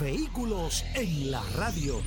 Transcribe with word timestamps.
Vehículos 0.00 0.84
en 0.94 1.32
la 1.32 1.42
radio. 1.56 2.00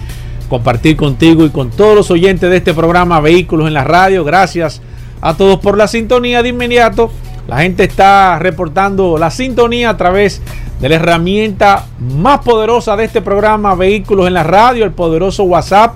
compartir 0.50 0.96
contigo 0.96 1.46
y 1.46 1.50
con 1.50 1.72
todos 1.72 1.96
los 1.96 2.12
oyentes 2.12 2.48
de 2.50 2.58
este 2.58 2.76
programa 2.76 3.20
Vehículos 3.20 3.68
en 3.68 3.74
la 3.74 3.84
Radio. 3.84 4.24
Gracias 4.24 4.82
a 5.20 5.36
todos 5.36 5.60
por 5.60 5.76
la 5.78 5.88
sintonía 5.88 6.44
de 6.44 6.50
inmediato. 6.50 7.12
La 7.48 7.62
gente 7.62 7.84
está 7.84 8.38
reportando 8.40 9.18
la 9.18 9.32
sintonía 9.32 9.90
a 9.90 9.98
través 9.98 10.42
de 10.80 10.90
la 10.90 10.96
herramienta 10.96 11.86
más 12.00 12.40
poderosa 12.40 12.96
de 12.96 13.06
este 13.06 13.22
programa, 13.22 13.76
Vehículos 13.76 14.28
en 14.28 14.34
la 14.34 14.44
Radio, 14.44 14.86
el 14.86 14.92
poderoso 14.92 15.44
WhatsApp. 15.44 15.96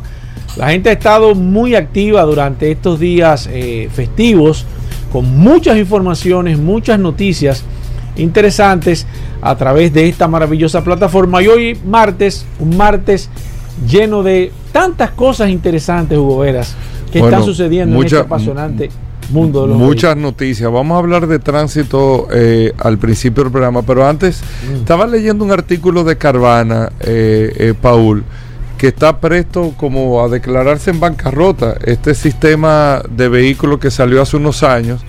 La 0.56 0.70
gente 0.70 0.90
ha 0.90 0.94
estado 0.94 1.36
muy 1.36 1.76
activa 1.76 2.24
durante 2.24 2.72
estos 2.72 3.00
días 3.00 3.50
eh, 3.52 3.90
festivos, 3.94 4.66
con 5.12 5.38
muchas 5.38 5.78
informaciones, 5.78 6.58
muchas 6.58 7.00
noticias 7.00 7.64
interesantes 8.16 9.06
a 9.42 9.56
través 9.56 9.94
de 9.94 10.10
esta 10.10 10.28
maravillosa 10.28 10.84
plataforma. 10.84 11.42
Y 11.42 11.48
hoy 11.48 11.80
martes, 11.86 12.46
un 12.60 12.76
martes 12.78 13.30
lleno 13.88 14.24
de 14.24 14.52
tantas 14.72 15.12
cosas 15.12 15.50
interesantes, 15.50 16.18
Hugo 16.18 16.40
Veras, 16.40 16.76
que 17.12 17.20
están 17.20 17.44
sucediendo 17.44 17.98
en 17.98 18.06
este 18.06 18.20
apasionante 18.20 18.90
mundo 19.30 19.64
de 19.64 19.68
los 19.70 19.78
Muchas 19.78 20.16
noticias. 20.18 20.72
Vamos 20.72 20.96
a 20.96 21.00
hablar 21.00 21.28
de 21.28 21.40
tránsito 21.40 22.28
eh, 22.32 22.74
al 22.78 22.98
principio 22.98 23.44
del 23.44 23.52
programa, 23.52 23.82
pero 23.82 24.08
antes 24.08 24.42
Mm. 24.70 24.76
estaba 24.78 25.08
leyendo 25.08 25.44
un 25.44 25.52
artículo 25.52 26.04
de 26.04 26.18
Carvana, 26.18 26.92
eh, 27.00 27.54
eh, 27.58 27.74
Paul, 27.80 28.24
que 28.78 28.88
está 28.90 29.20
presto 29.20 29.74
como 29.76 30.24
a 30.24 30.30
declararse 30.30 30.92
en 30.92 31.00
bancarrota. 31.00 31.78
Este 31.84 32.14
sistema 32.14 33.02
de 33.10 33.28
vehículos 33.28 33.80
que 33.80 33.90
salió 33.92 34.22
hace 34.22 34.38
unos 34.38 34.64
años, 34.64 35.02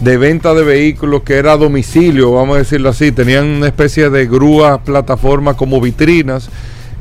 de 0.00 0.16
venta 0.16 0.54
de 0.54 0.62
vehículos 0.62 1.22
que 1.22 1.34
era 1.34 1.52
a 1.52 1.56
domicilio, 1.56 2.32
vamos 2.32 2.56
a 2.56 2.58
decirlo 2.58 2.90
así, 2.90 3.12
tenían 3.12 3.46
una 3.46 3.66
especie 3.66 4.10
de 4.10 4.26
grúas, 4.26 4.78
plataformas 4.84 5.56
como 5.56 5.80
vitrinas 5.80 6.48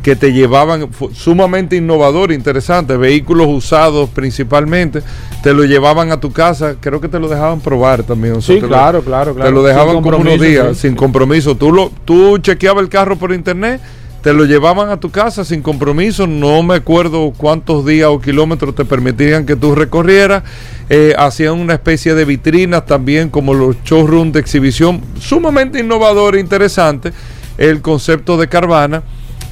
que 0.06 0.16
te 0.16 0.32
llevaban 0.32 0.88
sumamente 1.16 1.76
innovador, 1.78 2.32
interesante, 2.32 2.96
vehículos 2.96 3.48
usados 3.48 4.08
principalmente, 4.12 5.02
te 5.42 5.52
lo 5.52 5.64
llevaban 5.64 6.12
a 6.12 6.20
tu 6.20 6.32
casa, 6.32 6.76
creo 6.80 7.02
que 7.02 7.08
te 7.08 7.18
lo 7.20 7.28
dejaban 7.28 7.60
probar 7.60 8.04
también. 8.04 8.36
o 8.36 8.42
sea, 8.42 8.54
Sí, 8.54 8.62
lo- 8.62 8.68
claro, 8.68 9.02
claro, 9.02 9.34
claro. 9.34 9.50
Te 9.50 9.56
lo 9.56 9.64
dejaban 9.64 10.04
como 10.04 10.18
unos 10.18 10.40
días, 10.40 10.78
sí. 10.78 10.90
sin 10.90 10.96
compromiso. 10.96 11.56
Tú, 11.56 11.72
lo, 11.72 11.92
tú 12.06 12.38
chequeabas 12.38 12.84
el 12.84 12.90
carro 12.90 13.16
por 13.16 13.34
internet, 13.34 13.82
te 14.22 14.32
lo 14.32 14.46
llevaban 14.46 14.90
a 14.90 15.00
tu 15.00 15.10
casa 15.10 15.44
sin 15.44 15.64
compromiso, 15.64 16.28
no 16.28 16.62
me 16.62 16.76
acuerdo 16.76 17.34
cuántos 17.36 17.84
días 17.84 18.08
o 18.12 18.22
kilómetros 18.22 18.76
te 18.76 18.86
permitían 18.86 19.44
que 19.44 19.56
tú 19.56 19.74
recorrieras. 19.74 20.44
Eh, 20.88 21.16
hacían 21.18 21.54
una 21.54 21.74
especie 21.74 22.14
de 22.14 22.26
vitrinas 22.26 22.86
también 22.86 23.30
como 23.32 23.56
los 23.56 23.76
showrooms 23.84 24.34
de 24.34 24.40
exhibición, 24.40 25.02
sumamente 25.20 25.80
innovador 25.80 26.36
e 26.36 26.42
interesante 26.42 27.12
el 27.58 27.82
concepto 27.82 28.38
de 28.38 28.48
Carvana 28.48 29.02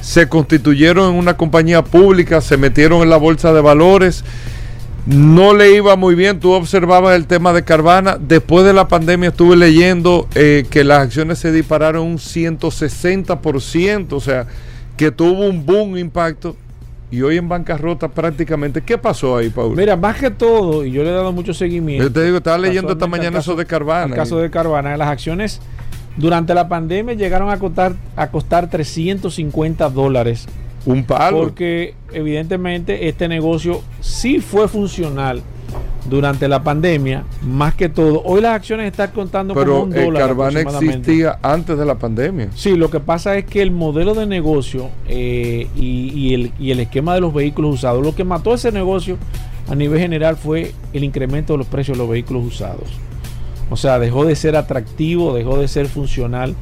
se 0.04 0.28
constituyeron 0.28 1.12
en 1.14 1.18
una 1.18 1.34
compañía 1.38 1.82
pública, 1.82 2.42
se 2.42 2.58
metieron 2.58 3.00
en 3.00 3.08
la 3.08 3.16
bolsa 3.16 3.54
de 3.54 3.62
valores, 3.62 4.22
no 5.06 5.54
le 5.54 5.74
iba 5.74 5.96
muy 5.96 6.14
bien, 6.14 6.40
tú 6.40 6.52
observabas 6.52 7.16
el 7.16 7.26
tema 7.26 7.54
de 7.54 7.64
Carvana, 7.64 8.18
después 8.20 8.66
de 8.66 8.74
la 8.74 8.86
pandemia 8.86 9.30
estuve 9.30 9.56
leyendo 9.56 10.28
eh, 10.34 10.66
que 10.68 10.84
las 10.84 11.00
acciones 11.00 11.38
se 11.38 11.52
dispararon 11.52 12.06
un 12.06 12.18
160%, 12.18 14.12
o 14.12 14.20
sea, 14.20 14.46
que 14.98 15.10
tuvo 15.10 15.46
un 15.46 15.64
boom 15.64 15.96
impacto 15.96 16.54
y 17.10 17.22
hoy 17.22 17.38
en 17.38 17.48
bancarrota 17.48 18.08
prácticamente. 18.08 18.82
¿Qué 18.82 18.98
pasó 18.98 19.36
ahí, 19.38 19.48
Paul? 19.48 19.74
Mira, 19.74 19.96
más 19.96 20.16
que 20.18 20.30
todo, 20.30 20.84
y 20.84 20.90
yo 20.92 21.02
le 21.02 21.08
he 21.10 21.12
dado 21.12 21.32
mucho 21.32 21.54
seguimiento. 21.54 22.04
Yo 22.04 22.12
te 22.12 22.24
digo, 22.24 22.36
estaba 22.38 22.58
leyendo 22.58 22.92
esta 22.92 23.06
mañana 23.06 23.38
caso- 23.38 23.52
eso 23.52 23.58
de 23.58 23.64
Carvana. 23.66 24.06
El 24.06 24.14
caso 24.14 24.36
de 24.36 24.50
Carvana, 24.50 24.96
las 24.98 25.08
acciones 25.08 25.60
durante 26.16 26.54
la 26.54 26.68
pandemia 26.68 27.14
llegaron 27.14 27.50
a 27.50 27.58
costar, 27.58 27.94
a 28.16 28.30
costar 28.30 28.70
350 28.70 29.90
dólares. 29.90 30.46
un 30.86 31.04
palo. 31.04 31.38
Porque 31.38 31.94
evidentemente 32.12 33.08
este 33.08 33.28
negocio 33.28 33.82
sí 34.00 34.40
fue 34.40 34.68
funcional 34.68 35.42
durante 36.08 36.48
la 36.48 36.62
pandemia, 36.62 37.24
más 37.42 37.74
que 37.74 37.88
todo. 37.88 38.22
Hoy 38.24 38.42
las 38.42 38.54
acciones 38.54 38.90
están 38.90 39.10
contando 39.12 39.54
Pero 39.54 39.82
un 39.82 39.94
el 39.94 40.04
dólar. 40.04 40.28
Carvana 40.28 40.60
existía 40.60 41.38
antes 41.42 41.78
de 41.78 41.84
la 41.84 41.94
pandemia. 41.94 42.48
Sí, 42.54 42.76
lo 42.76 42.90
que 42.90 43.00
pasa 43.00 43.36
es 43.36 43.46
que 43.46 43.62
el 43.62 43.70
modelo 43.70 44.14
de 44.14 44.26
negocio 44.26 44.90
eh, 45.08 45.68
y, 45.74 46.12
y 46.14 46.34
el, 46.34 46.52
y 46.58 46.70
el 46.70 46.80
esquema 46.80 47.14
de 47.14 47.20
los 47.22 47.32
vehículos 47.32 47.76
usados, 47.76 48.04
lo 48.04 48.14
que 48.14 48.24
mató 48.24 48.54
ese 48.54 48.70
negocio 48.70 49.16
a 49.68 49.74
nivel 49.74 49.98
general 49.98 50.36
fue 50.36 50.72
el 50.92 51.04
incremento 51.04 51.54
de 51.54 51.58
los 51.58 51.66
precios 51.66 51.96
de 51.96 52.02
los 52.02 52.10
vehículos 52.10 52.44
usados. 52.44 52.90
O 53.70 53.76
sea, 53.76 53.98
dejó 53.98 54.24
de 54.24 54.36
ser 54.36 54.56
atractivo, 54.56 55.34
dejó 55.34 55.58
de 55.58 55.68
ser 55.68 55.86
funcional 55.86 56.54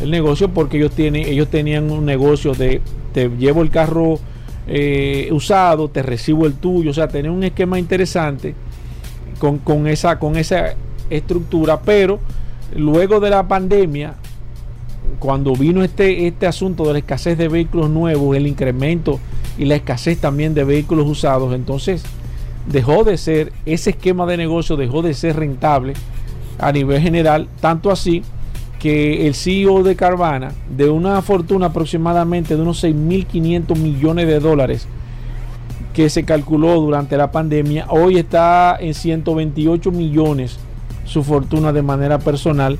el 0.00 0.10
negocio 0.10 0.48
porque 0.50 0.76
ellos, 0.76 0.92
tienen, 0.92 1.26
ellos 1.26 1.48
tenían 1.48 1.90
un 1.90 2.04
negocio 2.04 2.52
de 2.52 2.80
te 3.12 3.28
llevo 3.30 3.62
el 3.62 3.70
carro 3.70 4.18
eh, 4.68 5.28
usado, 5.32 5.88
te 5.88 6.02
recibo 6.02 6.46
el 6.46 6.54
tuyo, 6.54 6.90
o 6.90 6.94
sea, 6.94 7.08
tenían 7.08 7.34
un 7.34 7.44
esquema 7.44 7.78
interesante 7.78 8.54
con, 9.38 9.58
con 9.58 9.86
esa, 9.86 10.18
con 10.18 10.36
esa 10.36 10.74
estructura, 11.08 11.80
pero 11.80 12.20
luego 12.74 13.20
de 13.20 13.30
la 13.30 13.48
pandemia, 13.48 14.14
cuando 15.18 15.54
vino 15.54 15.82
este, 15.82 16.26
este 16.26 16.46
asunto 16.46 16.84
de 16.84 16.94
la 16.94 16.98
escasez 16.98 17.38
de 17.38 17.48
vehículos 17.48 17.90
nuevos, 17.90 18.36
el 18.36 18.46
incremento 18.46 19.18
y 19.56 19.64
la 19.64 19.76
escasez 19.76 20.18
también 20.18 20.52
de 20.52 20.64
vehículos 20.64 21.06
usados, 21.08 21.54
entonces 21.54 22.02
dejó 22.66 23.04
de 23.04 23.16
ser, 23.16 23.52
ese 23.64 23.90
esquema 23.90 24.26
de 24.26 24.36
negocio 24.36 24.76
dejó 24.76 25.00
de 25.00 25.14
ser 25.14 25.36
rentable 25.36 25.94
a 26.58 26.72
nivel 26.72 27.00
general, 27.00 27.48
tanto 27.60 27.90
así 27.90 28.22
que 28.78 29.26
el 29.26 29.34
CEO 29.34 29.82
de 29.82 29.96
Carvana, 29.96 30.52
de 30.76 30.90
una 30.90 31.22
fortuna 31.22 31.66
aproximadamente 31.66 32.56
de 32.56 32.62
unos 32.62 32.84
6.500 32.84 33.76
millones 33.76 34.26
de 34.26 34.40
dólares 34.40 34.86
que 35.92 36.10
se 36.10 36.24
calculó 36.24 36.80
durante 36.80 37.16
la 37.16 37.30
pandemia, 37.32 37.86
hoy 37.88 38.18
está 38.18 38.76
en 38.78 38.92
128 38.92 39.90
millones 39.90 40.58
su 41.06 41.22
fortuna 41.22 41.72
de 41.72 41.82
manera 41.82 42.18
personal. 42.18 42.78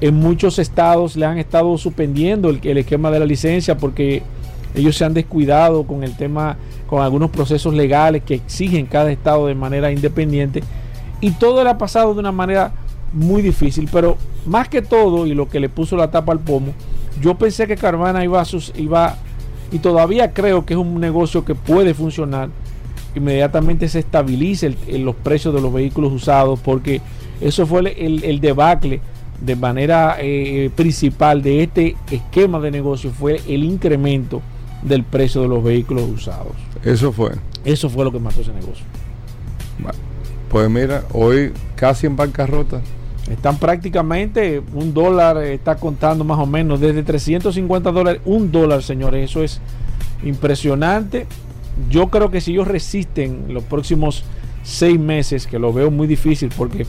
En 0.00 0.16
muchos 0.16 0.58
estados 0.58 1.16
le 1.16 1.26
han 1.26 1.38
estado 1.38 1.78
suspendiendo 1.78 2.50
el, 2.50 2.78
esquema 2.78 3.10
de 3.10 3.20
la 3.20 3.26
licencia 3.26 3.78
porque 3.78 4.22
ellos 4.74 4.96
se 4.96 5.04
han 5.04 5.14
descuidado 5.14 5.84
con 5.84 6.02
el 6.02 6.16
tema, 6.16 6.56
con 6.86 7.02
algunos 7.02 7.30
procesos 7.30 7.72
legales 7.72 8.22
que 8.24 8.34
exigen 8.34 8.86
cada 8.86 9.12
estado 9.12 9.46
de 9.46 9.54
manera 9.54 9.92
independiente. 9.92 10.62
Y 11.20 11.30
todo 11.30 11.62
le 11.64 11.70
ha 11.70 11.78
pasado 11.78 12.14
de 12.14 12.20
una 12.20 12.32
manera 12.32 12.72
muy 13.12 13.42
difícil, 13.42 13.88
pero 13.92 14.16
más 14.46 14.68
que 14.68 14.82
todo, 14.82 15.26
y 15.26 15.34
lo 15.34 15.48
que 15.48 15.60
le 15.60 15.68
puso 15.68 15.96
la 15.96 16.10
tapa 16.10 16.32
al 16.32 16.40
pomo, 16.40 16.72
yo 17.20 17.34
pensé 17.36 17.66
que 17.66 17.76
Carvana 17.76 18.24
iba 18.24 18.40
a, 18.40 18.44
sus, 18.44 18.72
iba, 18.76 19.16
y 19.72 19.78
todavía 19.78 20.32
creo 20.32 20.64
que 20.66 20.74
es 20.74 20.78
un 20.78 21.00
negocio 21.00 21.44
que 21.44 21.54
puede 21.54 21.94
funcionar, 21.94 22.50
inmediatamente 23.14 23.88
se 23.88 24.00
estabilice 24.00 24.66
el- 24.66 24.76
el- 24.88 25.04
los 25.04 25.14
precios 25.16 25.54
de 25.54 25.60
los 25.60 25.72
vehículos 25.72 26.12
usados, 26.12 26.60
porque 26.60 27.00
Eso 27.38 27.66
fue 27.66 27.80
el, 27.98 28.40
debacle 28.40 29.00
de 29.42 29.56
manera 29.56 30.16
eh, 30.18 30.70
principal 30.74 31.42
de 31.42 31.64
este 31.64 31.94
esquema 32.10 32.58
de 32.60 32.70
negocio, 32.70 33.10
fue 33.10 33.42
el 33.46 33.62
incremento 33.62 34.40
del 34.82 35.04
precio 35.04 35.42
de 35.42 35.48
los 35.48 35.62
vehículos 35.62 36.04
usados. 36.08 36.52
Eso 36.82 37.12
fue. 37.12 37.32
Eso 37.62 37.90
fue 37.90 38.04
lo 38.06 38.12
que 38.12 38.18
mató 38.20 38.40
ese 38.40 38.54
negocio. 38.54 38.86
Bueno, 39.78 39.98
Pues 40.56 40.70
mira, 40.70 41.04
hoy 41.12 41.52
casi 41.74 42.06
en 42.06 42.16
bancarrota. 42.16 42.80
Están 43.30 43.58
prácticamente, 43.58 44.62
un 44.72 44.94
dólar 44.94 45.36
está 45.44 45.76
contando 45.76 46.24
más 46.24 46.38
o 46.38 46.46
menos 46.46 46.80
desde 46.80 47.02
350 47.02 47.92
dólares, 47.92 48.22
un 48.24 48.50
dólar, 48.50 48.82
señores, 48.82 49.28
eso 49.28 49.42
es 49.42 49.60
impresionante. 50.24 51.26
Yo 51.90 52.08
creo 52.08 52.30
que 52.30 52.40
si 52.40 52.52
ellos 52.52 52.66
resisten 52.68 53.48
los 53.52 53.64
próximos 53.64 54.24
seis 54.62 54.98
meses, 54.98 55.46
que 55.46 55.58
lo 55.58 55.74
veo 55.74 55.90
muy 55.90 56.06
difícil 56.06 56.48
porque 56.56 56.86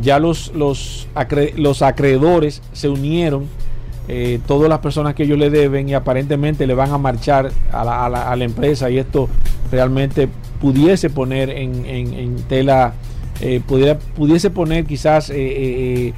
ya 0.00 0.20
los, 0.20 0.52
los, 0.54 1.08
los 1.56 1.82
acreedores 1.82 2.62
se 2.72 2.88
unieron, 2.88 3.46
eh, 4.06 4.38
todas 4.46 4.68
las 4.68 4.78
personas 4.78 5.16
que 5.16 5.24
ellos 5.24 5.36
le 5.36 5.50
deben 5.50 5.88
y 5.88 5.94
aparentemente 5.94 6.64
le 6.64 6.74
van 6.74 6.92
a 6.92 6.98
marchar 6.98 7.50
a 7.72 7.82
la, 7.84 8.04
a 8.04 8.08
la- 8.08 8.30
a 8.30 8.36
la 8.36 8.44
empresa 8.44 8.88
y 8.88 8.98
esto 8.98 9.28
realmente 9.72 10.28
pudiese 10.60 11.10
poner 11.10 11.50
en, 11.50 11.84
en- 11.86 12.12
en 12.14 12.36
tela, 12.48 12.92
eh, 13.40 13.60
pudiera, 13.66 13.98
pudiese 13.98 14.50
poner 14.50 14.84
quizás 14.84 15.30
eh, 15.30 16.12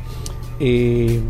eh, 0.61 1.21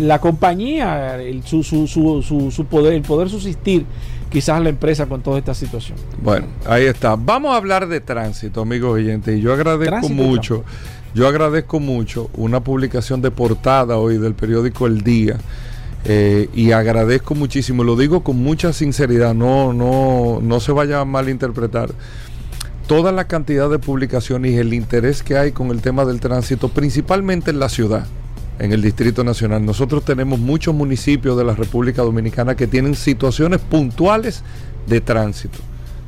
la 0.00 0.20
compañía, 0.20 1.16
el- 1.20 1.42
su, 1.44 1.62
su, 1.62 1.86
su, 1.86 2.22
su, 2.22 2.50
su 2.50 2.64
poder, 2.66 2.92
el 2.94 3.02
poder 3.02 3.28
subsistir 3.28 3.84
quizás 4.30 4.60
la 4.62 4.68
empresa 4.68 5.06
con 5.06 5.22
toda 5.22 5.38
esta 5.38 5.54
situación. 5.54 5.96
Bueno, 6.22 6.46
ahí 6.66 6.84
está. 6.84 7.16
Vamos 7.16 7.52
a 7.52 7.56
hablar 7.56 7.88
de 7.88 8.00
tránsito, 8.00 8.60
amigos 8.62 8.92
oyentes. 8.94 9.38
Y 9.38 9.40
yo 9.40 9.52
agradezco 9.52 9.90
Tránsito 9.90 10.14
mucho, 10.22 10.64
yo 11.14 11.26
agradezco 11.26 11.80
mucho 11.80 12.30
una 12.34 12.60
publicación 12.60 13.22
de 13.22 13.30
portada 13.30 13.96
hoy 13.96 14.18
del 14.18 14.34
periódico 14.34 14.86
El 14.86 15.00
Día. 15.02 15.36
eh, 16.04 16.48
y 16.54 16.70
agradezco 16.72 17.34
muchísimo, 17.34 17.82
lo 17.84 17.96
digo 17.96 18.22
con 18.22 18.36
mucha 18.36 18.72
sinceridad, 18.72 19.34
no, 19.34 19.72
no, 19.72 20.38
no 20.40 20.60
se 20.60 20.72
vaya 20.72 21.00
a 21.00 21.04
malinterpretar. 21.04 21.90
Toda 22.88 23.12
la 23.12 23.26
cantidad 23.26 23.68
de 23.68 23.78
publicaciones 23.78 24.52
y 24.52 24.56
el 24.56 24.72
interés 24.72 25.22
que 25.22 25.36
hay 25.36 25.52
con 25.52 25.68
el 25.72 25.82
tema 25.82 26.06
del 26.06 26.20
tránsito, 26.20 26.70
principalmente 26.70 27.50
en 27.50 27.58
la 27.58 27.68
ciudad, 27.68 28.06
en 28.58 28.72
el 28.72 28.80
Distrito 28.80 29.22
Nacional. 29.24 29.62
Nosotros 29.62 30.06
tenemos 30.06 30.38
muchos 30.38 30.74
municipios 30.74 31.36
de 31.36 31.44
la 31.44 31.54
República 31.54 32.00
Dominicana 32.00 32.56
que 32.56 32.66
tienen 32.66 32.94
situaciones 32.94 33.60
puntuales 33.60 34.42
de 34.86 35.02
tránsito. 35.02 35.58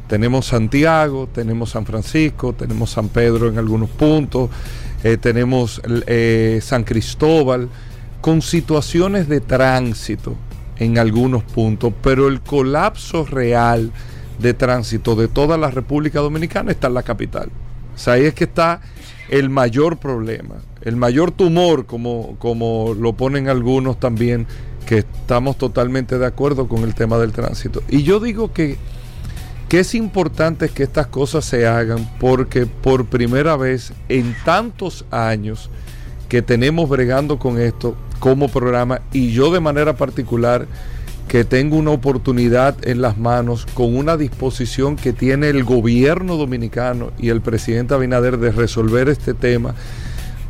Tenemos 0.08 0.46
Santiago, 0.46 1.28
tenemos 1.30 1.68
San 1.68 1.84
Francisco, 1.84 2.54
tenemos 2.54 2.92
San 2.92 3.10
Pedro 3.10 3.48
en 3.48 3.58
algunos 3.58 3.90
puntos, 3.90 4.48
eh, 5.04 5.18
tenemos 5.18 5.82
eh, 5.84 6.60
San 6.62 6.84
Cristóbal, 6.84 7.68
con 8.22 8.40
situaciones 8.40 9.28
de 9.28 9.40
tránsito 9.40 10.34
en 10.78 10.96
algunos 10.96 11.42
puntos, 11.42 11.92
pero 12.02 12.26
el 12.26 12.40
colapso 12.40 13.26
real 13.26 13.92
de 14.40 14.54
tránsito 14.54 15.14
de 15.14 15.28
toda 15.28 15.56
la 15.58 15.70
República 15.70 16.20
Dominicana 16.20 16.72
está 16.72 16.88
en 16.88 16.94
la 16.94 17.02
capital. 17.02 17.50
O 17.94 17.98
sea, 17.98 18.14
ahí 18.14 18.24
es 18.24 18.34
que 18.34 18.44
está 18.44 18.80
el 19.28 19.50
mayor 19.50 19.98
problema, 19.98 20.56
el 20.82 20.96
mayor 20.96 21.30
tumor, 21.30 21.86
como, 21.86 22.36
como 22.38 22.94
lo 22.98 23.12
ponen 23.12 23.48
algunos 23.48 24.00
también, 24.00 24.46
que 24.86 24.98
estamos 24.98 25.56
totalmente 25.56 26.18
de 26.18 26.26
acuerdo 26.26 26.66
con 26.66 26.82
el 26.82 26.94
tema 26.94 27.18
del 27.18 27.32
tránsito. 27.32 27.82
Y 27.88 28.02
yo 28.02 28.18
digo 28.18 28.52
que, 28.52 28.76
que 29.68 29.80
es 29.80 29.94
importante 29.94 30.68
que 30.68 30.82
estas 30.82 31.06
cosas 31.06 31.44
se 31.44 31.66
hagan 31.66 32.10
porque 32.18 32.66
por 32.66 33.06
primera 33.06 33.56
vez 33.56 33.92
en 34.08 34.34
tantos 34.44 35.04
años 35.10 35.70
que 36.28 36.42
tenemos 36.42 36.88
bregando 36.88 37.38
con 37.38 37.60
esto 37.60 37.96
como 38.18 38.48
programa 38.48 39.00
y 39.12 39.32
yo 39.32 39.52
de 39.52 39.60
manera 39.60 39.96
particular 39.96 40.66
que 41.30 41.44
tengo 41.44 41.76
una 41.76 41.92
oportunidad 41.92 42.74
en 42.88 43.00
las 43.00 43.16
manos 43.16 43.64
con 43.74 43.96
una 43.96 44.16
disposición 44.16 44.96
que 44.96 45.12
tiene 45.12 45.48
el 45.48 45.62
gobierno 45.62 46.36
dominicano 46.36 47.12
y 47.20 47.28
el 47.28 47.40
presidente 47.40 47.94
Abinader 47.94 48.38
de 48.38 48.50
resolver 48.50 49.08
este 49.08 49.32
tema. 49.32 49.76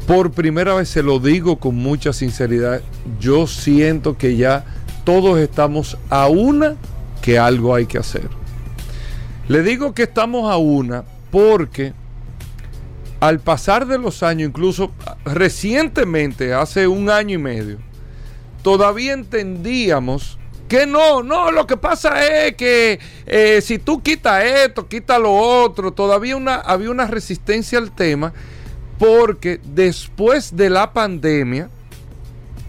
Por 0.07 0.31
primera 0.31 0.73
vez 0.73 0.89
se 0.89 1.03
lo 1.03 1.19
digo 1.19 1.59
con 1.59 1.75
mucha 1.75 2.15
sinceridad, 2.15 2.81
yo 3.21 3.47
siento 3.47 4.17
que 4.17 4.39
ya 4.39 4.65
todos 5.05 5.39
estamos 5.39 5.99
a 6.09 6.29
una 6.29 6.77
que 7.21 7.39
algo 7.39 7.75
hay 7.75 7.85
que 7.85 7.99
hacer. 7.99 8.31
Le 9.49 9.63
digo 9.63 9.93
que 9.93 10.05
estamos 10.05 10.51
a 10.51 10.57
una 10.57 11.05
porque 11.31 11.93
al 13.21 13.39
pasar 13.41 13.87
de 13.87 13.99
los 13.99 14.23
años, 14.23 14.49
incluso 14.49 14.93
recientemente, 15.27 16.55
hace 16.55 16.87
un 16.87 17.11
año 17.11 17.35
y 17.35 17.43
medio, 17.43 17.77
todavía 18.63 19.13
entendíamos 19.13 20.40
que 20.71 20.87
no, 20.87 21.25
no, 21.25 21.51
lo 21.51 21.67
que 21.67 21.77
pasa 21.77 22.25
es 22.25 22.55
que 22.55 23.01
eh, 23.27 23.61
si 23.61 23.81
tú 23.81 24.01
quitas 24.01 24.45
esto, 24.45 24.87
quita 24.87 25.19
lo 25.19 25.35
otro, 25.35 25.91
todavía 25.91 26.37
una, 26.37 26.55
había 26.55 26.93
una 26.93 27.09
resistencia 27.09 27.77
al 27.77 27.91
tema, 27.91 28.33
porque 28.97 29.59
después 29.65 30.55
de 30.55 30.71
la 30.71 30.93
pandemia, 30.93 31.69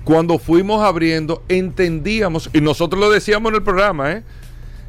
cuando 0.03 0.39
fuimos 0.39 0.83
abriendo, 0.83 1.43
entendíamos, 1.47 2.49
y 2.53 2.59
nosotros 2.59 2.99
lo 2.99 3.11
decíamos 3.11 3.51
en 3.51 3.57
el 3.57 3.63
programa, 3.63 4.13
¿eh? 4.13 4.23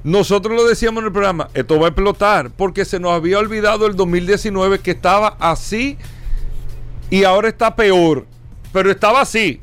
Nosotros 0.05 0.57
lo 0.57 0.67
decíamos 0.67 1.03
en 1.03 1.09
el 1.09 1.13
programa, 1.13 1.51
esto 1.53 1.79
va 1.79 1.89
a 1.89 1.91
explotar, 1.91 2.51
porque 2.51 2.87
se 2.87 2.99
nos 2.99 3.13
había 3.13 3.39
olvidado 3.39 3.87
el 3.87 3.95
2019 3.95 4.79
que 4.79 4.93
estaba 4.93 5.37
así 5.39 5.99
y 7.11 7.25
ahora 7.25 7.51
está 7.51 7.77
peor, 7.77 8.25
pero 8.73 8.91
estaba 8.91 9.21
así. 9.21 9.61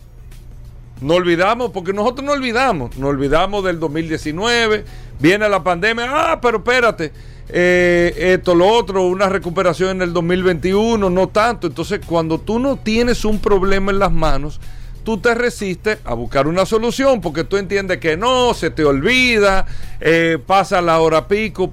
No 1.02 1.14
olvidamos, 1.16 1.72
porque 1.72 1.94
nosotros 1.94 2.26
no 2.26 2.34
olvidamos, 2.34 2.98
no 2.98 3.08
olvidamos 3.08 3.64
del 3.64 3.80
2019, 3.80 4.84
viene 5.20 5.48
la 5.48 5.64
pandemia, 5.64 6.08
ah, 6.10 6.42
pero 6.42 6.58
espérate, 6.58 7.14
eh, 7.52 8.14
esto, 8.36 8.54
lo 8.54 8.68
otro, 8.68 9.04
una 9.08 9.28
recuperación 9.28 9.90
en 9.92 10.02
el 10.04 10.14
2021, 10.14 11.10
no 11.10 11.30
tanto. 11.30 11.68
Entonces, 11.68 12.02
cuando 12.06 12.40
tú 12.40 12.60
no 12.60 12.78
tienes 12.78 13.26
un 13.26 13.40
problema 13.40 13.92
en 13.92 14.00
las 14.00 14.12
manos, 14.12 14.60
tú 15.04 15.18
te 15.18 15.34
resistes 15.34 15.98
a 16.06 16.14
buscar 16.14 16.48
una 16.48 16.66
solución, 16.66 17.22
porque 17.22 17.44
tú 17.44 17.58
entiendes 17.58 17.98
que 17.98 18.18
no, 18.18 18.54
se 18.54 18.70
te 18.70 18.84
olvida, 18.84 19.66
eh, 20.00 20.38
pasa 20.46 20.82
la 20.82 21.00
hora 21.00 21.28
pico. 21.28 21.72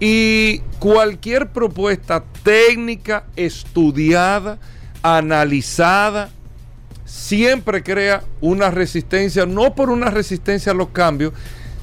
Y 0.00 0.58
cualquier 0.80 1.50
propuesta 1.50 2.24
técnica, 2.42 3.24
estudiada, 3.36 4.58
analizada, 5.02 6.30
siempre 7.04 7.82
crea 7.82 8.24
una 8.40 8.70
resistencia, 8.70 9.46
no 9.46 9.74
por 9.74 9.90
una 9.90 10.10
resistencia 10.10 10.72
a 10.72 10.74
los 10.74 10.88
cambios, 10.88 11.32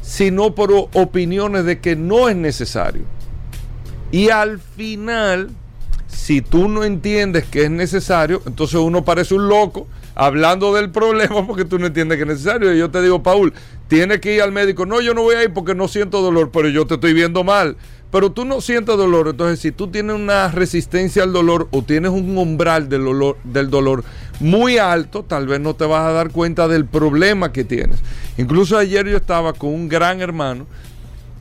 sino 0.02 0.56
por 0.56 0.72
opiniones 0.94 1.66
de 1.66 1.80
que 1.80 1.96
no 1.96 2.30
es 2.30 2.36
necesario. 2.36 3.04
Y 4.12 4.30
al 4.30 4.60
final, 4.60 5.52
si 6.08 6.42
tú 6.42 6.68
no 6.68 6.84
entiendes 6.84 7.46
que 7.46 7.64
es 7.64 7.72
necesario, 7.72 8.42
entonces 8.46 8.76
uno 8.80 9.06
parece 9.06 9.36
un 9.36 9.48
loco 9.48 9.88
hablando 10.16 10.74
del 10.74 10.92
problema 10.92 11.46
porque 11.48 11.66
tú 11.66 11.80
no 11.80 11.88
entiendes 11.88 12.18
que 12.18 12.24
es 12.24 12.30
necesario. 12.30 12.74
Y 12.74 12.80
yo 12.80 12.92
te 12.92 13.02
digo, 13.02 13.24
Paul, 13.24 13.54
tienes 13.88 14.20
que 14.20 14.36
ir 14.36 14.42
al 14.42 14.52
médico. 14.52 14.86
No, 14.86 15.02
yo 15.02 15.14
no 15.14 15.24
voy 15.24 15.36
a 15.36 15.44
ir 15.44 15.54
porque 15.54 15.76
no 15.76 15.88
siento 15.88 16.22
dolor, 16.22 16.52
pero 16.52 16.68
yo 16.70 16.86
te 16.86 16.96
estoy 16.96 17.14
viendo 17.14 17.44
mal. 17.44 17.78
Pero 18.12 18.32
tú 18.32 18.46
no 18.46 18.60
sientes 18.62 18.98
dolor. 18.98 19.30
Entonces, 19.30 19.60
si 19.60 19.72
tú 19.72 19.88
tienes 19.88 20.16
una 20.16 20.50
resistencia 20.50 21.24
al 21.24 21.32
dolor 21.32 21.70
o 21.72 21.82
tienes 21.82 22.12
un 22.12 22.38
umbral 22.38 22.90
del 22.90 23.06
dolor, 23.06 23.38
del 23.44 23.70
dolor 23.70 24.04
muy 24.40 24.78
alto, 24.78 25.24
tal 25.24 25.48
vez 25.48 25.60
no 25.60 25.76
te 25.76 25.86
vas 25.86 26.06
a 26.06 26.12
dar 26.12 26.32
cuenta 26.32 26.68
del 26.68 26.86
problema 26.86 27.54
que 27.54 27.64
tienes. 27.64 28.00
Incluso 28.38 28.78
ayer 28.78 29.08
yo 29.08 29.18
estaba 29.18 29.54
con 29.54 29.74
un 29.74 29.88
gran 29.88 30.22
hermano 30.22 30.68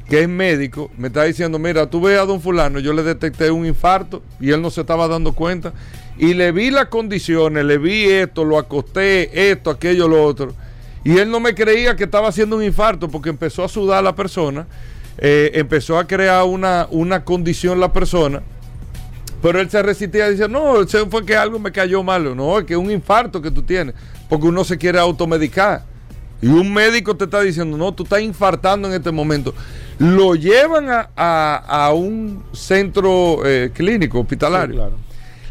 que 0.08 0.22
es 0.22 0.28
médico, 0.28 0.90
me 0.98 1.06
está 1.06 1.22
diciendo, 1.22 1.60
mira, 1.60 1.88
tú 1.88 2.00
ves 2.00 2.18
a 2.18 2.24
don 2.24 2.40
fulano, 2.40 2.80
yo 2.80 2.92
le 2.92 3.04
detecté 3.04 3.48
un 3.52 3.64
infarto 3.64 4.22
y 4.40 4.50
él 4.50 4.60
no 4.60 4.68
se 4.70 4.80
estaba 4.80 5.06
dando 5.06 5.32
cuenta. 5.32 5.72
Y 6.18 6.34
le 6.34 6.50
vi 6.50 6.72
las 6.72 6.86
condiciones, 6.86 7.64
le 7.64 7.78
vi 7.78 8.04
esto, 8.04 8.44
lo 8.44 8.58
acosté, 8.58 9.50
esto, 9.52 9.70
aquello, 9.70 10.08
lo 10.08 10.24
otro. 10.24 10.52
Y 11.04 11.16
él 11.18 11.30
no 11.30 11.38
me 11.38 11.54
creía 11.54 11.94
que 11.94 12.04
estaba 12.04 12.28
haciendo 12.28 12.56
un 12.56 12.64
infarto 12.64 13.08
porque 13.08 13.30
empezó 13.30 13.62
a 13.64 13.68
sudar 13.68 14.02
la 14.02 14.14
persona, 14.16 14.66
eh, 15.20 15.50
empezó 15.54 15.98
a 15.98 16.06
crear 16.06 16.44
una, 16.44 16.86
una 16.90 17.24
condición 17.24 17.78
la 17.78 17.92
persona. 17.92 18.42
Pero 19.42 19.60
él 19.60 19.70
se 19.70 19.82
resistía 19.82 20.26
y 20.28 20.32
decía, 20.32 20.48
no, 20.48 20.74
fue 21.10 21.24
que 21.24 21.34
algo 21.36 21.58
me 21.58 21.72
cayó 21.72 22.02
malo. 22.02 22.34
No, 22.34 22.58
es 22.58 22.64
que 22.66 22.74
es 22.74 22.78
un 22.78 22.90
infarto 22.90 23.40
que 23.40 23.50
tú 23.50 23.62
tienes. 23.62 23.94
Porque 24.28 24.46
uno 24.46 24.64
se 24.64 24.76
quiere 24.76 24.98
automedicar. 24.98 25.84
Y 26.42 26.48
un 26.48 26.72
médico 26.72 27.16
te 27.16 27.24
está 27.24 27.40
diciendo, 27.40 27.76
no, 27.76 27.92
tú 27.92 28.02
estás 28.04 28.20
infartando 28.20 28.88
en 28.88 28.94
este 28.94 29.10
momento. 29.10 29.54
Lo 29.98 30.34
llevan 30.34 30.88
a, 30.90 31.10
a- 31.16 31.86
a 31.86 31.92
un 31.94 32.42
centro 32.52 33.40
eh, 33.44 33.70
clínico, 33.74 34.20
hospitalario. 34.20 34.74
Sí, 34.74 34.78
claro. 34.78 34.96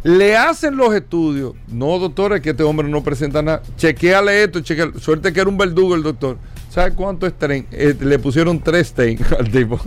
Le 0.03 0.37
hacen 0.37 0.77
los 0.77 0.93
estudios. 0.93 1.53
No, 1.67 1.99
doctor, 1.99 2.33
es 2.33 2.41
que 2.41 2.51
este 2.51 2.63
hombre 2.63 2.87
no 2.87 3.03
presenta 3.03 3.41
nada. 3.41 3.61
Chequeale 3.75 4.43
esto, 4.43 4.61
chequeale. 4.61 4.99
Suerte 4.99 5.33
que 5.33 5.39
era 5.41 5.49
un 5.49 5.57
verdugo 5.57 5.93
el 5.95 6.03
doctor. 6.03 6.37
¿Sabe 6.69 6.93
cuánto 6.93 7.25
es 7.25 7.37
tren? 7.37 7.67
Eh, 7.71 7.95
le 7.99 8.19
pusieron 8.19 8.59
tres 8.59 8.93
ten 8.93 9.19
al 9.39 9.49
tipo. 9.49 9.79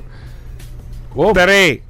¿Cómo? 1.15 1.33
Tres. 1.33 1.81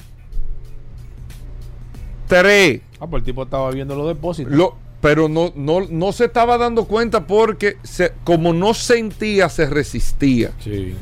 Tres. 2.29 2.81
Ah, 3.01 3.07
pues 3.07 3.23
el 3.23 3.25
tipo 3.25 3.43
estaba 3.43 3.71
viendo 3.71 3.95
los 3.97 4.07
depósitos. 4.07 4.53
Lo, 4.53 4.77
pero 5.01 5.29
no, 5.29 5.53
no, 5.57 5.81
no 5.89 6.13
se 6.13 6.27
estaba 6.27 6.59
dando 6.59 6.85
cuenta 6.85 7.27
porque 7.27 7.77
se, 7.83 8.13
como 8.25 8.53
no 8.53 8.75
sentía, 8.75 9.49
se 9.49 9.67
resistía. 9.67 10.53
Sí. 10.61 10.95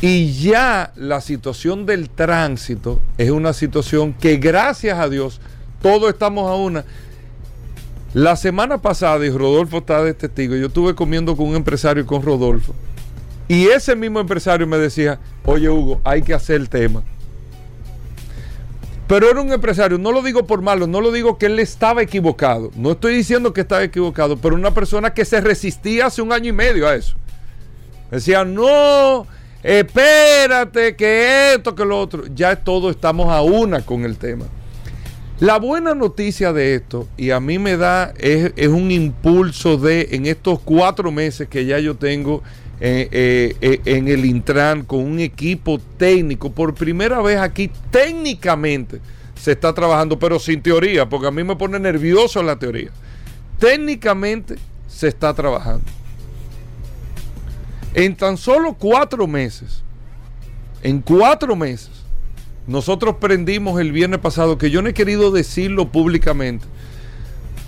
Y 0.00 0.32
ya 0.32 0.92
la 0.96 1.20
situación 1.20 1.84
del 1.84 2.08
tránsito 2.08 3.00
es 3.18 3.30
una 3.30 3.52
situación 3.52 4.14
que 4.14 4.36
gracias 4.36 4.98
a 4.98 5.08
Dios 5.08 5.40
todos 5.82 6.08
estamos 6.10 6.50
a 6.50 6.54
una. 6.54 6.84
La 8.14 8.36
semana 8.36 8.78
pasada, 8.80 9.26
y 9.26 9.30
Rodolfo 9.30 9.78
está 9.78 10.02
de 10.02 10.14
testigo, 10.14 10.56
yo 10.56 10.68
estuve 10.68 10.94
comiendo 10.94 11.36
con 11.36 11.48
un 11.48 11.56
empresario 11.56 12.04
y 12.04 12.06
con 12.06 12.22
Rodolfo. 12.22 12.74
Y 13.48 13.68
ese 13.68 13.96
mismo 13.96 14.20
empresario 14.20 14.66
me 14.66 14.76
decía, 14.76 15.18
oye 15.44 15.70
Hugo, 15.70 16.00
hay 16.04 16.22
que 16.22 16.34
hacer 16.34 16.56
el 16.56 16.68
tema. 16.68 17.02
Pero 19.08 19.30
era 19.30 19.40
un 19.40 19.50
empresario, 19.50 19.96
no 19.96 20.12
lo 20.12 20.20
digo 20.20 20.46
por 20.46 20.60
malo, 20.60 20.86
no 20.86 21.00
lo 21.00 21.10
digo 21.10 21.38
que 21.38 21.46
él 21.46 21.58
estaba 21.58 22.02
equivocado. 22.02 22.70
No 22.76 22.92
estoy 22.92 23.14
diciendo 23.14 23.54
que 23.54 23.62
estaba 23.62 23.82
equivocado, 23.82 24.36
pero 24.36 24.54
una 24.54 24.74
persona 24.74 25.14
que 25.14 25.24
se 25.24 25.40
resistía 25.40 26.06
hace 26.06 26.20
un 26.20 26.30
año 26.30 26.50
y 26.50 26.52
medio 26.52 26.86
a 26.86 26.94
eso. 26.94 27.16
Decía, 28.10 28.44
no, 28.44 29.26
espérate, 29.62 30.94
que 30.94 31.54
esto, 31.54 31.74
que 31.74 31.86
lo 31.86 31.98
otro. 31.98 32.24
Ya 32.34 32.54
todos 32.56 32.94
estamos 32.94 33.32
a 33.32 33.40
una 33.40 33.80
con 33.80 34.04
el 34.04 34.18
tema. 34.18 34.44
La 35.40 35.58
buena 35.58 35.94
noticia 35.94 36.52
de 36.52 36.74
esto, 36.74 37.08
y 37.16 37.30
a 37.30 37.40
mí 37.40 37.58
me 37.58 37.78
da, 37.78 38.12
es, 38.18 38.52
es 38.56 38.68
un 38.68 38.90
impulso 38.90 39.78
de, 39.78 40.08
en 40.10 40.26
estos 40.26 40.58
cuatro 40.60 41.12
meses 41.12 41.48
que 41.48 41.64
ya 41.64 41.78
yo 41.78 41.96
tengo 41.96 42.42
eh, 42.80 43.08
eh, 43.10 43.56
eh, 43.60 43.80
en 43.96 44.06
el 44.06 44.24
Intran 44.24 44.84
con 44.84 45.00
un 45.00 45.18
equipo 45.18 45.80
técnico. 45.96 46.52
Por 46.52 46.74
primera 46.74 47.20
vez 47.20 47.38
aquí 47.38 47.70
técnicamente 47.90 49.00
se 49.34 49.52
está 49.52 49.72
trabajando, 49.72 50.18
pero 50.18 50.38
sin 50.38 50.62
teoría, 50.62 51.08
porque 51.08 51.26
a 51.26 51.30
mí 51.30 51.42
me 51.42 51.56
pone 51.56 51.78
nervioso 51.78 52.42
la 52.42 52.56
teoría. 52.56 52.90
Técnicamente 53.58 54.56
se 54.86 55.08
está 55.08 55.34
trabajando. 55.34 55.84
En 57.94 58.14
tan 58.16 58.36
solo 58.36 58.74
cuatro 58.74 59.26
meses, 59.26 59.82
en 60.82 61.00
cuatro 61.00 61.56
meses, 61.56 61.90
nosotros 62.66 63.16
prendimos 63.18 63.80
el 63.80 63.92
viernes 63.92 64.20
pasado, 64.20 64.58
que 64.58 64.70
yo 64.70 64.82
no 64.82 64.88
he 64.88 64.94
querido 64.94 65.30
decirlo 65.32 65.90
públicamente, 65.90 66.66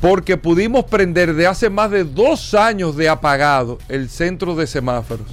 porque 0.00 0.36
pudimos 0.36 0.84
prender 0.84 1.34
de 1.34 1.46
hace 1.46 1.68
más 1.70 1.90
de 1.90 2.04
dos 2.04 2.54
años 2.54 2.96
de 2.96 3.08
apagado 3.08 3.78
el 3.88 4.08
centro 4.08 4.54
de 4.54 4.66
semáforos 4.66 5.26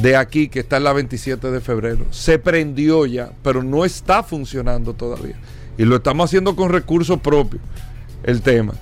de 0.00 0.16
aquí, 0.16 0.48
que 0.48 0.60
está 0.60 0.76
en 0.76 0.84
la 0.84 0.92
27 0.92 1.50
de 1.50 1.60
febrero. 1.60 2.04
Se 2.10 2.38
prendió 2.38 3.06
ya, 3.06 3.30
pero 3.42 3.62
no 3.62 3.84
está 3.84 4.22
funcionando 4.22 4.92
todavía. 4.94 5.36
Y 5.78 5.84
lo 5.84 5.96
estamos 5.96 6.28
haciendo 6.28 6.56
con 6.56 6.70
recursos 6.70 7.20
propios, 7.20 7.62
el 8.22 8.42
tema. 8.42 8.74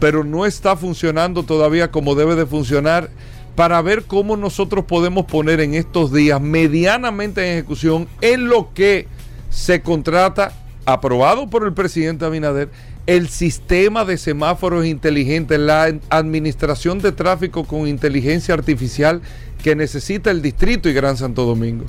Pero 0.00 0.24
no 0.24 0.46
está 0.46 0.76
funcionando 0.76 1.42
todavía 1.42 1.90
como 1.90 2.14
debe 2.14 2.34
de 2.34 2.46
funcionar 2.46 3.10
para 3.56 3.82
ver 3.82 4.04
cómo 4.04 4.36
nosotros 4.36 4.84
podemos 4.84 5.26
poner 5.26 5.60
en 5.60 5.74
estos 5.74 6.12
días 6.12 6.40
medianamente 6.40 7.44
en 7.44 7.58
ejecución 7.58 8.08
en 8.20 8.48
lo 8.48 8.72
que 8.72 9.08
se 9.50 9.82
contrata, 9.82 10.52
aprobado 10.86 11.50
por 11.50 11.66
el 11.66 11.72
presidente 11.72 12.24
Abinader, 12.24 12.70
el 13.08 13.30
sistema 13.30 14.04
de 14.04 14.18
semáforos 14.18 14.84
inteligentes, 14.84 15.58
la 15.58 15.94
administración 16.10 16.98
de 16.98 17.10
tráfico 17.10 17.64
con 17.64 17.88
inteligencia 17.88 18.52
artificial 18.52 19.22
que 19.62 19.74
necesita 19.74 20.30
el 20.30 20.42
distrito 20.42 20.90
y 20.90 20.92
Gran 20.92 21.16
Santo 21.16 21.46
Domingo. 21.46 21.86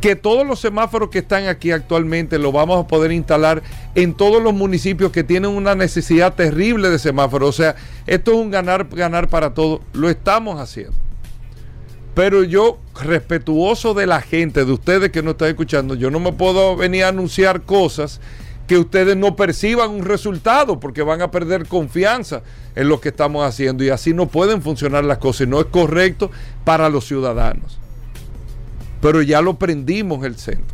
Que 0.00 0.14
todos 0.14 0.46
los 0.46 0.60
semáforos 0.60 1.10
que 1.10 1.18
están 1.18 1.48
aquí 1.48 1.72
actualmente 1.72 2.38
lo 2.38 2.52
vamos 2.52 2.84
a 2.84 2.86
poder 2.86 3.10
instalar 3.10 3.64
en 3.96 4.14
todos 4.14 4.40
los 4.40 4.54
municipios 4.54 5.10
que 5.10 5.24
tienen 5.24 5.50
una 5.50 5.74
necesidad 5.74 6.34
terrible 6.34 6.88
de 6.88 7.00
semáforos. 7.00 7.48
O 7.48 7.52
sea, 7.52 7.74
esto 8.06 8.30
es 8.30 8.36
un 8.36 8.52
ganar, 8.52 8.86
ganar 8.90 9.28
para 9.28 9.52
todos. 9.54 9.80
Lo 9.92 10.08
estamos 10.08 10.60
haciendo. 10.60 10.94
Pero 12.14 12.44
yo, 12.44 12.78
respetuoso 13.02 13.92
de 13.92 14.06
la 14.06 14.20
gente, 14.20 14.64
de 14.64 14.70
ustedes 14.70 15.10
que 15.10 15.20
nos 15.20 15.32
están 15.32 15.48
escuchando, 15.48 15.96
yo 15.96 16.12
no 16.12 16.20
me 16.20 16.32
puedo 16.32 16.76
venir 16.76 17.02
a 17.02 17.08
anunciar 17.08 17.62
cosas 17.62 18.20
que 18.70 18.78
ustedes 18.78 19.16
no 19.16 19.34
perciban 19.34 19.90
un 19.90 20.04
resultado 20.04 20.78
porque 20.78 21.02
van 21.02 21.22
a 21.22 21.32
perder 21.32 21.66
confianza 21.66 22.42
en 22.76 22.88
lo 22.88 23.00
que 23.00 23.08
estamos 23.08 23.44
haciendo 23.44 23.82
y 23.82 23.88
así 23.88 24.14
no 24.14 24.28
pueden 24.28 24.62
funcionar 24.62 25.04
las 25.04 25.18
cosas 25.18 25.48
y 25.48 25.50
no 25.50 25.58
es 25.58 25.66
correcto 25.66 26.30
para 26.64 26.88
los 26.88 27.04
ciudadanos. 27.04 27.80
Pero 29.02 29.22
ya 29.22 29.42
lo 29.42 29.54
prendimos 29.54 30.24
el 30.24 30.36
centro. 30.36 30.72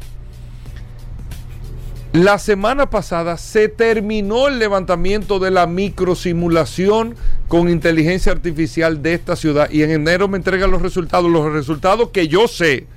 La 2.12 2.38
semana 2.38 2.90
pasada 2.90 3.38
se 3.38 3.68
terminó 3.68 4.48
el 4.48 4.58
levantamiento 4.58 5.38
de 5.38 5.52
la 5.52 5.66
microsimulación 5.66 7.14
con 7.48 7.70
inteligencia 7.70 8.30
artificial 8.30 9.00
de 9.00 9.14
esta 9.14 9.36
ciudad 9.36 9.70
y 9.70 9.84
en 9.84 9.92
enero 9.92 10.28
me 10.28 10.36
entregan 10.36 10.70
los 10.70 10.82
resultados, 10.82 11.30
los 11.30 11.50
resultados 11.50 12.10
que 12.10 12.28
yo 12.28 12.46
sé 12.46 12.88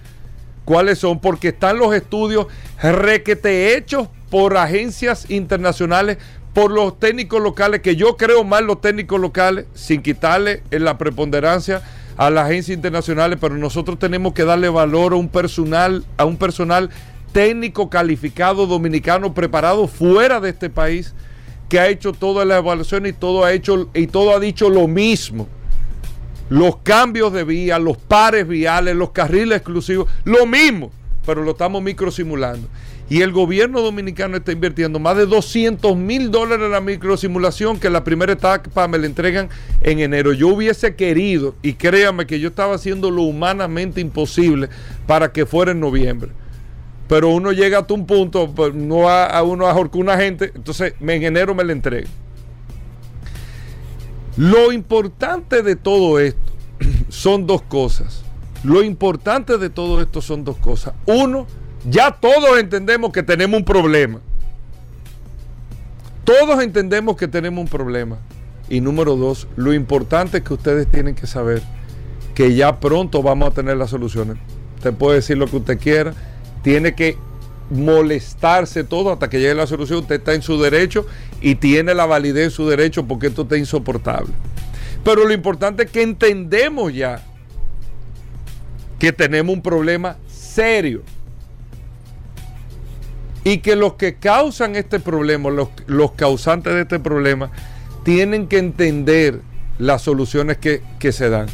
cuáles 0.69 0.99
son 0.99 1.19
porque 1.19 1.47
están 1.47 1.79
los 1.79 1.95
estudios 1.95 2.45
requete 2.79 3.75
hechos 3.75 4.07
por 4.29 4.55
agencias 4.55 5.25
internacionales, 5.31 6.19
por 6.53 6.69
los 6.69 6.99
técnicos 6.99 7.41
locales, 7.41 7.81
que 7.81 7.95
yo 7.95 8.17
creo 8.17 8.43
más 8.43 8.61
los 8.61 8.79
técnicos 8.79 9.19
locales, 9.19 9.65
sin 9.73 10.03
quitarle 10.03 10.61
en 10.69 10.83
la 10.83 10.99
preponderancia 10.99 11.81
a 12.17 12.29
las 12.29 12.45
agencias 12.45 12.75
internacionales, 12.75 13.39
pero 13.41 13.57
nosotros 13.57 13.97
tenemos 13.97 14.33
que 14.33 14.43
darle 14.43 14.69
valor 14.69 15.13
a 15.13 15.15
un 15.15 15.27
personal, 15.27 16.05
a 16.17 16.25
un 16.25 16.37
personal 16.37 16.91
técnico 17.31 17.89
calificado 17.89 18.67
dominicano 18.67 19.33
preparado 19.33 19.87
fuera 19.87 20.39
de 20.39 20.51
este 20.51 20.69
país 20.69 21.15
que 21.67 21.79
ha 21.79 21.87
hecho 21.87 22.13
toda 22.13 22.45
la 22.45 22.57
evaluación 22.57 23.07
y 23.07 23.13
todo 23.13 23.43
ha 23.43 23.53
hecho 23.53 23.89
y 23.95 24.05
todo 24.05 24.35
ha 24.35 24.39
dicho 24.39 24.69
lo 24.69 24.87
mismo. 24.87 25.47
Los 26.49 26.77
cambios 26.77 27.31
de 27.31 27.43
vía, 27.43 27.77
los 27.79 27.97
pares 27.97 28.47
viales, 28.47 28.95
los 28.95 29.11
carriles 29.11 29.57
exclusivos, 29.57 30.09
lo 30.23 30.45
mismo, 30.45 30.91
pero 31.25 31.43
lo 31.43 31.51
estamos 31.51 31.81
microsimulando. 31.81 32.67
Y 33.09 33.23
el 33.23 33.31
gobierno 33.31 33.81
dominicano 33.81 34.37
está 34.37 34.51
invirtiendo 34.51 34.99
más 34.99 35.17
de 35.17 35.25
200 35.25 35.97
mil 35.97 36.29
dólares 36.29 36.65
en 36.65 36.71
la 36.71 36.81
microsimulación, 36.81 37.79
que 37.79 37.89
la 37.89 38.03
primera 38.03 38.33
etapa 38.33 38.87
me 38.87 38.99
la 38.99 39.07
entregan 39.07 39.49
en 39.81 39.99
enero. 39.99 40.31
Yo 40.33 40.49
hubiese 40.49 40.95
querido, 40.95 41.55
y 41.63 41.73
créanme 41.73 42.27
que 42.27 42.39
yo 42.39 42.49
estaba 42.49 42.75
haciendo 42.75 43.09
lo 43.09 43.23
humanamente 43.23 43.99
imposible 43.99 44.69
para 45.07 45.31
que 45.31 45.47
fuera 45.47 45.71
en 45.71 45.79
noviembre. 45.79 46.29
Pero 47.07 47.29
uno 47.29 47.51
llega 47.51 47.79
hasta 47.79 47.95
un 47.95 48.05
punto, 48.05 48.53
pues, 48.53 48.75
no 48.75 49.09
a, 49.09 49.25
a 49.25 49.41
uno 49.41 49.67
a 49.67 49.73
una 49.73 50.15
gente, 50.15 50.51
entonces 50.53 50.93
en 50.99 51.23
enero 51.23 51.55
me 51.55 51.63
la 51.63 51.71
entregan. 51.71 52.11
Lo 54.37 54.71
importante 54.71 55.63
de 55.63 55.75
todo 55.75 56.19
esto 56.19 56.53
son 57.09 57.47
dos 57.47 57.61
cosas. 57.63 58.23
Lo 58.63 58.83
importante 58.83 59.57
de 59.57 59.69
todo 59.69 60.01
esto 60.01 60.21
son 60.21 60.43
dos 60.43 60.57
cosas. 60.57 60.93
Uno, 61.05 61.47
ya 61.89 62.11
todos 62.11 62.59
entendemos 62.59 63.11
que 63.11 63.23
tenemos 63.23 63.59
un 63.59 63.65
problema. 63.65 64.19
Todos 66.23 66.61
entendemos 66.61 67.15
que 67.15 67.27
tenemos 67.27 67.61
un 67.63 67.69
problema. 67.69 68.17
Y 68.69 68.81
número 68.81 69.15
dos, 69.15 69.47
lo 69.55 69.73
importante 69.73 70.37
es 70.37 70.43
que 70.43 70.53
ustedes 70.53 70.87
tienen 70.87 71.15
que 71.15 71.25
saber 71.25 71.61
que 72.35 72.53
ya 72.55 72.79
pronto 72.79 73.23
vamos 73.23 73.49
a 73.49 73.51
tener 73.51 73.77
las 73.77 73.89
soluciones. 73.89 74.37
Usted 74.75 74.93
puede 74.93 75.15
decir 75.15 75.37
lo 75.37 75.47
que 75.47 75.57
usted 75.57 75.79
quiera, 75.79 76.13
tiene 76.61 76.93
que 76.93 77.17
molestarse 77.69 78.83
todo 78.83 79.11
hasta 79.11 79.29
que 79.29 79.39
llegue 79.39 79.55
la 79.55 79.67
solución. 79.67 79.99
Usted 79.99 80.15
está 80.15 80.33
en 80.33 80.41
su 80.41 80.61
derecho 80.61 81.05
y 81.41 81.55
tiene 81.55 81.93
la 81.93 82.05
validez 82.05 82.45
de 82.45 82.49
su 82.51 82.67
derecho 82.67 83.05
porque 83.05 83.27
esto 83.27 83.43
está 83.43 83.57
insoportable. 83.57 84.33
Pero 85.03 85.25
lo 85.25 85.33
importante 85.33 85.83
es 85.83 85.91
que 85.91 86.01
entendemos 86.01 86.93
ya 86.93 87.23
que 88.97 89.13
tenemos 89.13 89.55
un 89.55 89.61
problema 89.61 90.17
serio 90.27 91.03
y 93.43 93.59
que 93.59 93.75
los 93.75 93.93
que 93.93 94.15
causan 94.15 94.75
este 94.75 94.99
problema, 94.99 95.49
los, 95.49 95.69
los 95.87 96.11
causantes 96.11 96.73
de 96.73 96.81
este 96.81 96.99
problema, 96.99 97.51
tienen 98.03 98.47
que 98.47 98.57
entender 98.57 99.41
las 99.77 100.01
soluciones 100.01 100.57
que, 100.57 100.81
que 100.99 101.11
se 101.11 101.29
dan. 101.29 101.47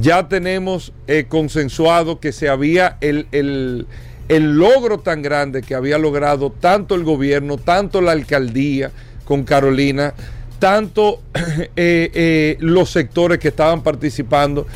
Ya 0.00 0.28
tenemos 0.28 0.92
eh, 1.06 1.26
consensuado 1.28 2.20
que 2.20 2.32
se 2.32 2.48
había 2.48 2.96
el, 3.00 3.26
el, 3.32 3.86
el, 4.28 4.56
logro 4.58 4.98
tan 4.98 5.22
grande 5.22 5.62
que 5.62 5.74
había 5.74 5.98
logrado 5.98 6.50
tanto 6.50 6.94
el 6.94 7.04
gobierno, 7.04 7.56
tanto 7.56 8.00
la 8.00 8.12
alcaldía 8.12 8.90
con 9.24 9.44
Carolina, 9.44 10.14
tanto 10.58 11.20
eh, 11.34 12.10
eh, 12.14 12.56
los 12.60 12.90
sectores 12.90 13.38
que 13.38 13.48
estaban 13.48 13.82
participando 13.82 14.66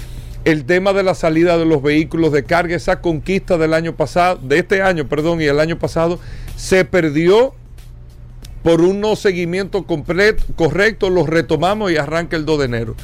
el 0.45 0.65
tema 0.65 0.93
de 0.93 1.03
la 1.03 1.17
salida 1.17 1.59
de 1.59 1.65
los 1.65 1.83
vehículos 1.83 2.31
de 2.31 2.45
carga, 2.45 2.77
esa 2.77 3.01
conquista 3.01 3.59
del 3.59 3.75
año 3.75 3.97
pasado, 3.97 4.39
de 4.41 4.61
este 4.61 4.81
año, 4.81 5.09
perdón, 5.09 5.41
y 5.41 5.45
el 5.45 5.59
año 5.59 5.77
pasado, 5.77 6.21
se 6.55 6.85
perdió 6.85 7.53
por 8.63 8.81
un 8.81 9.01
no 9.01 9.17
seguimiento 9.17 9.85
completo, 9.85 10.45
correcto, 10.55 11.11
lo 11.11 11.27
retomamos 11.27 11.91
y 11.91 11.97
arranca 11.97 12.37
el 12.37 12.45
2 12.45 12.59
de 12.61 12.65
enero. 12.65 12.95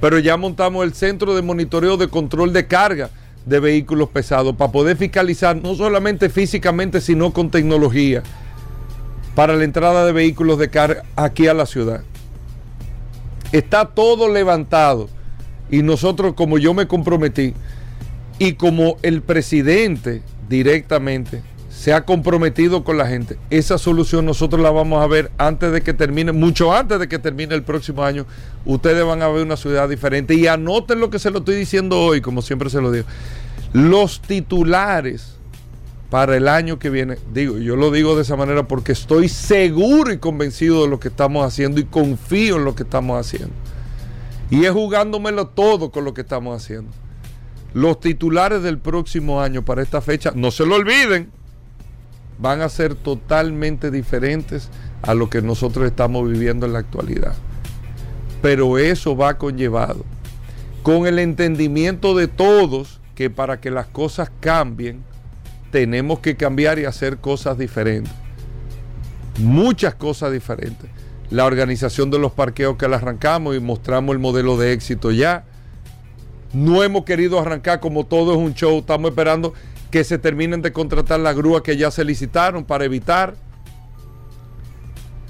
Pero 0.00 0.20
ya 0.20 0.36
montamos 0.36 0.84
el 0.84 0.94
centro 0.94 1.34
de 1.34 1.42
monitoreo 1.42 1.96
de 1.96 2.06
control 2.06 2.52
de 2.52 2.68
carga 2.68 3.10
de 3.46 3.60
vehículos 3.60 4.08
pesados 4.08 4.56
para 4.56 4.72
poder 4.72 4.96
fiscalizar 4.96 5.56
no 5.56 5.74
solamente 5.74 6.28
físicamente, 6.28 7.00
sino 7.00 7.32
con 7.32 7.50
tecnología. 7.50 8.22
para 9.34 9.56
la 9.56 9.64
entrada 9.64 10.04
de 10.04 10.12
vehículos 10.12 10.58
de 10.58 10.68
carga 10.68 11.04
aquí 11.16 11.46
a 11.46 11.54
la 11.54 11.64
ciudad. 11.64 12.02
Está 13.50 13.86
todo 13.86 14.28
levantado 14.28 15.08
y 15.70 15.82
nosotros, 15.82 16.34
como 16.34 16.58
yo 16.58 16.74
me 16.74 16.86
comprometí, 16.86 17.54
y 18.38 18.54
como 18.54 18.96
el 19.02 19.22
presidente 19.22 20.22
directamente 20.48 21.42
se 21.82 21.92
ha 21.92 22.04
comprometido 22.04 22.84
con 22.84 22.96
la 22.96 23.08
gente, 23.08 23.38
esa 23.50 23.76
solución 23.76 24.24
nosotros 24.24 24.62
la 24.62 24.70
vamos 24.70 25.02
a 25.02 25.08
ver 25.08 25.32
antes 25.36 25.72
de 25.72 25.80
que 25.80 25.92
termine, 25.92 26.30
mucho 26.30 26.72
antes 26.72 27.00
de 27.00 27.08
que 27.08 27.18
termine 27.18 27.56
el 27.56 27.64
próximo 27.64 28.04
año. 28.04 28.24
Ustedes 28.64 29.04
van 29.04 29.20
a 29.20 29.26
ver 29.26 29.42
una 29.42 29.56
ciudad 29.56 29.88
diferente. 29.88 30.34
Y 30.34 30.46
anoten 30.46 31.00
lo 31.00 31.10
que 31.10 31.18
se 31.18 31.32
lo 31.32 31.40
estoy 31.40 31.56
diciendo 31.56 32.00
hoy, 32.00 32.20
como 32.20 32.40
siempre 32.40 32.70
se 32.70 32.80
lo 32.80 32.92
digo. 32.92 33.04
Los 33.72 34.22
titulares 34.22 35.38
para 36.08 36.36
el 36.36 36.46
año 36.46 36.78
que 36.78 36.88
viene, 36.88 37.18
digo, 37.34 37.58
yo 37.58 37.74
lo 37.74 37.90
digo 37.90 38.14
de 38.14 38.22
esa 38.22 38.36
manera 38.36 38.68
porque 38.68 38.92
estoy 38.92 39.28
seguro 39.28 40.12
y 40.12 40.18
convencido 40.18 40.82
de 40.82 40.88
lo 40.88 41.00
que 41.00 41.08
estamos 41.08 41.44
haciendo 41.44 41.80
y 41.80 41.84
confío 41.84 42.58
en 42.58 42.64
lo 42.64 42.76
que 42.76 42.84
estamos 42.84 43.18
haciendo. 43.18 43.56
Y 44.50 44.66
es 44.66 44.70
jugándomelo 44.70 45.48
todo 45.48 45.90
con 45.90 46.04
lo 46.04 46.14
que 46.14 46.20
estamos 46.20 46.62
haciendo. 46.62 46.92
Los 47.74 47.98
titulares 47.98 48.62
del 48.62 48.78
próximo 48.78 49.40
año 49.40 49.64
para 49.64 49.82
esta 49.82 50.00
fecha, 50.00 50.30
no 50.36 50.52
se 50.52 50.64
lo 50.64 50.76
olviden, 50.76 51.41
van 52.42 52.60
a 52.60 52.68
ser 52.68 52.96
totalmente 52.96 53.90
diferentes 53.90 54.68
a 55.00 55.14
lo 55.14 55.30
que 55.30 55.40
nosotros 55.40 55.86
estamos 55.86 56.28
viviendo 56.28 56.66
en 56.66 56.72
la 56.72 56.80
actualidad. 56.80 57.34
Pero 58.42 58.78
eso 58.78 59.16
va 59.16 59.38
conllevado 59.38 60.04
con 60.82 61.06
el 61.06 61.20
entendimiento 61.20 62.16
de 62.16 62.26
todos 62.26 63.00
que 63.14 63.30
para 63.30 63.60
que 63.60 63.70
las 63.70 63.86
cosas 63.86 64.30
cambien, 64.40 65.04
tenemos 65.70 66.18
que 66.18 66.36
cambiar 66.36 66.78
y 66.80 66.84
hacer 66.84 67.18
cosas 67.18 67.56
diferentes. 67.56 68.12
Muchas 69.38 69.94
cosas 69.94 70.32
diferentes. 70.32 70.90
La 71.30 71.46
organización 71.46 72.10
de 72.10 72.18
los 72.18 72.32
parqueos 72.32 72.76
que 72.76 72.88
la 72.88 72.96
arrancamos 72.96 73.56
y 73.56 73.60
mostramos 73.60 74.12
el 74.12 74.18
modelo 74.18 74.56
de 74.56 74.72
éxito 74.72 75.12
ya 75.12 75.44
no 76.52 76.82
hemos 76.82 77.04
querido 77.04 77.40
arrancar 77.40 77.80
como 77.80 78.04
todo 78.04 78.32
es 78.32 78.38
un 78.38 78.54
show. 78.54 78.78
Estamos 78.78 79.10
esperando 79.10 79.54
que 79.92 80.04
se 80.04 80.18
terminen 80.18 80.62
de 80.62 80.72
contratar 80.72 81.20
la 81.20 81.34
grúa 81.34 81.62
que 81.62 81.76
ya 81.76 81.90
se 81.90 82.02
licitaron 82.04 82.64
para 82.64 82.86
evitar. 82.86 83.34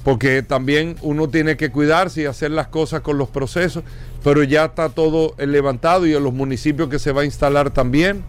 Porque 0.05 0.43
también 0.43 0.97
uno 1.03 1.29
tiene 1.29 1.57
que 1.57 1.71
cuidarse 1.71 2.23
y 2.23 2.27
hacer 2.27 2.53
las 2.53 2.69
cosas 2.69 3.01
con 3.03 3.19
los 3.19 3.29
procesos. 3.29 3.83
Pero 4.23 4.45
ya 4.45 4.67
está 4.67 4.89
todo 4.89 5.35
levantado 5.37 6.07
y 6.07 6.15
en 6.15 6.23
los 6.23 6.33
municipios 6.33 6.89
que 6.89 7.01
se 7.01 7.11
va 7.11 7.23
a 7.23 7.25
instalar 7.25 7.71
también. 7.71 8.23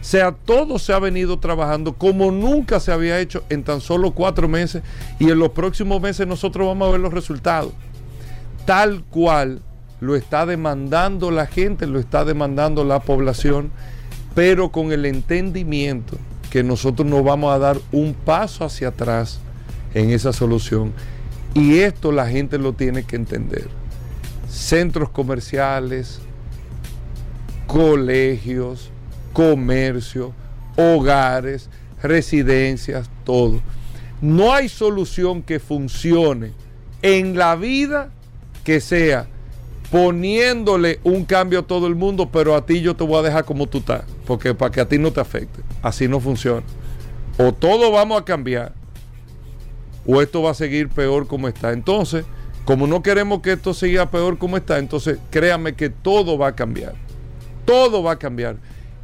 O 0.00 0.04
sea, 0.04 0.30
todo 0.30 0.78
se 0.78 0.92
ha 0.92 1.00
venido 1.00 1.40
trabajando 1.40 1.94
como 1.94 2.30
nunca 2.30 2.78
se 2.78 2.92
había 2.92 3.18
hecho 3.18 3.42
en 3.48 3.64
tan 3.64 3.80
solo 3.80 4.12
cuatro 4.12 4.46
meses. 4.46 4.84
Y 5.18 5.30
en 5.30 5.38
los 5.40 5.50
próximos 5.50 6.00
meses 6.00 6.28
nosotros 6.28 6.64
vamos 6.68 6.88
a 6.88 6.92
ver 6.92 7.00
los 7.00 7.12
resultados. 7.12 7.72
Tal 8.66 9.02
cual 9.02 9.62
lo 10.00 10.14
está 10.14 10.46
demandando 10.46 11.32
la 11.32 11.46
gente, 11.46 11.88
lo 11.88 11.98
está 11.98 12.24
demandando 12.24 12.84
la 12.84 13.00
población, 13.00 13.72
pero 14.36 14.70
con 14.70 14.92
el 14.92 15.06
entendimiento 15.06 16.18
que 16.50 16.62
nosotros 16.62 17.08
no 17.08 17.22
vamos 17.22 17.54
a 17.54 17.58
dar 17.58 17.78
un 17.90 18.12
paso 18.12 18.66
hacia 18.66 18.88
atrás 18.88 19.40
en 19.94 20.10
esa 20.10 20.30
solución. 20.34 20.92
Y 21.54 21.78
esto 21.78 22.12
la 22.12 22.28
gente 22.28 22.58
lo 22.58 22.74
tiene 22.74 23.04
que 23.04 23.16
entender. 23.16 23.66
Centros 24.46 25.08
comerciales, 25.08 26.20
colegios, 27.66 28.90
comercio, 29.32 30.34
hogares, 30.76 31.70
residencias, 32.02 33.08
todo. 33.24 33.62
No 34.20 34.52
hay 34.52 34.68
solución 34.68 35.42
que 35.42 35.58
funcione 35.60 36.52
en 37.00 37.38
la 37.38 37.56
vida 37.56 38.10
que 38.64 38.82
sea 38.82 39.28
poniéndole 39.90 41.00
un 41.04 41.24
cambio 41.24 41.60
a 41.60 41.62
todo 41.62 41.86
el 41.86 41.94
mundo, 41.94 42.28
pero 42.30 42.54
a 42.54 42.66
ti 42.66 42.80
yo 42.80 42.96
te 42.96 43.04
voy 43.04 43.18
a 43.18 43.22
dejar 43.22 43.44
como 43.44 43.66
tú 43.66 43.78
estás, 43.78 44.02
porque 44.26 44.54
para 44.54 44.70
que 44.70 44.80
a 44.80 44.88
ti 44.88 44.98
no 44.98 45.12
te 45.12 45.20
afecte. 45.20 45.62
Así 45.82 46.08
no 46.08 46.20
funciona. 46.20 46.62
O 47.38 47.52
todo 47.52 47.92
vamos 47.92 48.20
a 48.20 48.24
cambiar, 48.24 48.72
o 50.06 50.22
esto 50.22 50.42
va 50.42 50.52
a 50.52 50.54
seguir 50.54 50.88
peor 50.88 51.26
como 51.26 51.48
está. 51.48 51.72
Entonces, 51.72 52.24
como 52.64 52.86
no 52.86 53.02
queremos 53.02 53.42
que 53.42 53.52
esto 53.52 53.74
siga 53.74 54.10
peor 54.10 54.38
como 54.38 54.56
está, 54.56 54.78
entonces 54.78 55.18
créame 55.30 55.74
que 55.74 55.90
todo 55.90 56.38
va 56.38 56.48
a 56.48 56.56
cambiar. 56.56 56.94
Todo 57.64 58.02
va 58.02 58.12
a 58.12 58.18
cambiar. 58.18 58.56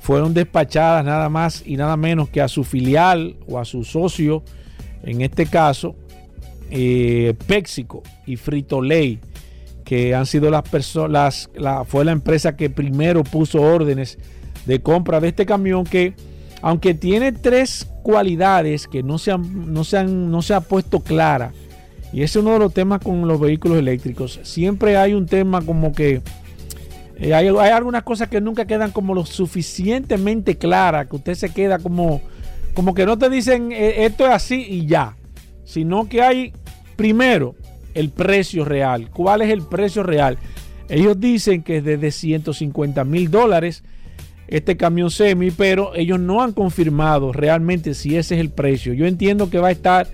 fueron 0.00 0.34
despachadas 0.34 1.04
nada 1.04 1.28
más 1.28 1.64
y 1.66 1.76
nada 1.76 1.96
menos 1.96 2.28
que 2.28 2.40
a 2.40 2.48
su 2.48 2.62
filial 2.62 3.36
o 3.48 3.58
a 3.58 3.64
su 3.64 3.82
socio, 3.84 4.44
en 5.02 5.20
este 5.20 5.46
caso, 5.46 5.96
eh, 6.70 7.34
Péxico 7.46 8.02
y 8.26 8.36
Frito 8.36 8.82
Lay, 8.82 9.20
que 9.84 10.14
han 10.14 10.26
sido 10.26 10.50
las 10.50 10.62
personas, 10.68 11.50
fue 11.86 12.04
la 12.04 12.12
empresa 12.12 12.56
que 12.56 12.70
primero 12.70 13.22
puso 13.24 13.60
órdenes 13.62 14.18
de 14.64 14.80
compra 14.80 15.20
de 15.20 15.28
este 15.28 15.46
camión 15.46 15.84
que, 15.84 16.14
aunque 16.62 16.94
tiene 16.94 17.32
tres 17.32 17.88
cualidades 18.02 18.88
que 18.88 19.02
no 19.02 19.18
se, 19.18 19.30
han, 19.32 19.72
no 19.72 19.84
se, 19.84 19.98
han, 19.98 20.30
no 20.30 20.42
se 20.42 20.54
ha 20.54 20.60
puesto 20.60 21.00
clara, 21.00 21.52
y 22.12 22.22
ese 22.22 22.38
es 22.38 22.44
uno 22.44 22.54
de 22.54 22.58
los 22.60 22.72
temas 22.72 23.00
con 23.00 23.26
los 23.26 23.40
vehículos 23.40 23.78
eléctricos, 23.78 24.40
siempre 24.42 24.96
hay 24.96 25.14
un 25.14 25.26
tema 25.26 25.62
como 25.62 25.92
que 25.92 26.22
eh, 27.18 27.34
hay, 27.34 27.48
algunas 27.48 28.02
cosas 28.02 28.28
que 28.28 28.40
nunca 28.40 28.66
quedan 28.66 28.92
como 28.92 29.14
lo 29.14 29.24
suficientemente 29.24 30.56
claras, 30.56 31.06
que 31.06 31.16
usted 31.16 31.34
se 31.34 31.50
queda 31.50 31.78
como, 31.78 32.20
como 32.74 32.94
que 32.94 33.06
no 33.06 33.16
te 33.16 33.30
dicen 33.30 33.72
eh, 33.72 34.04
esto 34.04 34.26
es 34.26 34.32
así 34.32 34.66
y 34.68 34.86
ya, 34.86 35.16
sino 35.64 36.08
que 36.08 36.22
hay 36.22 36.52
primero 36.96 37.54
el 37.94 38.10
precio 38.10 38.64
real. 38.64 39.10
¿Cuál 39.10 39.42
es 39.42 39.50
el 39.50 39.62
precio 39.62 40.02
real? 40.02 40.38
Ellos 40.88 41.18
dicen 41.18 41.62
que 41.62 41.78
es 41.78 41.84
de 41.84 42.10
150 42.10 43.04
mil 43.04 43.30
dólares 43.30 43.82
este 44.48 44.76
camión 44.76 45.10
semi, 45.10 45.50
pero 45.50 45.94
ellos 45.96 46.20
no 46.20 46.42
han 46.42 46.52
confirmado 46.52 47.32
realmente 47.32 47.94
si 47.94 48.16
ese 48.16 48.36
es 48.36 48.40
el 48.40 48.50
precio. 48.50 48.92
Yo 48.92 49.06
entiendo 49.06 49.50
que 49.50 49.58
va 49.58 49.68
a 49.68 49.72
estar 49.72 50.06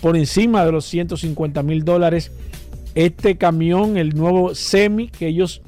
por 0.00 0.16
encima 0.16 0.64
de 0.64 0.72
los 0.72 0.86
150 0.86 1.62
mil 1.62 1.84
dólares 1.84 2.32
este 2.94 3.36
camión, 3.36 3.96
el 3.96 4.16
nuevo 4.16 4.54
semi 4.54 5.08
que 5.08 5.28
ellos 5.28 5.62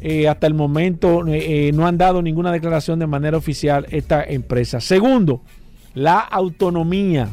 eh, 0.00 0.28
hasta 0.28 0.46
el 0.46 0.54
momento 0.54 1.26
eh, 1.26 1.68
eh, 1.68 1.72
no 1.72 1.86
han 1.86 1.96
dado 1.96 2.20
ninguna 2.20 2.52
declaración 2.52 2.98
de 2.98 3.06
manera 3.06 3.36
oficial 3.36 3.86
esta 3.90 4.22
empresa. 4.22 4.80
Segundo, 4.80 5.42
la 5.94 6.18
autonomía. 6.18 7.28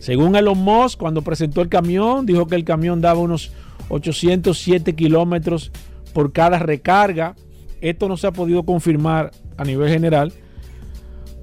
Según 0.00 0.34
Elon 0.34 0.58
Musk, 0.58 0.98
cuando 0.98 1.22
presentó 1.22 1.60
el 1.60 1.68
camión, 1.68 2.26
dijo 2.26 2.46
que 2.46 2.56
el 2.56 2.64
camión 2.64 3.00
daba 3.00 3.20
unos 3.20 3.52
807 3.90 4.94
kilómetros 4.94 5.70
por 6.12 6.32
cada 6.32 6.58
recarga. 6.58 7.36
Esto 7.80 8.08
no 8.08 8.16
se 8.16 8.26
ha 8.26 8.32
podido 8.32 8.64
confirmar 8.64 9.30
a 9.56 9.64
nivel 9.64 9.90
general, 9.90 10.32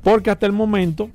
porque 0.03 0.31
hasta 0.31 0.45
el 0.45 0.51
momento 0.51 1.09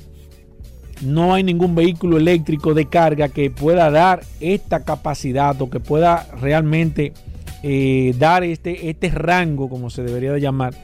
no 1.03 1.35
hay 1.35 1.43
ningún 1.43 1.75
vehículo 1.75 2.17
eléctrico 2.17 2.75
de 2.75 2.87
carga 2.87 3.29
que 3.29 3.51
pueda 3.51 3.91
dar 3.91 4.23
esta 4.41 4.85
capacidad 4.85 5.61
o 5.61 5.69
que 5.69 5.81
pueda 5.81 6.27
realmente 6.41 7.13
eh, 7.63 8.15
dar 8.19 8.45
este, 8.45 8.91
este 8.91 9.09
rango, 9.11 9.69
como 9.69 9.91
se 9.91 10.03
debería 10.03 10.33
de 10.33 10.41
llamar, 10.41 10.75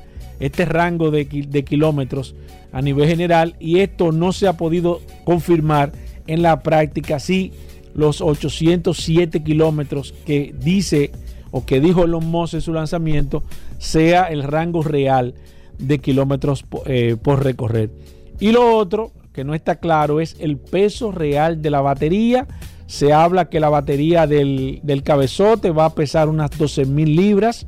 este 0.41 0.65
rango 0.65 1.11
de, 1.11 1.27
kilómetros 1.27 2.35
a 2.73 2.83
nivel 2.83 3.09
general 3.09 3.57
y 3.59 3.81
esto 3.81 4.13
no 4.13 4.33
se 4.33 4.47
ha 4.47 4.53
podido 4.53 5.01
confirmar 5.25 5.93
en 6.27 6.43
la 6.43 6.63
práctica. 6.63 7.19
Sí, 7.19 7.53
los 7.95 8.21
807 8.21 9.43
kilómetros 9.43 10.15
que 10.25 10.55
dice 10.59 11.11
o 11.51 11.65
que 11.65 11.81
dijo 11.81 12.05
Elon 12.05 12.27
Musk 12.27 12.55
en 12.55 12.61
su 12.61 12.73
lanzamiento 12.73 13.43
sea 13.79 14.25
el 14.25 14.43
rango 14.43 14.83
real 14.83 15.35
de 15.79 15.99
kilómetros 15.99 16.65
eh, 16.87 17.17
por 17.21 17.43
recorrer. 17.43 17.91
Y 18.39 18.53
lo 18.53 18.77
otro 18.77 19.13
que 19.33 19.45
no 19.45 19.55
está 19.55 19.77
claro 19.77 20.21
es 20.21 20.37
el 20.41 20.57
peso 20.57 21.13
real 21.13 21.63
de 21.63 21.71
la 21.71 21.81
batería. 21.81 22.47
Se 22.89 23.13
habla 23.13 23.51
que 23.51 23.61
la 23.61 23.69
batería 23.69 24.27
del, 24.27 24.81
del 24.83 25.03
cabezote 25.03 25.71
va 25.71 25.85
a 25.85 25.95
pesar 25.95 26.31
unas 26.31 26.57
12 26.57 26.87
mil 26.87 27.15
libras, 27.15 27.67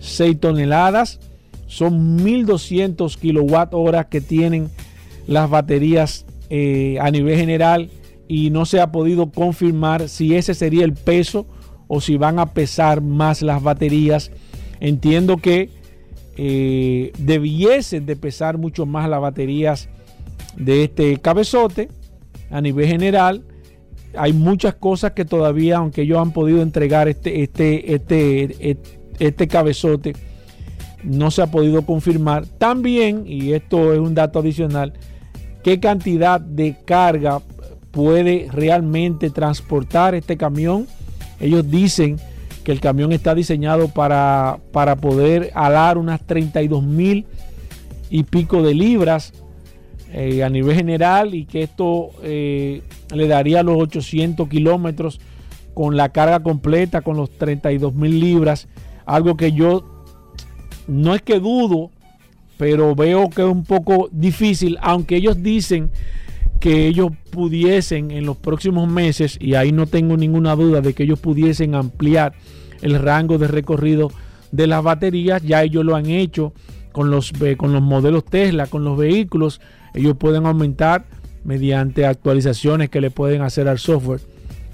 6 0.00 0.40
toneladas. 0.40 1.20
Son 1.66 2.24
1200 2.24 3.16
kilowatt 3.18 3.74
horas 3.74 4.06
que 4.06 4.22
tienen 4.22 4.70
las 5.26 5.50
baterías 5.50 6.24
eh, 6.48 6.96
a 6.98 7.10
nivel 7.10 7.36
general 7.36 7.90
y 8.26 8.48
no 8.48 8.64
se 8.64 8.80
ha 8.80 8.90
podido 8.90 9.30
confirmar 9.30 10.08
si 10.08 10.34
ese 10.34 10.54
sería 10.54 10.86
el 10.86 10.94
peso 10.94 11.46
o 11.86 12.00
si 12.00 12.16
van 12.16 12.38
a 12.38 12.54
pesar 12.54 13.02
más 13.02 13.42
las 13.42 13.62
baterías. 13.62 14.30
Entiendo 14.80 15.36
que 15.36 15.68
eh, 16.38 17.12
debiesen 17.18 18.06
de 18.06 18.16
pesar 18.16 18.56
mucho 18.56 18.86
más 18.86 19.10
las 19.10 19.20
baterías 19.20 19.90
de 20.56 20.84
este 20.84 21.18
cabezote 21.18 21.88
a 22.50 22.62
nivel 22.62 22.86
general. 22.86 23.44
Hay 24.16 24.32
muchas 24.32 24.74
cosas 24.74 25.12
que 25.12 25.24
todavía, 25.24 25.78
aunque 25.78 26.02
ellos 26.02 26.18
han 26.18 26.32
podido 26.32 26.62
entregar 26.62 27.08
este, 27.08 27.42
este, 27.42 27.94
este, 27.94 28.78
este 29.18 29.48
cabezote, 29.48 30.14
no 31.02 31.30
se 31.30 31.42
ha 31.42 31.46
podido 31.46 31.82
confirmar. 31.82 32.46
También, 32.46 33.24
y 33.26 33.52
esto 33.52 33.92
es 33.92 34.00
un 34.00 34.14
dato 34.14 34.38
adicional, 34.38 34.94
qué 35.62 35.80
cantidad 35.80 36.40
de 36.40 36.76
carga 36.84 37.40
puede 37.90 38.48
realmente 38.52 39.30
transportar 39.30 40.14
este 40.14 40.36
camión. 40.36 40.86
Ellos 41.40 41.70
dicen 41.70 42.18
que 42.64 42.72
el 42.72 42.80
camión 42.80 43.12
está 43.12 43.34
diseñado 43.34 43.88
para, 43.88 44.58
para 44.72 44.96
poder 44.96 45.50
alar 45.54 45.98
unas 45.98 46.26
32 46.26 46.82
mil 46.82 47.26
y 48.10 48.24
pico 48.24 48.62
de 48.62 48.74
libras 48.74 49.32
eh, 50.12 50.42
a 50.42 50.48
nivel 50.48 50.76
general 50.76 51.34
y 51.34 51.44
que 51.44 51.62
esto 51.62 52.10
eh, 52.22 52.82
le 53.12 53.26
daría 53.26 53.62
los 53.62 53.76
800 53.78 54.48
kilómetros 54.48 55.20
con 55.74 55.96
la 55.96 56.10
carga 56.10 56.40
completa, 56.40 57.02
con 57.02 57.16
los 57.16 57.30
32 57.30 57.94
mil 57.94 58.20
libras. 58.20 58.68
Algo 59.04 59.36
que 59.36 59.52
yo 59.52 59.84
no 60.86 61.14
es 61.14 61.22
que 61.22 61.40
dudo, 61.40 61.90
pero 62.56 62.94
veo 62.94 63.28
que 63.30 63.42
es 63.42 63.48
un 63.48 63.64
poco 63.64 64.08
difícil, 64.12 64.78
aunque 64.80 65.16
ellos 65.16 65.42
dicen 65.42 65.90
que 66.60 66.86
ellos 66.86 67.10
pudiesen 67.30 68.10
en 68.10 68.24
los 68.24 68.36
próximos 68.36 68.88
meses, 68.88 69.36
y 69.40 69.54
ahí 69.54 69.72
no 69.72 69.86
tengo 69.86 70.16
ninguna 70.16 70.54
duda 70.56 70.80
de 70.80 70.94
que 70.94 71.02
ellos 71.02 71.20
pudiesen 71.20 71.74
ampliar 71.74 72.34
el 72.80 72.98
rango 72.98 73.38
de 73.38 73.48
recorrido 73.48 74.10
de 74.52 74.66
las 74.66 74.82
baterías, 74.82 75.42
ya 75.42 75.62
ellos 75.62 75.84
lo 75.84 75.96
han 75.96 76.06
hecho 76.06 76.52
con 76.92 77.10
los, 77.10 77.32
con 77.56 77.72
los 77.72 77.82
modelos 77.82 78.24
Tesla, 78.24 78.66
con 78.66 78.84
los 78.84 78.96
vehículos, 78.96 79.60
ellos 79.94 80.16
pueden 80.16 80.46
aumentar 80.46 81.04
mediante 81.44 82.06
actualizaciones 82.06 82.90
que 82.90 83.00
le 83.00 83.10
pueden 83.10 83.42
hacer 83.42 83.68
al 83.68 83.78
software. 83.78 84.20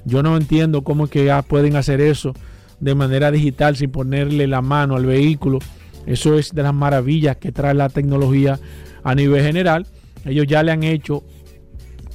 Yo 0.04 0.22
no 0.22 0.36
entiendo 0.36 0.82
cómo 0.82 1.08
que 1.08 1.24
ya 1.26 1.42
pueden 1.42 1.76
hacer 1.76 2.00
eso 2.00 2.34
de 2.80 2.94
manera 2.94 3.30
digital 3.30 3.76
sin 3.76 3.90
ponerle 3.90 4.46
la 4.46 4.62
mano 4.62 4.96
al 4.96 5.04
vehículo 5.04 5.58
eso 6.06 6.38
es 6.38 6.54
de 6.54 6.62
las 6.62 6.74
maravillas 6.74 7.36
que 7.36 7.52
trae 7.52 7.74
la 7.74 7.88
tecnología 7.88 8.58
a 9.02 9.14
nivel 9.14 9.42
general. 9.42 9.86
Ellos 10.24 10.46
ya 10.46 10.62
le 10.62 10.72
han 10.72 10.82
hecho, 10.82 11.22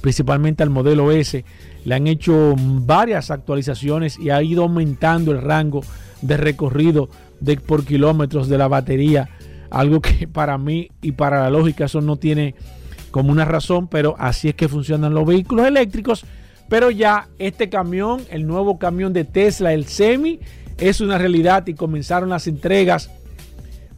principalmente 0.00 0.62
al 0.62 0.70
modelo 0.70 1.10
S, 1.12 1.44
le 1.84 1.94
han 1.94 2.06
hecho 2.06 2.54
varias 2.56 3.30
actualizaciones 3.30 4.18
y 4.18 4.30
ha 4.30 4.42
ido 4.42 4.64
aumentando 4.64 5.32
el 5.32 5.40
rango 5.40 5.82
de 6.22 6.36
recorrido 6.36 7.08
de, 7.40 7.56
por 7.56 7.84
kilómetros 7.84 8.48
de 8.48 8.58
la 8.58 8.68
batería. 8.68 9.28
Algo 9.70 10.00
que 10.00 10.28
para 10.32 10.58
mí 10.58 10.90
y 11.00 11.12
para 11.12 11.40
la 11.42 11.50
lógica 11.50 11.86
eso 11.86 12.00
no 12.00 12.16
tiene 12.16 12.54
como 13.16 13.32
una 13.32 13.46
razón, 13.46 13.88
pero 13.88 14.14
así 14.18 14.50
es 14.50 14.54
que 14.54 14.68
funcionan 14.68 15.14
los 15.14 15.26
vehículos 15.26 15.66
eléctricos. 15.66 16.26
Pero 16.68 16.90
ya 16.90 17.28
este 17.38 17.70
camión, 17.70 18.20
el 18.28 18.46
nuevo 18.46 18.78
camión 18.78 19.14
de 19.14 19.24
Tesla, 19.24 19.72
el 19.72 19.86
Semi, 19.86 20.38
es 20.76 21.00
una 21.00 21.16
realidad 21.16 21.66
y 21.66 21.72
comenzaron 21.72 22.28
las 22.28 22.46
entregas 22.46 23.08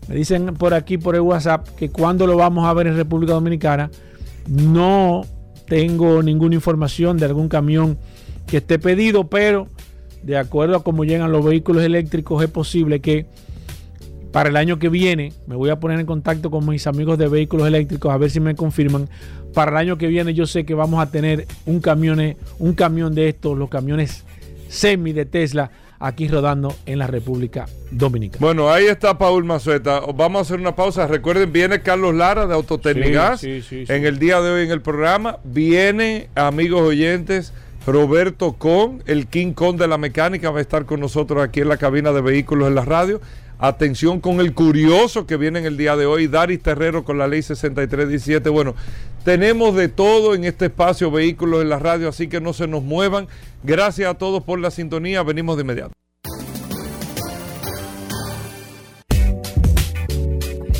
me 0.06 0.14
dicen 0.14 0.54
por 0.54 0.72
aquí, 0.72 0.98
por 0.98 1.16
el 1.16 1.20
WhatsApp, 1.20 1.68
que 1.76 1.90
cuando 1.90 2.28
lo 2.28 2.36
vamos 2.36 2.64
a 2.64 2.72
ver 2.72 2.86
en 2.86 2.96
República 2.96 3.32
Dominicana, 3.32 3.90
no 4.46 5.22
tengo 5.66 6.22
ninguna 6.22 6.54
información 6.54 7.18
de 7.18 7.26
algún 7.26 7.48
camión 7.48 7.98
que 8.46 8.58
esté 8.58 8.78
pedido, 8.78 9.28
pero 9.28 9.66
de 10.22 10.38
acuerdo 10.38 10.76
a 10.76 10.84
cómo 10.84 11.04
llegan 11.04 11.32
los 11.32 11.44
vehículos 11.44 11.82
eléctricos, 11.82 12.40
es 12.40 12.48
posible 12.48 13.00
que 13.00 13.26
para 14.32 14.50
el 14.50 14.56
año 14.56 14.78
que 14.78 14.88
viene, 14.88 15.32
me 15.46 15.56
voy 15.56 15.70
a 15.70 15.80
poner 15.80 15.98
en 16.00 16.06
contacto 16.06 16.50
con 16.50 16.68
mis 16.68 16.86
amigos 16.86 17.18
de 17.18 17.28
vehículos 17.28 17.66
eléctricos 17.66 18.12
a 18.12 18.18
ver 18.18 18.30
si 18.30 18.40
me 18.40 18.54
confirman. 18.54 19.08
Para 19.54 19.70
el 19.70 19.76
año 19.78 19.98
que 19.98 20.06
viene 20.06 20.34
yo 20.34 20.46
sé 20.46 20.64
que 20.64 20.74
vamos 20.74 21.00
a 21.00 21.10
tener 21.10 21.46
un 21.66 21.80
camión, 21.80 22.36
un 22.58 22.74
camión 22.74 23.14
de 23.14 23.30
estos, 23.30 23.56
los 23.56 23.70
camiones 23.70 24.24
semi 24.68 25.12
de 25.12 25.24
Tesla 25.24 25.70
aquí 25.98 26.28
rodando 26.28 26.74
en 26.86 26.98
la 26.98 27.06
República 27.06 27.66
Dominicana. 27.90 28.40
Bueno, 28.40 28.70
ahí 28.70 28.86
está 28.86 29.18
Paul 29.18 29.44
Mazueta. 29.44 30.00
Vamos 30.14 30.38
a 30.38 30.42
hacer 30.42 30.60
una 30.60 30.76
pausa. 30.76 31.06
Recuerden, 31.06 31.52
viene 31.52 31.80
Carlos 31.80 32.14
Lara 32.14 32.46
de 32.46 32.54
Autotecnigas 32.54 33.42
en 33.42 34.06
el 34.06 34.18
día 34.18 34.40
de 34.40 34.50
hoy 34.50 34.64
en 34.64 34.70
el 34.70 34.80
programa. 34.80 35.38
Viene, 35.44 36.28
amigos 36.34 36.82
oyentes, 36.82 37.52
Roberto 37.86 38.52
Con, 38.52 39.02
el 39.06 39.26
King 39.26 39.52
Kong 39.52 39.76
de 39.76 39.88
la 39.88 39.98
mecánica, 39.98 40.50
va 40.50 40.58
a 40.58 40.62
estar 40.62 40.84
con 40.84 41.00
nosotros 41.00 41.42
aquí 41.42 41.60
en 41.60 41.68
la 41.68 41.78
cabina 41.78 42.12
de 42.12 42.20
vehículos 42.20 42.68
en 42.68 42.74
la 42.74 42.84
radio. 42.84 43.20
Atención 43.60 44.20
con 44.20 44.38
el 44.38 44.54
curioso 44.54 45.26
que 45.26 45.36
viene 45.36 45.58
en 45.58 45.66
el 45.66 45.76
día 45.76 45.96
de 45.96 46.06
hoy, 46.06 46.28
Daris 46.28 46.62
Terrero 46.62 47.04
con 47.04 47.18
la 47.18 47.26
ley 47.26 47.42
6317. 47.42 48.48
Bueno, 48.50 48.76
tenemos 49.24 49.74
de 49.74 49.88
todo 49.88 50.36
en 50.36 50.44
este 50.44 50.66
espacio 50.66 51.10
Vehículos 51.10 51.62
en 51.62 51.68
la 51.68 51.80
Radio, 51.80 52.08
así 52.08 52.28
que 52.28 52.40
no 52.40 52.52
se 52.52 52.68
nos 52.68 52.84
muevan. 52.84 53.26
Gracias 53.64 54.08
a 54.08 54.14
todos 54.14 54.44
por 54.44 54.60
la 54.60 54.70
sintonía. 54.70 55.24
Venimos 55.24 55.56
de 55.56 55.62
inmediato. 55.62 55.92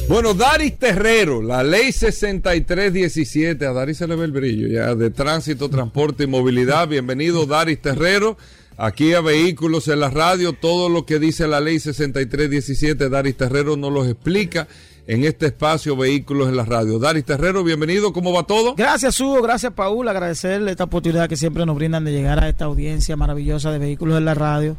Bueno, 0.09 0.33
Daris 0.33 0.79
Terrero, 0.79 1.43
la 1.43 1.65
ley 1.65 1.93
6317, 1.93 3.67
a 3.67 3.73
Daris 3.73 3.99
se 3.99 4.07
le 4.07 4.17
ve 4.17 4.25
el 4.25 4.33
brillo 4.33 4.69
ya, 4.69 4.95
de 4.95 5.11
tránsito, 5.11 5.69
transporte 5.69 6.25
y 6.25 6.27
movilidad. 6.29 6.89
Bienvenido, 6.89 7.45
Daris 7.45 7.83
Terrero. 7.83 8.39
Aquí 8.81 9.13
a 9.13 9.21
Vehículos 9.21 9.89
en 9.89 9.99
la 9.99 10.09
Radio, 10.09 10.53
todo 10.53 10.89
lo 10.89 11.05
que 11.05 11.19
dice 11.19 11.49
la 11.49 11.59
ley 11.59 11.81
6317, 11.81 13.09
Daris 13.09 13.37
Terrero 13.37 13.77
nos 13.77 13.93
lo 13.93 14.05
explica 14.05 14.69
en 15.09 15.25
este 15.25 15.47
espacio 15.47 15.97
Vehículos 15.97 16.49
en 16.49 16.57
la 16.57 16.65
Radio. 16.65 17.01
Daris 17.01 17.25
Terrero, 17.25 17.65
bienvenido, 17.65 18.13
¿cómo 18.13 18.33
va 18.33 18.45
todo? 18.45 18.77
Gracias, 18.77 19.19
Hugo, 19.19 19.43
gracias, 19.43 19.73
Paul, 19.73 20.07
agradecerle 20.07 20.71
esta 20.71 20.85
oportunidad 20.85 21.29
que 21.29 21.37
siempre 21.37 21.67
nos 21.67 21.75
brindan 21.75 22.05
de 22.05 22.13
llegar 22.13 22.39
a 22.39 22.49
esta 22.49 22.67
audiencia 22.67 23.17
maravillosa 23.17 23.73
de 23.73 23.81
Vehículos 23.81 24.17
en 24.17 24.27
la 24.27 24.35
Radio, 24.35 24.77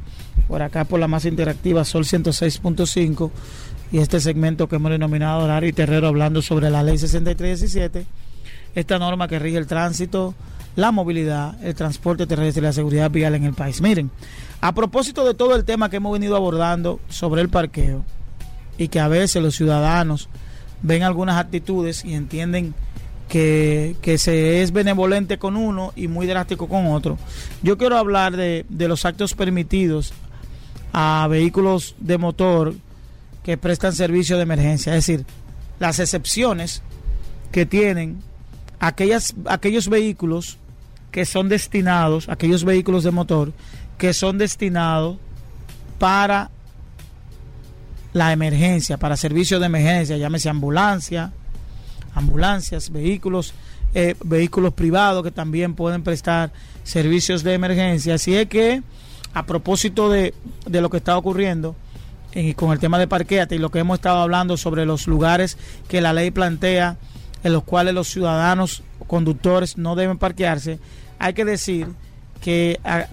por 0.48 0.62
acá 0.62 0.86
por 0.86 1.02
la 1.02 1.10
más 1.10 1.26
interactiva 1.26 1.84
Sol 1.84 2.06
106.5 2.06 3.32
y 3.92 3.98
este 3.98 4.22
segmento 4.22 4.70
que 4.70 4.78
hemos 4.78 4.92
denominado 4.92 5.46
Daris 5.46 5.76
Terrero 5.76 6.08
hablando 6.08 6.42
sobre 6.42 6.70
la 6.70 6.84
ley 6.84 6.98
6317, 6.98 8.06
esta 8.76 8.98
norma 8.98 9.28
que 9.28 9.40
rige 9.40 9.58
el 9.58 9.68
tránsito 9.68 10.36
la 10.76 10.92
movilidad, 10.92 11.56
el 11.64 11.76
transporte 11.76 12.28
terrestre 12.28 12.62
y 12.62 12.64
la 12.64 12.74
seguridad 12.74 13.12
vial 13.12 13.36
en 13.36 13.44
el 13.44 13.54
país. 13.54 13.82
Miren, 13.82 14.12
a 14.62 14.74
propósito 14.74 15.26
de 15.26 15.34
todo 15.34 15.56
el 15.56 15.66
tema 15.66 15.90
que 15.90 15.98
hemos 15.98 16.14
venido 16.14 16.36
abordando 16.36 17.00
sobre 17.10 17.42
el 17.42 17.50
parqueo 17.50 18.04
y 18.78 18.88
que 18.88 19.00
a 19.00 19.08
veces 19.08 19.42
los 19.42 19.56
ciudadanos 19.56 20.30
ven 20.82 21.04
algunas 21.04 21.38
actitudes 21.38 22.06
y 22.06 22.14
entienden 22.14 22.74
que, 23.28 23.96
se 24.18 24.64
es 24.64 24.72
benevolente 24.72 25.38
con 25.38 25.56
uno 25.56 25.94
y 25.96 26.08
muy 26.08 26.26
drástico 26.26 26.68
con 26.68 26.88
otro, 26.88 27.18
yo 27.62 27.78
quiero 27.78 27.98
hablar 27.98 28.36
de, 28.36 28.66
de 28.70 28.88
los 28.88 29.06
actos 29.06 29.36
permitidos 29.36 30.14
a 30.94 31.28
vehículos 31.30 31.96
de 32.00 32.18
motor 32.18 32.74
que 33.44 33.58
prestan 33.58 33.94
servicio 33.94 34.38
de 34.38 34.44
emergencia, 34.44 34.96
es 34.96 35.06
decir, 35.06 35.26
las 35.80 36.00
excepciones 36.00 36.82
que 37.52 37.66
tienen 37.66 38.22
aquellas, 38.80 39.36
aquellos 39.46 39.90
vehículos 39.90 40.58
que 41.12 41.26
son 41.26 41.50
destinados, 41.50 42.30
aquellos 42.30 42.64
vehículos 42.64 43.04
de 43.04 43.12
motor 43.12 43.54
que 43.98 44.14
son 44.14 44.38
destinados 44.38 45.18
para 45.98 46.50
la 48.14 48.32
emergencia, 48.32 48.98
para 48.98 49.18
servicios 49.18 49.60
de 49.60 49.66
emergencia, 49.66 50.18
llámese 50.18 50.50
ambulancia, 50.50 51.32
ambulancias, 52.16 52.92
vehículos 52.92 53.54
eh, 53.96 54.16
vehículos 54.24 54.74
privados 54.74 55.24
que 55.24 55.32
también 55.32 55.74
pueden 55.74 56.04
prestar 56.04 56.52
servicios 56.84 57.44
de 57.44 57.56
emergencia. 57.56 58.16
Así 58.16 58.36
es 58.36 58.48
que, 58.48 58.84
a 59.34 59.46
propósito 59.48 60.12
de, 60.12 60.36
de 60.68 60.82
lo 60.82 60.92
que 60.92 60.98
está 60.98 61.18
ocurriendo 61.18 61.76
eh, 62.34 62.54
con 62.54 62.72
el 62.72 62.78
tema 62.78 63.00
de 63.00 63.08
parqueate 63.08 63.56
y 63.56 63.58
lo 63.58 63.72
que 63.72 63.80
hemos 63.80 63.96
estado 63.96 64.20
hablando 64.20 64.58
sobre 64.58 64.86
los 64.86 65.08
lugares 65.08 65.58
que 65.88 66.02
la 66.02 66.14
ley 66.14 66.30
plantea 66.30 66.98
en 67.44 67.54
los 67.54 67.64
cuales 67.64 67.94
los 67.94 68.08
ciudadanos 68.08 68.84
conductores 69.08 69.78
no 69.78 69.96
deben 69.96 70.18
parquearse, 70.18 70.80
hay 71.20 71.34
que 71.34 71.46
decir 71.46 71.88
que 72.42 72.80
a, 72.84 73.08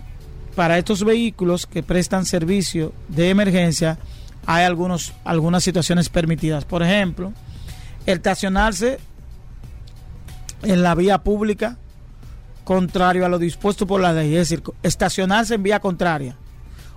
para 0.54 0.78
estos 0.78 1.04
vehículos 1.04 1.66
que 1.66 1.82
prestan 1.82 2.24
servicio 2.24 2.92
de 3.08 3.30
emergencia 3.30 3.98
hay 4.46 4.64
algunos, 4.64 5.12
algunas 5.24 5.62
situaciones 5.62 6.08
permitidas. 6.08 6.64
Por 6.64 6.82
ejemplo, 6.82 7.32
estacionarse 8.06 8.98
en 10.62 10.82
la 10.82 10.94
vía 10.94 11.18
pública 11.18 11.76
contrario 12.64 13.24
a 13.24 13.28
lo 13.28 13.38
dispuesto 13.38 13.86
por 13.86 14.00
la 14.00 14.12
ley, 14.12 14.34
es 14.34 14.48
decir, 14.48 14.62
estacionarse 14.82 15.54
en 15.54 15.62
vía 15.62 15.80
contraria. 15.80 16.36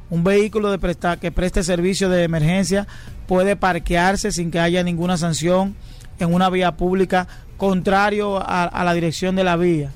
Un 0.09 0.23
vehículo 0.23 0.71
de 0.71 1.17
que 1.19 1.31
preste 1.31 1.63
servicio 1.63 2.09
de 2.09 2.23
emergencia 2.23 2.87
puede 3.27 3.55
parquearse 3.55 4.31
sin 4.31 4.49
que 4.49 4.59
haya 4.59 4.83
ninguna 4.83 5.17
sanción 5.17 5.75
en 6.19 6.34
una 6.34 6.49
vía 6.49 6.75
pública 6.75 7.27
contrario 7.58 8.38
a, 8.41 8.84
la 8.84 8.93
dirección 8.93 9.36
de 9.36 9.43
la 9.43 9.58
vía. 9.58 9.91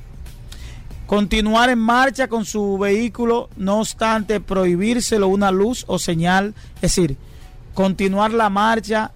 Continuar 1.07 1.69
en 1.69 1.79
marcha 1.79 2.27
con 2.27 2.45
su 2.45 2.77
vehículo, 2.77 3.49
no 3.55 3.79
obstante 3.79 4.39
prohibírselo 4.39 5.27
una 5.27 5.51
luz 5.51 5.85
o 5.87 5.99
señal, 5.99 6.53
es 6.75 6.95
decir, 6.95 7.17
continuar 7.73 8.31
la 8.31 8.49
marcha 8.49 9.11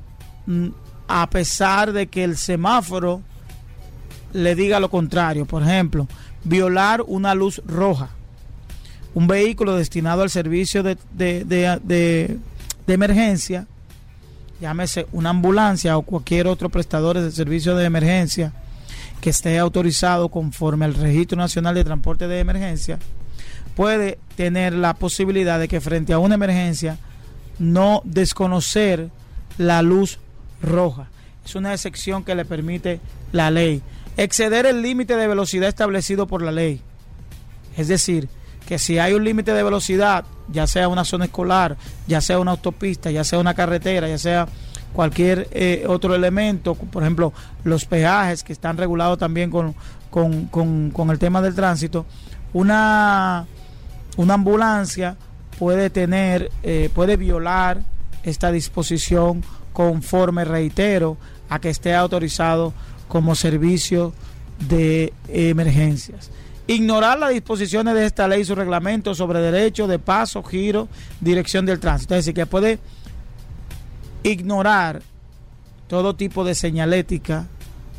mm, 0.46 0.68
a 1.08 1.30
pesar 1.30 1.94
de 1.94 2.08
que 2.08 2.24
el 2.24 2.38
semáforo 2.38 3.22
le 4.34 4.56
diga 4.56 4.80
lo 4.80 4.90
contrario. 4.90 5.46
Por 5.46 5.64
ejemplo, 5.64 6.08
violar 6.44 7.04
una 7.06 7.34
luz 7.36 7.62
roja. 7.66 8.10
Un 9.14 9.28
vehículo 9.28 9.76
destinado 9.76 10.22
al 10.22 10.30
servicio 10.30 10.84
de, 10.84 10.98
de, 11.14 11.44
de, 11.44 12.38
de 12.86 12.94
emergencia, 12.94 13.66
llámese 14.60 15.08
una 15.12 15.30
ambulancia 15.30 15.98
o 15.98 16.02
cualquier 16.02 16.48
otro 16.48 16.70
prestador 16.70 17.20
de 17.20 17.32
servicio 17.32 17.76
de 17.76 17.86
emergencia 17.86 18.54
que 19.22 19.30
esté 19.30 19.58
autorizado 19.58 20.30
conforme 20.30 20.86
al 20.86 20.94
Registro 20.94 21.38
Nacional 21.38 21.76
de 21.76 21.84
Transporte 21.84 22.28
de 22.28 22.40
Emergencia, 22.40 23.00
puede 23.76 24.20
tener 24.36 24.74
la 24.74 24.94
posibilidad 24.94 25.60
de 25.60 25.68
que 25.68 25.82
frente 25.82 26.14
a 26.14 26.20
una 26.20 26.36
emergencia 26.36 26.98
no 27.60 28.02
desconocer 28.06 29.10
la 29.58 29.82
luz 29.82 30.20
roja. 30.62 31.10
Es 31.46 31.56
una 31.56 31.74
excepción 31.74 32.24
que 32.24 32.36
le 32.36 32.46
permite 32.46 33.00
la 33.32 33.52
ley. 33.52 33.82
Exceder 34.18 34.66
el 34.66 34.82
límite 34.82 35.16
de 35.16 35.28
velocidad 35.28 35.70
establecido 35.70 36.28
por 36.28 36.42
la 36.42 36.52
ley. 36.52 36.82
Es 37.76 37.88
decir, 37.88 38.30
que 38.68 38.78
si 38.78 39.00
hay 39.00 39.14
un 39.14 39.24
límite 39.24 39.54
de 39.54 39.64
velocidad, 39.64 40.26
ya 40.52 40.68
sea 40.68 40.90
una 40.90 41.06
zona 41.06 41.26
escolar, 41.26 41.78
ya 42.06 42.20
sea 42.20 42.38
una 42.38 42.52
autopista, 42.52 43.10
ya 43.10 43.24
sea 43.24 43.40
una 43.40 43.54
carretera, 43.54 44.10
ya 44.10 44.18
sea 44.18 44.48
cualquier 44.92 45.48
eh, 45.52 45.86
otro 45.88 46.14
elemento, 46.14 46.76
por 46.76 47.02
ejemplo, 47.02 47.32
los 47.64 47.86
peajes 47.86 48.44
que 48.44 48.52
están 48.52 48.76
regulados 48.76 49.18
también 49.18 49.50
con, 49.50 49.74
con, 50.12 50.48
con, 50.48 50.92
con 50.92 51.10
el 51.12 51.18
tema 51.18 51.42
del 51.42 51.56
tránsito, 51.56 52.06
una, 52.52 53.46
una 54.18 54.34
ambulancia 54.34 55.16
puede 55.58 55.90
tener, 55.90 56.52
eh, 56.62 56.90
puede 56.94 57.16
violar 57.16 57.82
esta 58.24 58.52
disposición 58.52 59.44
conforme, 59.72 60.44
reitero, 60.44 61.16
a 61.48 61.60
que 61.60 61.70
esté 61.70 61.96
autorizado 61.96 62.74
como 63.08 63.34
servicio 63.34 64.14
de 64.68 65.14
emergencias. 65.30 66.32
Ignorar 66.68 67.18
las 67.18 67.30
disposiciones 67.30 67.94
de 67.94 68.06
esta 68.06 68.28
ley 68.28 68.42
y 68.42 68.46
su 68.46 68.54
reglamento 68.54 69.16
sobre 69.16 69.40
derecho 69.40 69.88
de 69.88 70.00
paso, 70.00 70.44
giro, 70.44 70.90
dirección 71.22 71.66
del 71.66 71.80
tránsito. 71.80 72.14
Es 72.14 72.26
decir, 72.26 72.34
que 72.34 72.46
puede 72.46 72.80
ignorar 74.24 75.02
todo 75.88 76.16
tipo 76.16 76.44
de 76.44 76.56
señalética 76.56 77.48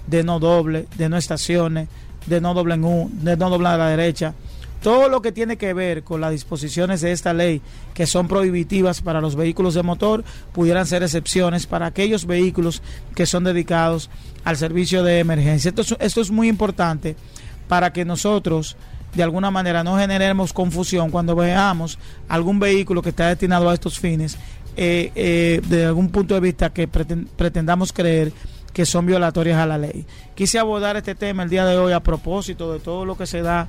de 0.07 0.23
no 0.23 0.39
doble, 0.39 0.87
de 0.97 1.09
no 1.09 1.17
estaciones, 1.17 1.89
de 2.27 2.41
no 2.43 2.53
doble 2.53 2.75
en 2.75 2.85
U, 2.85 3.11
de 3.13 3.37
no 3.39 3.49
doble 3.49 3.69
a 3.69 3.79
la 3.79 3.89
derecha. 3.89 4.35
Todo 4.83 5.09
lo 5.09 5.23
que 5.23 5.33
tiene 5.33 5.57
que 5.57 5.73
ver 5.73 6.05
con 6.05 6.21
las 6.21 6.31
disposiciones 6.31 7.01
de 7.01 7.11
esta 7.11 7.33
ley 7.33 7.61
que 7.95 8.07
son 8.07 8.29
prohibitivas 8.29 9.01
para 9.01 9.21
los 9.21 9.35
vehículos 9.35 9.75
de 9.75 9.83
motor 9.83 10.23
pudieran 10.53 10.87
ser 10.87 11.03
excepciones 11.03 11.67
para 11.67 11.87
aquellos 11.87 12.27
vehículos 12.27 12.83
que 13.15 13.27
son 13.27 13.45
dedicados 13.45 14.09
al 14.45 14.57
servicio 14.57 15.03
de 15.03 15.19
emergencia. 15.19 15.71
Esto 15.71 15.83
es, 15.83 15.97
esto 15.99 16.21
es 16.21 16.31
muy 16.31 16.49
importante 16.49 17.17
para 17.69 17.93
que 17.93 18.05
nosotros 18.05 18.77
de 19.15 19.23
alguna 19.23 19.51
manera 19.51 19.85
no 19.85 19.97
generemos 19.99 20.53
confusión 20.53 21.11
cuando 21.11 21.35
veamos 21.35 21.99
algún 22.29 22.59
vehículo 22.59 23.03
que 23.03 23.11
está 23.11 23.29
destinado 23.29 23.69
a 23.71 23.75
estos 23.75 23.99
fines 23.99 24.37
eh, 24.77 25.11
eh, 25.15 25.61
de 25.67 25.87
algún 25.87 26.11
punto 26.11 26.35
de 26.35 26.41
vista 26.41 26.71
que 26.73 26.87
pretendamos 26.89 27.93
creer 27.93 28.33
que 28.73 28.87
son 28.87 29.07
violatorias 29.07 29.59
a 29.59 29.67
la 29.67 29.79
ley. 29.79 30.07
Quise 30.35 30.59
abordar 30.59 30.97
este 30.97 31.15
tema 31.15 31.43
el 31.43 31.51
día 31.51 31.65
de 31.65 31.77
hoy 31.77 31.93
a 31.93 32.01
propósito 32.01 32.73
de 32.73 32.79
todo 32.79 33.05
lo 33.05 33.17
que 33.17 33.27
se 33.27 33.43
da 33.43 33.67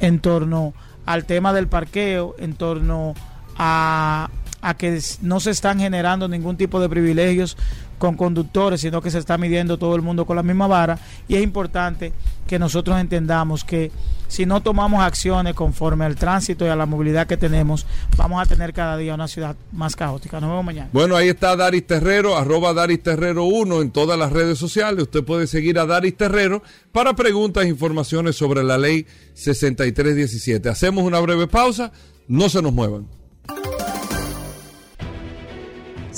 en 0.00 0.20
torno 0.20 0.74
al 1.06 1.24
tema 1.24 1.52
del 1.52 1.66
parqueo, 1.66 2.36
en 2.38 2.54
torno 2.54 3.14
a, 3.56 4.28
a 4.60 4.74
que 4.74 5.00
no 5.22 5.40
se 5.40 5.50
están 5.50 5.78
generando 5.78 6.28
ningún 6.28 6.56
tipo 6.58 6.78
de 6.78 6.90
privilegios 6.90 7.56
con 8.00 8.16
conductores, 8.16 8.80
sino 8.80 9.02
que 9.02 9.10
se 9.10 9.18
está 9.18 9.36
midiendo 9.36 9.78
todo 9.78 9.94
el 9.94 10.00
mundo 10.00 10.24
con 10.24 10.34
la 10.34 10.42
misma 10.42 10.66
vara. 10.66 10.98
Y 11.28 11.36
es 11.36 11.42
importante 11.42 12.12
que 12.48 12.58
nosotros 12.58 12.98
entendamos 12.98 13.62
que 13.62 13.92
si 14.26 14.46
no 14.46 14.62
tomamos 14.62 15.02
acciones 15.02 15.54
conforme 15.54 16.06
al 16.06 16.16
tránsito 16.16 16.64
y 16.64 16.68
a 16.68 16.76
la 16.76 16.86
movilidad 16.86 17.26
que 17.26 17.36
tenemos, 17.36 17.86
vamos 18.16 18.40
a 18.40 18.46
tener 18.46 18.72
cada 18.72 18.96
día 18.96 19.14
una 19.14 19.28
ciudad 19.28 19.54
más 19.70 19.94
caótica. 19.94 20.40
Nos 20.40 20.48
vemos 20.48 20.64
mañana. 20.64 20.88
Bueno, 20.92 21.14
ahí 21.14 21.28
está 21.28 21.54
Daris 21.56 21.86
Terrero, 21.86 22.36
arroba 22.36 22.72
Daris 22.72 23.02
Terrero 23.02 23.44
1 23.44 23.82
en 23.82 23.90
todas 23.90 24.18
las 24.18 24.32
redes 24.32 24.58
sociales. 24.58 25.02
Usted 25.02 25.22
puede 25.22 25.46
seguir 25.46 25.78
a 25.78 25.84
Daris 25.84 26.16
Terrero 26.16 26.62
para 26.90 27.14
preguntas 27.14 27.64
e 27.64 27.68
informaciones 27.68 28.34
sobre 28.34 28.64
la 28.64 28.78
ley 28.78 29.06
6317. 29.34 30.70
Hacemos 30.70 31.04
una 31.04 31.20
breve 31.20 31.46
pausa, 31.46 31.92
no 32.28 32.48
se 32.48 32.62
nos 32.62 32.72
muevan. 32.72 33.19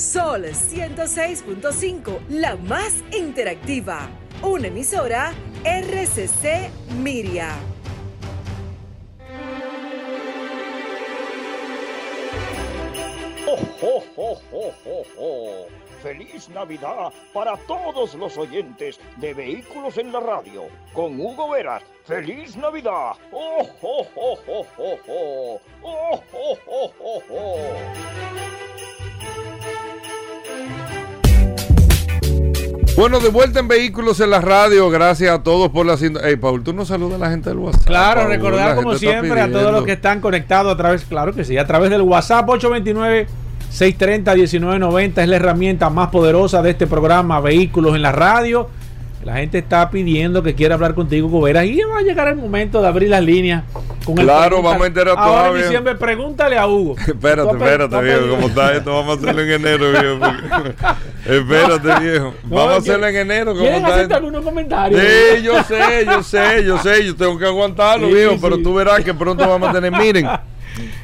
Sol 0.02 0.44
106.5, 0.46 2.26
la 2.28 2.56
más 2.56 3.04
interactiva. 3.16 4.08
Una 4.42 4.66
emisora 4.66 5.32
RCC 5.64 6.68
Miria. 6.98 7.54
¡Oh, 13.46 13.58
oh, 13.80 14.04
oh, 14.16 14.40
oh, 14.52 14.72
oh, 14.86 15.04
oh! 15.18 15.66
¡Feliz 16.02 16.48
Navidad 16.48 17.12
para 17.32 17.56
todos 17.68 18.16
los 18.16 18.36
oyentes 18.36 18.98
de 19.18 19.34
Vehículos 19.34 19.98
en 19.98 20.10
la 20.10 20.18
Radio! 20.18 20.64
Con 20.92 21.20
Hugo 21.20 21.50
Veras. 21.50 21.84
¡Feliz 22.04 22.56
Navidad! 22.56 23.12
¡Oh, 23.30 23.68
oh, 23.82 24.06
oh, 24.16 24.38
oh, 24.48 24.66
oh, 24.78 24.98
oh! 25.06 25.60
¡Oh, 25.84 26.22
oh, 26.32 26.58
oh, 26.66 26.92
oh, 26.98 27.22
oh! 27.30 28.22
Bueno, 32.94 33.20
de 33.20 33.30
vuelta 33.30 33.58
en 33.58 33.68
Vehículos 33.68 34.20
en 34.20 34.28
la 34.30 34.42
Radio. 34.42 34.90
Gracias 34.90 35.30
a 35.30 35.42
todos 35.42 35.70
por 35.70 35.86
la... 35.86 35.96
Hey, 35.98 36.36
Paul, 36.36 36.62
tú 36.62 36.74
no 36.74 36.84
saludas 36.84 37.14
a 37.14 37.20
la 37.24 37.30
gente 37.30 37.48
del 37.48 37.56
WhatsApp. 37.58 37.86
Claro, 37.86 38.20
Paul, 38.20 38.32
recordar 38.32 38.76
como 38.76 38.94
siempre 38.96 39.40
a 39.40 39.50
todos 39.50 39.72
los 39.72 39.84
que 39.84 39.92
están 39.92 40.20
conectados 40.20 40.74
a 40.74 40.76
través, 40.76 41.02
claro 41.04 41.32
que 41.32 41.42
sí, 41.44 41.56
a 41.56 41.66
través 41.66 41.88
del 41.88 42.02
WhatsApp 42.02 42.46
829-630-1990 42.48 45.22
es 45.22 45.28
la 45.28 45.36
herramienta 45.36 45.88
más 45.88 46.10
poderosa 46.10 46.60
de 46.60 46.68
este 46.70 46.86
programa 46.86 47.40
Vehículos 47.40 47.96
en 47.96 48.02
la 48.02 48.12
Radio. 48.12 48.68
La 49.24 49.36
gente 49.36 49.58
está 49.58 49.88
pidiendo 49.88 50.42
que 50.42 50.54
quiera 50.54 50.74
hablar 50.74 50.94
contigo, 50.94 51.28
Goberas, 51.28 51.64
y 51.64 51.80
va 51.82 51.98
a 51.98 52.02
llegar 52.02 52.26
el 52.26 52.34
momento 52.36 52.82
de 52.82 52.88
abrir 52.88 53.08
las 53.08 53.22
líneas 53.22 53.62
con 54.04 54.16
Claro, 54.16 54.60
vamos 54.62 54.82
a 54.82 54.86
enterar 54.88 55.14
Ahora 55.16 55.50
en 55.56 55.62
diciembre, 55.62 55.94
pregúntale 55.94 56.58
a 56.58 56.66
Hugo. 56.66 56.96
Espérate, 57.06 57.48
Tú 57.50 57.56
espérate, 57.56 57.96
tú 57.96 58.02
viejo. 58.02 58.28
¿Cómo 58.30 58.46
está 58.48 58.72
esto? 58.74 58.92
Vamos 58.92 59.16
a 59.16 59.20
hacerlo 59.20 59.42
en 59.42 59.50
enero, 59.52 59.90
viejo. 59.92 60.18
porque- 60.18 60.74
espérate, 61.38 62.00
viejo. 62.04 62.34
No, 62.42 62.56
Vamos 62.56 62.72
a 62.74 62.76
hacerlo 62.78 63.06
en 63.06 63.16
enero. 63.16 63.52
¿Cómo 63.52 63.60
¿Quieren 63.62 63.78
está 63.82 63.94
hacerte 63.94 64.14
algunos 64.14 64.44
comentarios? 64.44 65.00
Sí, 65.00 65.42
yo 65.42 65.62
sé, 65.62 66.04
yo 66.04 66.22
sé, 66.24 66.64
yo 66.64 66.78
sé. 66.78 67.06
Yo 67.06 67.14
tengo 67.14 67.38
que 67.38 67.46
aguantarlo, 67.46 68.08
Sí, 68.08 68.14
viejo. 68.14 68.32
sí. 68.32 68.38
Pero 68.42 68.58
tú 68.58 68.74
verás 68.74 69.04
que 69.04 69.14
pronto 69.14 69.48
vamos 69.48 69.68
a 69.68 69.72
tener. 69.72 69.92
Miren, 69.92 70.26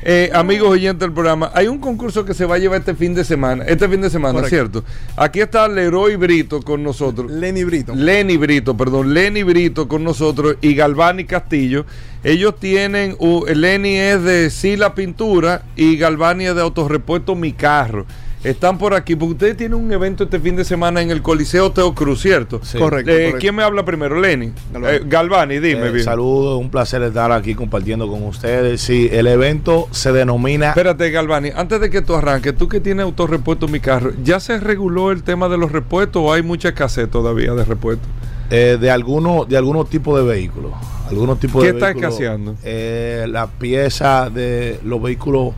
eh, 0.03 0.31
amigos 0.33 0.71
oyentes 0.71 1.01
del 1.01 1.13
programa, 1.13 1.51
hay 1.55 1.69
un 1.69 1.79
concurso 1.79 2.25
que 2.25 2.35
se 2.35 2.45
va 2.45 2.57
a 2.57 2.59
llevar 2.59 2.81
este 2.81 2.95
fin 2.95 3.15
de 3.15 3.25
semana. 3.25 3.65
Este 3.65 3.89
fin 3.89 4.01
de 4.01 4.11
semana, 4.11 4.41
Correcto. 4.41 4.81
¿cierto? 4.81 4.85
Aquí 5.17 5.41
está 5.41 5.69
Leroy 5.69 6.17
Brito 6.17 6.63
con 6.63 6.83
nosotros. 6.83 7.31
Lenny 7.31 7.65
Brito. 7.65 7.95
Lenny 7.95 8.37
Brito, 8.37 8.77
perdón, 8.77 9.15
Lenny 9.15 9.43
Brito 9.43 9.89
con 9.89 10.05
nosotros 10.05 10.57
y 10.61 10.75
Galvani 10.75 11.25
Castillo. 11.25 11.85
Ellos 12.25 12.59
tienen, 12.59 13.17
uh, 13.19 13.45
Lenny 13.47 13.97
es 13.97 14.23
de 14.23 14.51
Sila 14.51 14.95
Pintura 14.95 15.63
y 15.77 15.97
Galvani 15.97 16.47
es 16.47 16.55
de 16.55 16.63
Autorepuesto 16.63 17.35
Mi 17.35 17.53
Carro. 17.53 18.07
Están 18.45 18.79
por 18.79 18.95
aquí, 18.95 19.17
porque 19.17 19.33
ustedes 19.33 19.57
tienen 19.57 19.79
un 19.79 19.93
evento 19.93 20.25
este 20.25 20.39
fin 20.39 20.55
de 20.57 20.65
semana 20.65 21.03
en 21.03 21.11
el 21.11 21.23
Coliseo 21.23 21.73
Teo 21.73 21.95
Cruz, 21.95 22.21
¿cierto? 22.23 22.61
Sí. 22.63 22.79
Correcto, 22.79 23.11
Eh, 23.11 23.15
correcto. 23.17 23.39
¿Quién 23.41 23.55
me 23.57 23.63
habla 23.63 23.85
primero? 23.85 24.21
Lenny. 24.21 24.53
Galvani. 24.73 24.97
Eh, 24.97 25.01
Galvani, 25.07 25.59
dime. 25.59 25.87
Eh, 25.89 25.91
bien. 25.93 26.05
saludos, 26.05 26.61
un 26.61 26.71
placer 26.71 27.03
estar 27.03 27.33
aquí 27.33 27.55
compartiendo 27.55 28.09
con 28.09 28.23
ustedes. 28.25 28.81
Sí, 28.81 29.09
el 29.13 29.27
evento 29.27 29.89
se 29.91 30.13
denomina 30.13 30.69
Espérate, 30.69 31.11
Galvani, 31.11 31.51
antes 31.55 31.81
de 31.81 31.91
que 31.91 32.03
tú 32.03 32.15
arranques, 32.15 32.57
tú 32.57 32.69
que 32.69 32.81
tienes 32.81 33.05
autorrepuesto 33.05 33.67
en 33.67 33.73
mi 33.73 33.81
carro, 33.81 34.13
¿ya 34.23 34.39
se 34.41 34.59
reguló 34.59 35.11
el 35.11 35.23
tema 35.23 35.49
de 35.49 35.59
los 35.59 35.73
repuestos 35.73 36.23
o 36.25 36.33
hay 36.33 36.43
mucha 36.43 36.69
escasez 36.69 37.11
todavía 37.11 37.55
de 37.55 37.65
repuestos? 37.65 38.09
eh, 38.51 38.79
de 38.81 38.91
algunos 38.91 39.47
de 39.47 39.59
algunos 39.59 39.91
tipos 39.91 40.19
de 40.19 40.25
vehículos. 40.27 40.73
Algunos 41.11 41.39
tipos 41.39 41.63
¿Qué 41.63 41.73
de 41.73 41.79
está 41.79 41.87
vehículos, 41.89 42.13
escaseando? 42.15 42.55
eh, 42.65 43.27
la 43.29 43.47
pieza 43.47 44.31
de 44.31 44.81
los 44.85 45.03
vehículos 45.03 45.53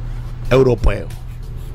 europeos 0.51 1.07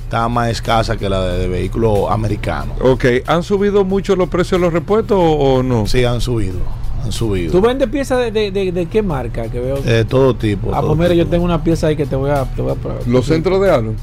está 0.06 0.30
más 0.30 0.50
escasa 0.50 0.96
que 0.98 1.10
la 1.10 1.22
de, 1.26 1.40
de 1.40 1.48
vehículos 1.48 2.10
americanos. 2.10 2.78
Ok, 2.82 3.06
¿han 3.26 3.44
subido 3.44 3.84
mucho 3.84 4.16
los 4.16 4.30
precios 4.30 4.62
de 4.62 4.66
los 4.66 4.74
repuestos 4.74 5.18
o, 5.20 5.56
o 5.58 5.64
no? 5.64 5.88
Sí, 5.88 6.04
han 6.06 6.22
subido, 6.22 6.58
han 7.04 7.12
subido. 7.12 7.52
¿Tú 7.52 7.60
vendes 7.60 7.90
piezas 7.90 8.20
de, 8.20 8.32
de, 8.32 8.52
de- 8.52 8.72
de 8.72 8.86
qué 8.86 9.02
marca? 9.02 9.50
Que 9.50 9.60
veo. 9.60 9.78
De 9.78 10.06
todo 10.06 10.36
tipo. 10.36 10.70
ah, 10.74 10.80
todo 10.82 10.96
pues 10.96 11.10
mira, 11.10 11.14
yo 11.24 11.28
tengo 11.28 11.44
una 11.44 11.64
pieza 11.64 11.88
ahí 11.88 11.96
que 11.96 12.06
te 12.06 12.16
voy 12.16 12.30
a. 12.30 12.44
Te 12.46 12.62
voy 12.62 12.74
a 12.74 13.10
Los 13.10 13.26
centros 13.26 13.60
de 13.62 13.72
aro. 13.72 13.94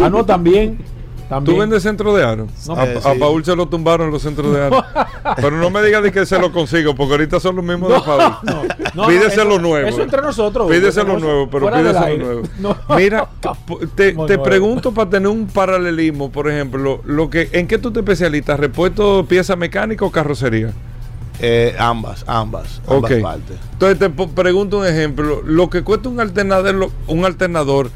Ah, 0.00 0.08
no, 0.10 0.24
también. 0.24 0.78
También. 1.36 1.54
¿Tú 1.56 1.60
vendes 1.60 1.82
centro 1.82 2.14
de 2.14 2.24
aro? 2.24 2.46
No. 2.66 2.74
a, 2.76 2.84
Eh, 2.86 3.00
a. 3.04 3.14
Paul 3.18 3.44
se 3.44 3.54
lo 3.56 3.66
tumbaron 3.66 4.10
los 4.10 4.22
centros 4.22 4.52
de 4.54 4.62
aro. 4.64 4.84
Pero 5.36 5.52
no 5.52 5.70
me 5.70 5.82
digas 5.82 6.02
de 6.02 6.12
que 6.12 6.26
se 6.26 6.38
lo 6.38 6.52
consigo, 6.52 6.94
porque 6.94 7.12
ahorita 7.12 7.40
son 7.40 7.56
los 7.56 7.64
mismos 7.64 7.92
de 7.92 8.00
Paul. 8.00 8.34
No, 8.42 8.62
no, 8.94 9.06
Pídese 9.08 9.34
eso- 9.40 9.44
lo 9.44 9.58
nuevo. 9.58 9.88
Eso 9.88 10.02
entre 10.02 10.20
nosotros. 10.22 10.70
Pídese 10.70 11.02
lo 11.04 11.18
nuevo, 11.18 11.48
pero 11.50 11.70
pídese 11.72 12.16
lo 12.16 12.24
nuevo. 12.24 12.42
No. 12.58 12.76
Mira, 12.96 13.28
te, 13.96 14.12
te 14.12 14.14
nuevo. 14.14 14.42
pregunto 14.42 14.92
para 14.92 15.10
tener 15.10 15.28
un 15.28 15.46
paralelismo, 15.46 16.30
por 16.30 16.48
ejemplo, 16.50 17.00
lo 17.04 17.30
que, 17.30 17.48
¿en 17.52 17.66
qué 17.66 17.78
tú 17.78 17.90
te 17.90 18.00
especializas? 18.00 18.58
¿Repuesto, 18.60 19.24
pieza 19.28 19.56
mecánica 19.56 20.04
o 20.04 20.10
carrocería? 20.10 20.72
Eh, 21.44 21.74
ambas, 21.78 22.24
ambas, 22.28 22.80
ambas 22.86 23.10
Ok. 23.10 23.20
partes. 23.22 23.56
Entonces 23.72 23.98
te 23.98 24.10
pregunto 24.10 24.78
un 24.78 24.86
ejemplo. 24.86 25.42
Lo 25.44 25.68
que 25.70 25.82
cuesta 25.82 26.08
un 26.08 26.20
alternador, 26.20 26.90
un 27.08 27.24
alternador 27.24 27.90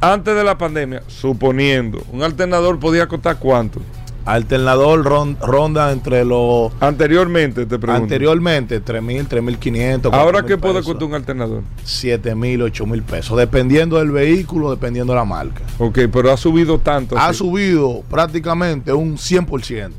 antes 0.00 0.34
de 0.34 0.44
la 0.44 0.56
pandemia, 0.58 1.02
suponiendo, 1.06 2.02
un 2.12 2.22
alternador 2.22 2.78
podía 2.78 3.06
costar 3.08 3.38
cuánto? 3.38 3.80
Alternador 4.24 5.04
ron- 5.04 5.36
ronda 5.40 5.92
entre 5.92 6.24
los 6.24 6.72
Anteriormente, 6.80 7.64
te 7.64 7.78
pregunto. 7.78 8.02
anteriormente 8.02 8.82
3.000, 8.84 9.28
3.500. 9.28 10.12
Ahora, 10.12 10.40
4.000 10.40 10.46
¿qué 10.46 10.58
puede 10.58 10.74
pesos. 10.74 10.86
costar 10.86 11.08
un 11.08 11.14
alternador? 11.14 11.62
7.000, 11.84 12.60
8.000 12.72 13.02
pesos, 13.04 13.38
dependiendo 13.38 13.98
del 13.98 14.10
vehículo, 14.10 14.70
dependiendo 14.70 15.12
de 15.12 15.18
la 15.20 15.24
marca. 15.24 15.62
Ok, 15.78 16.00
pero 16.12 16.32
ha 16.32 16.36
subido 16.36 16.78
tanto. 16.80 17.16
Ha 17.16 17.28
así. 17.28 17.38
subido 17.38 18.02
prácticamente 18.10 18.92
un 18.92 19.16
100% 19.16 19.92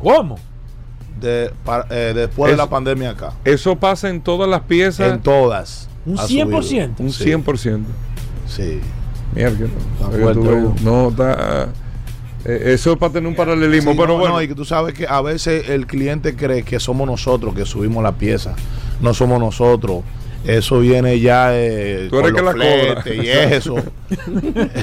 ¿Cómo? 0.00 0.36
de, 1.20 1.50
eh, 1.90 2.12
después 2.14 2.52
de 2.52 2.56
la 2.56 2.68
pandemia 2.70 3.10
acá. 3.10 3.32
Eso 3.44 3.74
pasa 3.74 4.08
en 4.08 4.20
todas 4.20 4.48
las 4.48 4.60
piezas. 4.60 5.12
En 5.14 5.20
todas. 5.20 5.88
¿Un 6.06 6.16
ha 6.20 6.22
100%? 6.28 6.62
subido. 6.62 6.90
un 7.00 7.10
Sí, 7.12 7.24
100%. 7.24 7.80
Sí. 8.46 8.80
Mierda, 9.34 9.66
no. 10.34 10.74
No, 10.82 11.08
está. 11.08 11.68
eh, 12.44 12.62
eso 12.74 12.92
es 12.92 12.98
para 12.98 13.12
tener 13.12 13.28
un 13.28 13.34
paralelismo. 13.34 13.92
Sí, 13.92 13.96
pero 13.98 14.14
no, 14.14 14.18
bueno. 14.18 14.34
no, 14.36 14.42
y 14.42 14.48
que 14.48 14.54
tú 14.54 14.64
sabes 14.64 14.94
que 14.94 15.06
a 15.08 15.20
veces 15.20 15.68
el 15.68 15.86
cliente 15.86 16.36
cree 16.36 16.62
que 16.62 16.78
somos 16.78 17.06
nosotros 17.06 17.54
que 17.54 17.66
subimos 17.66 18.02
la 18.02 18.12
pieza. 18.12 18.54
No 19.00 19.12
somos 19.14 19.40
nosotros. 19.40 20.02
Eso 20.44 20.80
viene 20.80 21.18
ya 21.20 21.48
eh, 21.54 22.08
Tú 22.10 22.18
eres 22.18 22.32
con 22.32 22.40
que 22.40 22.42
la 22.42 22.52
cobra. 22.52 23.14
y 23.14 23.28
eso. 23.28 23.76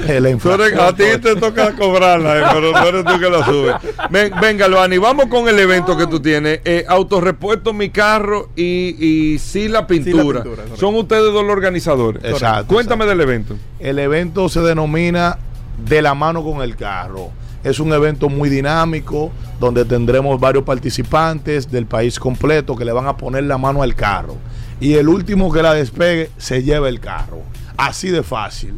Eh, 0.08 0.36
Tú 0.42 0.50
eres- 0.52 0.78
a 0.78 0.92
ti 0.94 1.04
te 1.22 1.36
toca 1.36 1.72
cobrarla, 1.74 2.38
eh, 2.38 2.42
pero 2.52 2.72
tú 2.72 2.78
eres 2.88 3.04
tú 3.04 3.18
que 3.20 3.30
la 3.30 3.44
subes. 3.44 3.74
Ven, 4.10 4.32
venga, 4.40 4.68
Luani, 4.68 4.98
vamos 4.98 5.26
con 5.26 5.48
el 5.48 5.58
evento 5.58 5.96
que 5.96 6.06
tú 6.06 6.20
tienes. 6.20 6.60
Eh, 6.64 6.84
autorrepuesto 6.88 7.72
mi 7.72 7.90
carro 7.90 8.50
y, 8.56 8.96
y 8.98 9.38
sí 9.38 9.68
la 9.68 9.86
pintura. 9.86 10.42
Son 10.76 10.94
ustedes 10.96 11.32
dos 11.32 11.42
los 11.44 11.52
organizadores. 11.52 12.22
Exacto, 12.24 12.66
Cuéntame 12.74 13.06
del 13.06 13.20
evento. 13.20 13.56
El 13.78 13.98
evento 13.98 14.48
se 14.48 14.60
denomina 14.60 15.38
De 15.84 16.02
la 16.02 16.14
mano 16.14 16.42
con 16.44 16.60
el 16.62 16.76
carro. 16.76 17.30
Es 17.64 17.78
un 17.80 17.92
evento 17.92 18.28
muy 18.28 18.48
dinámico 18.48 19.30
donde 19.62 19.84
tendremos 19.84 20.40
varios 20.40 20.64
participantes 20.64 21.70
del 21.70 21.86
país 21.86 22.18
completo 22.18 22.74
que 22.74 22.84
le 22.84 22.90
van 22.90 23.06
a 23.06 23.16
poner 23.16 23.44
la 23.44 23.58
mano 23.58 23.82
al 23.82 23.94
carro. 23.94 24.36
Y 24.80 24.94
el 24.94 25.08
último 25.08 25.52
que 25.52 25.62
la 25.62 25.72
despegue 25.72 26.30
se 26.36 26.64
lleva 26.64 26.88
el 26.88 26.98
carro. 26.98 27.42
Así 27.76 28.10
de 28.10 28.24
fácil. 28.24 28.74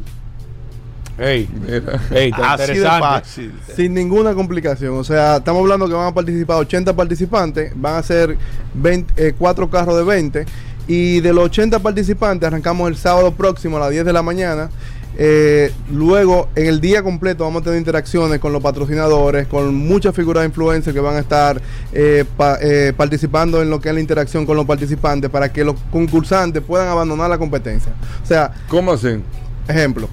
Ey, 1.16 1.48
ey, 2.10 2.32
Así 2.34 2.74
de 2.74 2.86
fácil. 2.86 3.54
Sin 3.74 3.94
ninguna 3.94 4.34
complicación. 4.34 4.94
O 4.98 5.04
sea, 5.04 5.36
estamos 5.36 5.62
hablando 5.62 5.88
que 5.88 5.94
van 5.94 6.08
a 6.08 6.14
participar 6.14 6.58
80 6.58 6.94
participantes, 6.94 7.72
van 7.74 7.96
a 7.96 8.02
ser 8.02 8.36
20, 8.74 9.28
eh, 9.28 9.34
cuatro 9.38 9.70
carros 9.70 9.96
de 9.96 10.04
20. 10.04 10.44
Y 10.86 11.20
de 11.20 11.32
los 11.32 11.44
80 11.46 11.78
participantes 11.78 12.46
arrancamos 12.46 12.90
el 12.90 12.96
sábado 12.96 13.32
próximo 13.32 13.78
a 13.78 13.80
las 13.80 13.90
10 13.90 14.04
de 14.04 14.12
la 14.12 14.22
mañana. 14.22 14.68
Eh, 15.16 15.72
luego, 15.92 16.48
en 16.56 16.66
el 16.66 16.80
día 16.80 17.02
completo, 17.02 17.44
vamos 17.44 17.62
a 17.62 17.64
tener 17.66 17.78
interacciones 17.78 18.40
con 18.40 18.52
los 18.52 18.62
patrocinadores, 18.62 19.46
con 19.46 19.74
muchas 19.74 20.14
figuras 20.14 20.42
de 20.42 20.48
influencers 20.48 20.92
que 20.94 21.00
van 21.00 21.16
a 21.16 21.20
estar 21.20 21.60
eh, 21.92 22.24
pa- 22.36 22.58
eh, 22.60 22.92
participando 22.96 23.62
en 23.62 23.70
lo 23.70 23.80
que 23.80 23.90
es 23.90 23.94
la 23.94 24.00
interacción 24.00 24.44
con 24.44 24.56
los 24.56 24.66
participantes 24.66 25.30
para 25.30 25.52
que 25.52 25.62
los 25.64 25.76
concursantes 25.92 26.62
puedan 26.62 26.88
abandonar 26.88 27.30
la 27.30 27.38
competencia. 27.38 27.92
O 28.22 28.26
sea, 28.26 28.50
¿Cómo 28.68 28.92
así? 28.92 29.20
Ejemplo. 29.68 30.08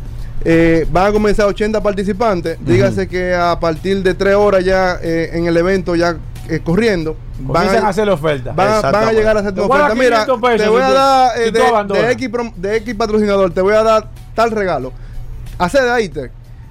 eh, 0.46 0.86
van 0.92 1.08
a 1.08 1.12
comenzar 1.12 1.46
80 1.48 1.82
participantes. 1.82 2.58
Dígase 2.64 3.08
que 3.08 3.34
a 3.34 3.60
partir 3.60 4.02
de 4.04 4.14
3 4.14 4.36
horas 4.36 4.64
ya 4.64 4.98
eh, 5.02 5.32
en 5.34 5.46
el 5.48 5.58
evento, 5.58 5.96
ya 5.96 6.18
eh, 6.50 6.60
corriendo, 6.64 7.16
van 7.40 7.68
a 7.70 7.72
a, 7.86 7.90
hacer 7.90 8.06
la 8.08 8.14
oferta. 8.14 8.52
van, 8.56 8.68
a- 8.68 8.70
van 8.70 8.74
a 8.74 8.78
Exactamente. 8.78 9.16
llegar 9.16 9.38
a 9.38 9.40
hacer 9.42 9.54
tu 9.56 9.62
oferta. 9.64 9.96
Mira, 9.96 10.26
500 10.26 10.42
pesos 10.42 10.62
te 10.62 10.70
voy 10.70 10.82
a 10.82 10.92
dar 10.92 11.42
eh, 11.42 11.52
de, 11.52 12.12
X, 12.12 12.30
de 12.58 12.76
X 12.78 12.96
patrocinador, 12.96 13.52
te 13.54 13.62
voy 13.62 13.74
a 13.74 13.84
dar 13.84 14.10
tal 14.34 14.52
regalo. 14.52 14.94
Hacer 15.58 15.84
de 15.84 15.92
ahí, 15.92 16.12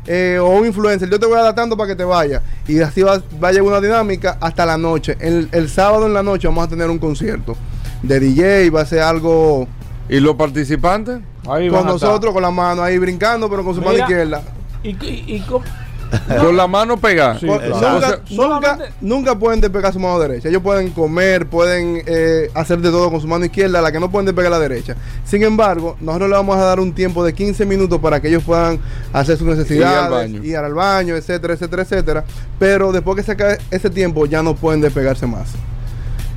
eh, 0.06 0.38
o 0.40 0.48
un 0.48 0.66
influencer, 0.66 1.08
yo 1.08 1.20
te 1.20 1.26
voy 1.26 1.38
a 1.38 1.42
dar 1.42 1.54
tanto 1.54 1.76
para 1.76 1.88
que 1.88 1.96
te 1.96 2.04
vaya. 2.04 2.42
Y 2.66 2.80
así 2.80 3.02
va, 3.02 3.22
va 3.42 3.48
a 3.48 3.52
llegar 3.52 3.68
una 3.68 3.80
dinámica 3.80 4.38
hasta 4.40 4.66
la 4.66 4.76
noche. 4.76 5.16
El, 5.20 5.48
el 5.52 5.68
sábado 5.68 6.06
en 6.06 6.14
la 6.14 6.22
noche 6.22 6.48
vamos 6.48 6.64
a 6.64 6.68
tener 6.68 6.90
un 6.90 6.98
concierto 6.98 7.56
de 8.02 8.18
DJ, 8.18 8.70
va 8.70 8.80
a 8.80 8.86
ser 8.86 9.02
algo 9.02 9.68
¿Y 10.10 10.18
los 10.18 10.34
participantes? 10.34 11.20
Ahí 11.48 11.70
con 11.70 11.86
nosotros, 11.86 12.32
con 12.34 12.42
la 12.42 12.50
mano 12.50 12.82
ahí 12.82 12.98
brincando, 12.98 13.48
pero 13.48 13.64
con 13.64 13.76
su 13.76 13.80
mano 13.80 13.92
Mira. 13.92 14.04
izquierda. 14.06 14.42
¿Y, 14.82 14.88
y, 14.88 15.24
y 15.36 15.40
cómo? 15.48 15.64
Con 16.40 16.56
la 16.56 16.66
mano 16.66 16.96
pegada. 16.96 17.38
Sí, 17.38 17.46
Con- 17.46 17.58
claro. 17.58 17.74
nunca, 18.30 18.58
O 18.58 18.60
sea, 18.60 18.92
nunca, 19.00 19.38
pueden 19.38 19.60
despegar 19.60 19.92
su 19.92 19.98
mano 20.00 20.18
derecha. 20.18 20.48
Ellos 20.48 20.62
pueden 20.62 20.90
comer, 20.90 21.46
pueden 21.46 22.02
eh, 22.06 22.50
hacer 22.54 22.78
de 22.80 22.90
todo 22.90 23.10
con 23.10 23.20
su 23.20 23.28
mano 23.28 23.44
izquierda, 23.44 23.80
la 23.80 23.92
que 23.92 24.00
no 24.00 24.10
pueden 24.10 24.26
despegar 24.26 24.50
la 24.50 24.58
derecha. 24.58 24.96
Sin 25.24 25.42
embargo, 25.42 25.96
nosotros 26.00 26.30
le 26.30 26.36
vamos 26.36 26.56
a 26.56 26.64
dar 26.64 26.80
un 26.80 26.92
tiempo 26.92 27.24
de 27.24 27.32
15 27.32 27.64
minutos 27.66 28.00
para 28.00 28.20
que 28.20 28.28
ellos 28.28 28.42
puedan 28.42 28.80
hacer 29.12 29.36
sus 29.36 29.46
necesidades, 29.46 30.10
baño. 30.10 30.42
ir 30.42 30.56
al 30.56 30.74
baño, 30.74 31.14
etcétera, 31.16 31.54
etcétera, 31.54 31.82
etcétera. 31.82 32.24
Pero 32.58 32.92
después 32.92 33.16
que 33.16 33.22
se 33.22 33.32
acabe 33.32 33.58
ese 33.70 33.90
tiempo, 33.90 34.26
ya 34.26 34.42
no 34.42 34.54
pueden 34.54 34.80
despegarse 34.80 35.26
más. 35.26 35.50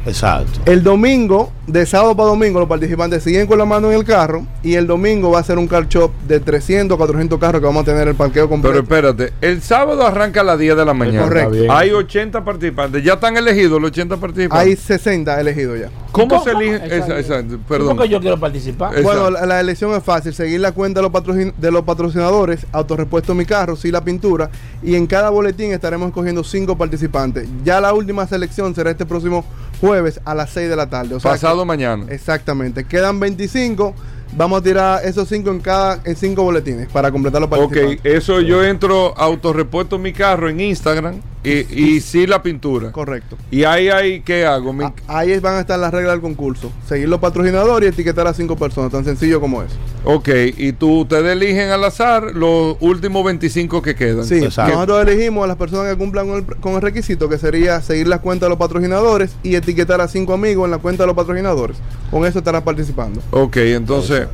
Exacto. 0.05 0.59
El 0.65 0.83
domingo, 0.83 1.51
de 1.67 1.85
sábado 1.85 2.15
para 2.15 2.29
domingo, 2.29 2.59
los 2.59 2.67
participantes 2.69 3.23
siguen 3.23 3.47
con 3.47 3.57
la 3.57 3.65
mano 3.65 3.91
en 3.91 3.97
el 3.97 4.03
carro. 4.03 4.45
Y 4.61 4.75
el 4.75 4.85
domingo 4.87 5.31
va 5.31 5.39
a 5.39 5.43
ser 5.43 5.57
un 5.57 5.67
car 5.67 5.87
shop 5.87 6.11
de 6.27 6.39
300 6.39 6.95
a 6.95 6.97
400 6.97 7.39
carros 7.39 7.59
que 7.61 7.65
vamos 7.65 7.83
a 7.83 7.85
tener 7.85 8.07
el 8.07 8.15
parqueo 8.15 8.47
completo. 8.49 8.83
Pero 8.87 9.09
espérate, 9.09 9.33
el 9.41 9.61
sábado 9.61 10.05
arranca 10.05 10.41
a 10.41 10.43
las 10.43 10.59
10 10.59 10.75
de 10.77 10.85
la 10.85 10.93
mañana. 10.93 11.23
Correcto. 11.23 11.71
Hay 11.71 11.91
80 11.91 12.43
participantes. 12.43 13.03
¿Ya 13.03 13.13
están 13.13 13.37
elegidos 13.37 13.81
los 13.81 13.89
80 13.91 14.17
participantes? 14.17 14.67
Hay 14.67 14.75
60 14.75 15.39
elegidos 15.39 15.79
ya. 15.79 15.89
¿Cómo, 16.11 16.27
¿Cómo? 16.27 16.43
se 16.43 16.51
elige? 16.51 16.75
Exacto. 16.75 16.95
Esa- 17.05 17.19
exacto, 17.19 17.53
¿Y 17.55 17.57
perdón. 17.57 17.95
por 17.97 18.05
qué 18.05 18.11
yo 18.11 18.19
quiero 18.21 18.39
participar? 18.39 18.89
Exacto. 18.97 19.07
Bueno, 19.21 19.29
la, 19.31 19.45
la 19.45 19.59
elección 19.59 19.93
es 19.93 20.03
fácil. 20.03 20.33
Seguir 20.33 20.59
la 20.59 20.71
cuenta 20.73 20.99
de 20.99 21.03
los, 21.03 21.11
patrocin- 21.11 21.53
de 21.57 21.71
los 21.71 21.83
patrocinadores, 21.83 22.65
autorrepuesto 22.71 23.33
mi 23.33 23.45
carro, 23.45 23.75
sí 23.75 23.89
la 23.89 24.03
pintura. 24.03 24.49
Y 24.83 24.95
en 24.95 25.07
cada 25.07 25.29
boletín 25.29 25.71
estaremos 25.71 26.09
escogiendo 26.09 26.43
cinco 26.43 26.77
participantes. 26.77 27.47
Ya 27.63 27.81
la 27.81 27.93
última 27.93 28.27
selección 28.27 28.75
será 28.75 28.91
este 28.91 29.05
próximo 29.05 29.43
jueves 29.83 30.21
a 30.23 30.33
las 30.33 30.49
6 30.51 30.69
de 30.69 30.75
la 30.77 30.89
tarde. 30.89 31.13
O 31.15 31.19
sea 31.19 31.31
Pasado 31.31 31.59
que- 31.59 31.65
mañana. 31.65 32.05
Exactamente. 32.09 32.85
Quedan 32.85 33.19
25. 33.19 33.93
Vamos 34.37 34.61
a 34.61 34.63
tirar 34.63 35.05
esos 35.05 35.27
cinco 35.27 35.51
en 35.51 35.59
cada 35.59 35.99
en 36.05 36.15
cinco 36.15 36.41
boletines 36.43 36.87
para 36.87 37.11
completar 37.11 37.39
los 37.41 37.51
Ok, 37.51 37.57
participantes. 37.59 38.13
eso 38.15 38.39
yo 38.41 38.63
entro 38.63 39.13
autorrepuesto 39.17 39.99
mi 39.99 40.11
carro 40.13 40.49
en 40.49 40.59
Instagram 40.61 41.15
y, 41.43 41.95
y 41.95 41.99
sí 42.01 42.25
la 42.27 42.41
pintura. 42.41 42.91
Correcto. 42.91 43.37
Y 43.51 43.63
ahí, 43.63 43.89
ahí, 43.89 44.21
¿qué 44.21 44.45
hago? 44.45 44.71
Mi- 44.73 44.85
Ahí 45.07 45.37
van 45.39 45.55
a 45.55 45.59
estar 45.61 45.77
las 45.79 45.91
reglas 45.93 46.13
del 46.13 46.21
concurso. 46.21 46.71
Seguir 46.87 47.09
los 47.09 47.19
patrocinadores 47.19 47.89
y 47.89 47.93
etiquetar 47.93 48.27
a 48.27 48.33
cinco 48.33 48.55
personas. 48.55 48.91
Tan 48.91 49.03
sencillo 49.05 49.41
como 49.41 49.61
es. 49.63 49.71
ok, 50.05 50.29
y 50.57 50.71
tú, 50.73 51.01
ustedes 51.01 51.31
eligen 51.33 51.69
al 51.69 51.83
azar 51.83 52.33
los 52.35 52.77
últimos 52.79 53.23
25 53.25 53.81
que 53.81 53.95
quedan. 53.95 54.25
Sí, 54.25 54.35
Exacto. 54.43 54.73
nosotros 54.73 55.07
elegimos 55.07 55.43
a 55.43 55.47
las 55.47 55.57
personas 55.57 55.91
que 55.91 55.97
cumplan 55.97 56.27
con 56.27 56.37
el, 56.37 56.45
con 56.61 56.73
el 56.75 56.81
requisito, 56.81 57.27
que 57.29 57.37
sería 57.37 57.81
seguir 57.81 58.07
las 58.07 58.19
cuentas 58.21 58.47
de 58.47 58.49
los 58.51 58.59
patrocinadores 58.59 59.35
y 59.43 59.55
etiquetar 59.55 60.01
a 60.01 60.07
cinco 60.07 60.33
amigos 60.33 60.65
en 60.65 60.71
la 60.71 60.77
cuenta 60.77 61.03
de 61.03 61.07
los 61.07 61.15
patrocinadores. 61.15 61.77
Con 62.11 62.25
eso 62.25 62.39
estarán 62.39 62.63
participando. 62.63 63.21
Ok, 63.31 63.57
entonces, 63.57 64.27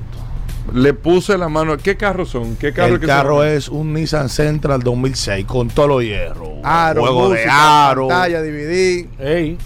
le 0.74 0.94
puse 0.94 1.38
la 1.38 1.50
mano. 1.50 1.78
¿Qué 1.78 1.96
carros 1.98 2.30
son? 2.30 2.56
¿Qué 2.56 2.74
carro 2.74 2.96
El 2.96 3.00
que 3.00 3.08
carro 3.08 3.38
son? 3.40 3.48
es 3.48 3.70
un 3.70 3.94
Nissan 3.94 4.30
Central 4.30 4.82
2006 4.82 5.46
con 5.46 5.68
todos 5.70 5.90
los 5.90 6.04
hierros. 6.04 6.50
Aro, 6.64 7.02
juego 7.02 7.30
música, 7.30 7.44
de 7.44 7.50
aro. 7.50 8.08
pantalla, 8.08 8.42
DVD, 8.42 9.08
Ey, 9.20 9.58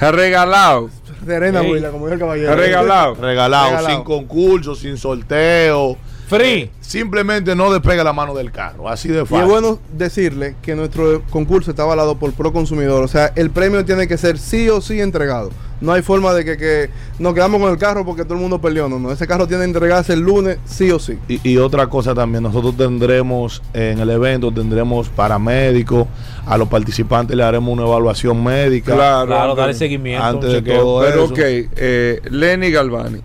regalado. 0.00 0.90
Serena, 1.24 1.60
como 1.60 1.74
dijo 1.76 2.08
el 2.12 2.18
caballero. 2.18 2.54
Regalado, 2.54 3.14
Regalado. 3.14 3.86
sin 3.88 4.02
concurso, 4.04 4.74
sin 4.74 4.98
sorteo. 4.98 5.96
Free. 6.28 6.70
Simplemente 6.80 7.54
no 7.56 7.72
despega 7.72 8.04
la 8.04 8.12
mano 8.12 8.34
del 8.34 8.50
carro. 8.52 8.88
Así 8.88 9.08
de 9.08 9.22
Y 9.22 9.26
fácil. 9.26 9.38
es 9.44 9.46
bueno 9.46 9.78
decirle 9.96 10.54
que 10.62 10.74
nuestro 10.74 11.22
concurso 11.30 11.70
está 11.70 11.82
avalado 11.82 12.16
por 12.18 12.32
Pro 12.32 12.52
Consumidor. 12.52 13.02
O 13.04 13.08
sea, 13.08 13.32
el 13.36 13.50
premio 13.50 13.84
tiene 13.84 14.06
que 14.06 14.16
ser 14.18 14.38
sí 14.38 14.68
o 14.68 14.80
sí 14.80 15.00
entregado. 15.00 15.50
No 15.80 15.92
hay 15.92 16.02
forma 16.02 16.32
de 16.32 16.44
que, 16.44 16.56
que 16.56 16.88
nos 17.18 17.34
quedamos 17.34 17.60
con 17.60 17.70
el 17.70 17.76
carro 17.78 18.04
porque 18.06 18.24
todo 18.24 18.34
el 18.34 18.40
mundo 18.40 18.60
peleó. 18.60 18.88
No, 18.88 18.98
no. 18.98 19.10
Ese 19.12 19.26
carro 19.26 19.46
tiene 19.46 19.62
que 19.64 19.70
entregarse 19.70 20.12
el 20.14 20.20
lunes 20.20 20.58
sí 20.64 20.90
o 20.90 20.98
sí. 20.98 21.18
Y, 21.28 21.40
y 21.46 21.56
otra 21.58 21.88
cosa 21.88 22.14
también, 22.14 22.42
nosotros 22.42 22.76
tendremos 22.76 23.60
en 23.74 23.98
el 23.98 24.08
evento, 24.10 24.52
tendremos 24.52 25.08
paramédicos, 25.08 26.06
a 26.46 26.56
los 26.56 26.68
participantes 26.68 27.36
le 27.36 27.42
haremos 27.42 27.72
una 27.72 27.82
evaluación 27.82 28.42
médica. 28.42 28.94
Claro, 28.94 29.26
Claro, 29.26 29.42
antes- 29.50 29.56
darle 29.56 29.74
seguimiento. 29.74 30.24
antes 30.24 30.44
un 30.48 30.54
de 30.54 30.58
chequeo. 30.60 30.80
todo 30.80 31.00
Pero 31.02 31.24
eso. 31.24 31.32
ok, 31.34 31.38
eh, 31.40 32.20
Lenny 32.30 32.70
Galvani. 32.70 33.18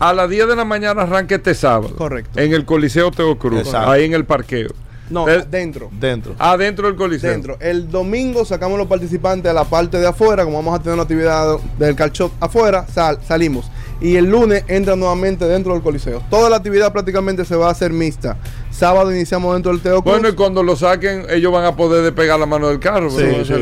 A 0.00 0.14
las 0.14 0.30
10 0.30 0.48
de 0.48 0.56
la 0.56 0.64
mañana 0.64 1.02
arranca 1.02 1.34
este 1.34 1.54
sábado. 1.54 1.94
Correcto. 1.94 2.40
En 2.40 2.54
el 2.54 2.64
Coliseo 2.64 3.10
Teo 3.10 3.38
Cruz. 3.38 3.60
Exacto. 3.60 3.90
Ahí 3.90 4.04
en 4.04 4.14
el 4.14 4.24
parqueo. 4.24 4.70
No, 5.10 5.28
Eh, 5.28 5.44
dentro. 5.50 5.90
Dentro. 5.92 6.34
Adentro 6.38 6.86
del 6.86 6.96
Coliseo. 6.96 7.30
Dentro. 7.30 7.56
El 7.60 7.90
domingo 7.90 8.44
sacamos 8.44 8.78
los 8.78 8.86
participantes 8.86 9.50
a 9.50 9.52
la 9.54 9.64
parte 9.64 9.98
de 9.98 10.06
afuera, 10.06 10.44
como 10.44 10.56
vamos 10.58 10.74
a 10.78 10.78
tener 10.78 10.94
una 10.94 11.02
actividad 11.02 11.58
del 11.78 11.96
calchot 11.96 12.32
afuera, 12.40 12.86
sal- 12.86 13.18
salimos. 13.26 13.70
Y 14.00 14.16
el 14.16 14.30
lunes 14.30 14.64
entran 14.68 14.98
nuevamente 14.98 15.44
dentro 15.46 15.74
del 15.74 15.82
coliseo. 15.82 16.22
Toda 16.30 16.48
la 16.48 16.56
actividad 16.56 16.90
prácticamente 16.90 17.44
se 17.44 17.54
va 17.54 17.66
a 17.68 17.70
hacer 17.72 17.92
mixta. 17.92 18.36
Sábado 18.70 19.12
iniciamos 19.12 19.52
dentro 19.52 19.72
del 19.72 19.82
Teo. 19.82 20.00
Bueno, 20.00 20.28
y 20.28 20.32
cuando 20.32 20.62
lo 20.62 20.74
saquen, 20.74 21.26
ellos 21.28 21.52
van 21.52 21.66
a 21.66 21.76
poder 21.76 22.02
despegar 22.04 22.40
la 22.40 22.46
mano 22.46 22.68
del 22.68 22.78
carro. 22.78 23.10
Sí, 23.10 23.16
pero 23.18 23.32
van 23.32 23.40
a 23.40 23.44
sí, 23.44 23.52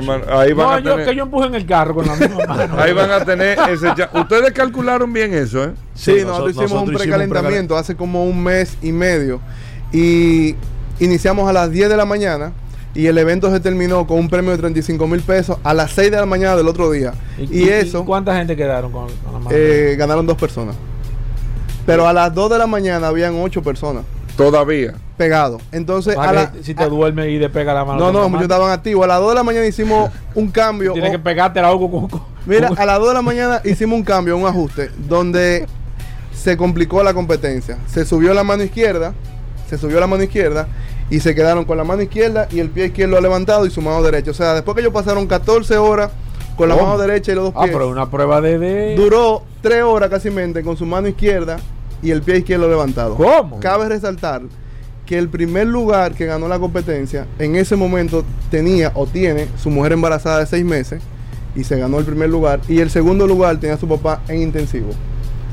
sí, 0.00 0.06
mano- 0.06 0.24
Ahí 0.30 0.52
van 0.54 0.66
No, 0.66 0.72
a 0.72 0.80
yo, 0.80 0.90
tener, 0.92 1.06
que 1.08 1.16
yo 1.16 1.22
empuje 1.24 1.46
en 1.48 1.54
el 1.56 1.66
carro 1.66 1.94
con 1.94 2.06
la 2.06 2.16
misma 2.16 2.36
mano. 2.46 2.80
ahí 2.80 2.92
van 2.94 3.10
a 3.10 3.22
tener 3.24 3.58
ese 3.68 3.88
Ustedes 4.14 4.52
calcularon 4.52 5.12
bien 5.12 5.34
eso, 5.34 5.62
¿eh? 5.64 5.72
Sí, 5.94 6.04
Sí, 6.04 6.10
nosotros, 6.24 6.26
nosotros- 6.26 6.50
hicimos 6.52 6.60
nosotros 6.60 6.62
un 6.62 6.64
hicimos 6.64 6.82
un 6.88 6.94
precalentamiento 6.94 7.76
hace 7.76 7.94
como 7.96 8.24
un 8.24 8.42
mes 8.42 8.78
y 8.80 8.92
medio. 8.92 9.40
Y 9.92 10.54
iniciamos 11.04 11.48
a 11.48 11.52
las 11.52 11.70
10 11.70 11.88
de 11.88 11.96
la 11.96 12.04
mañana. 12.04 12.52
Y 12.94 13.06
el 13.06 13.16
evento 13.16 13.50
se 13.50 13.58
terminó 13.58 14.06
con 14.06 14.18
un 14.18 14.28
premio 14.28 14.50
de 14.50 14.58
35 14.58 15.06
mil 15.06 15.22
pesos 15.22 15.56
a 15.64 15.72
las 15.72 15.92
6 15.92 16.10
de 16.10 16.16
la 16.18 16.26
mañana 16.26 16.56
del 16.56 16.68
otro 16.68 16.90
día. 16.90 17.14
Y, 17.38 17.66
eso, 17.70 18.04
¿Cuánta 18.04 18.36
gente 18.36 18.54
quedaron 18.54 18.92
con, 18.92 19.06
con 19.24 19.32
la 19.32 19.38
mano? 19.38 19.48
eh, 19.50 19.96
ganaron 19.98 20.26
dos 20.26 20.36
personas. 20.36 20.76
Pero 21.86 22.06
a 22.06 22.12
las 22.12 22.34
2 22.34 22.50
de 22.50 22.58
la 22.58 22.66
mañana 22.66 23.08
habían 23.08 23.34
8 23.40 23.62
personas 23.62 24.04
Todavía. 24.36 24.92
pegados. 25.16 25.62
Entonces, 25.72 26.18
a 26.18 26.32
la- 26.34 26.52
si 26.62 26.74
te 26.74 26.82
a- 26.82 26.88
duermes 26.88 27.28
y 27.30 27.38
despega 27.38 27.72
la 27.72 27.84
mano. 27.86 27.98
no, 27.98 28.06
no, 28.12 28.18
muchos 28.20 28.30
mano, 28.32 28.42
estaban 28.42 28.70
activos. 28.72 29.04
A 29.04 29.08
las 29.08 29.20
2 29.20 29.28
de 29.30 29.34
la 29.36 29.42
mañana 29.42 29.66
hicimos 29.66 30.10
un 30.34 30.50
cambio. 30.50 30.92
Tienes 30.92 31.08
o- 31.08 31.12
que 31.12 31.18
pegarte 31.18 31.62
la 31.62 31.70
con, 31.70 32.08
con- 32.08 32.22
Mira, 32.44 32.68
a 32.76 32.84
las 32.84 32.98
2 32.98 33.08
de 33.08 33.14
la 33.14 33.22
mañana 33.22 33.60
hicimos 33.64 33.96
un 33.98 34.04
cambio, 34.04 34.36
un 34.36 34.46
ajuste, 34.46 34.90
donde 35.08 35.66
se 36.34 36.58
complicó 36.58 37.02
la 37.02 37.14
competencia. 37.14 37.78
Se 37.86 38.04
subió 38.04 38.34
la 38.34 38.44
mano 38.44 38.62
izquierda, 38.64 39.14
se 39.68 39.78
subió 39.78 39.98
la 39.98 40.06
mano 40.06 40.22
izquierda 40.22 40.68
y 41.12 41.20
se 41.20 41.34
quedaron 41.34 41.64
con 41.66 41.76
la 41.76 41.84
mano 41.84 42.00
izquierda 42.02 42.48
y 42.50 42.58
el 42.60 42.70
pie 42.70 42.86
izquierdo 42.86 43.20
levantado 43.20 43.66
y 43.66 43.70
su 43.70 43.82
mano 43.82 44.02
derecha. 44.02 44.30
O 44.30 44.34
sea, 44.34 44.54
después 44.54 44.74
que 44.74 44.80
ellos 44.80 44.92
pasaron 44.94 45.26
14 45.26 45.76
horas 45.76 46.10
con 46.56 46.68
la 46.68 46.74
¿Cómo? 46.74 46.86
mano 46.88 46.98
derecha 47.00 47.32
y 47.32 47.34
los 47.34 47.44
dos 47.44 47.52
Ah, 47.54 47.62
pies, 47.64 47.72
pero 47.74 47.88
una 47.90 48.10
prueba 48.10 48.40
de. 48.40 48.58
de- 48.58 48.94
duró 48.96 49.42
3 49.60 49.82
horas 49.82 50.08
casi 50.08 50.30
con 50.64 50.76
su 50.76 50.86
mano 50.86 51.08
izquierda 51.08 51.58
y 52.02 52.10
el 52.10 52.22
pie 52.22 52.38
izquierdo 52.38 52.66
levantado. 52.68 53.14
¿Cómo? 53.16 53.60
Cabe 53.60 53.88
resaltar 53.90 54.42
que 55.04 55.18
el 55.18 55.28
primer 55.28 55.66
lugar 55.66 56.14
que 56.14 56.24
ganó 56.24 56.48
la 56.48 56.58
competencia 56.58 57.26
en 57.38 57.56
ese 57.56 57.76
momento 57.76 58.24
tenía 58.50 58.92
o 58.94 59.06
tiene 59.06 59.48
su 59.62 59.68
mujer 59.68 59.92
embarazada 59.92 60.38
de 60.38 60.46
6 60.46 60.64
meses 60.64 61.02
y 61.54 61.64
se 61.64 61.76
ganó 61.76 61.98
el 61.98 62.06
primer 62.06 62.30
lugar 62.30 62.60
y 62.68 62.80
el 62.80 62.88
segundo 62.88 63.26
lugar 63.26 63.58
tenía 63.58 63.74
a 63.74 63.78
su 63.78 63.86
papá 63.86 64.22
en 64.28 64.40
intensivo. 64.40 64.92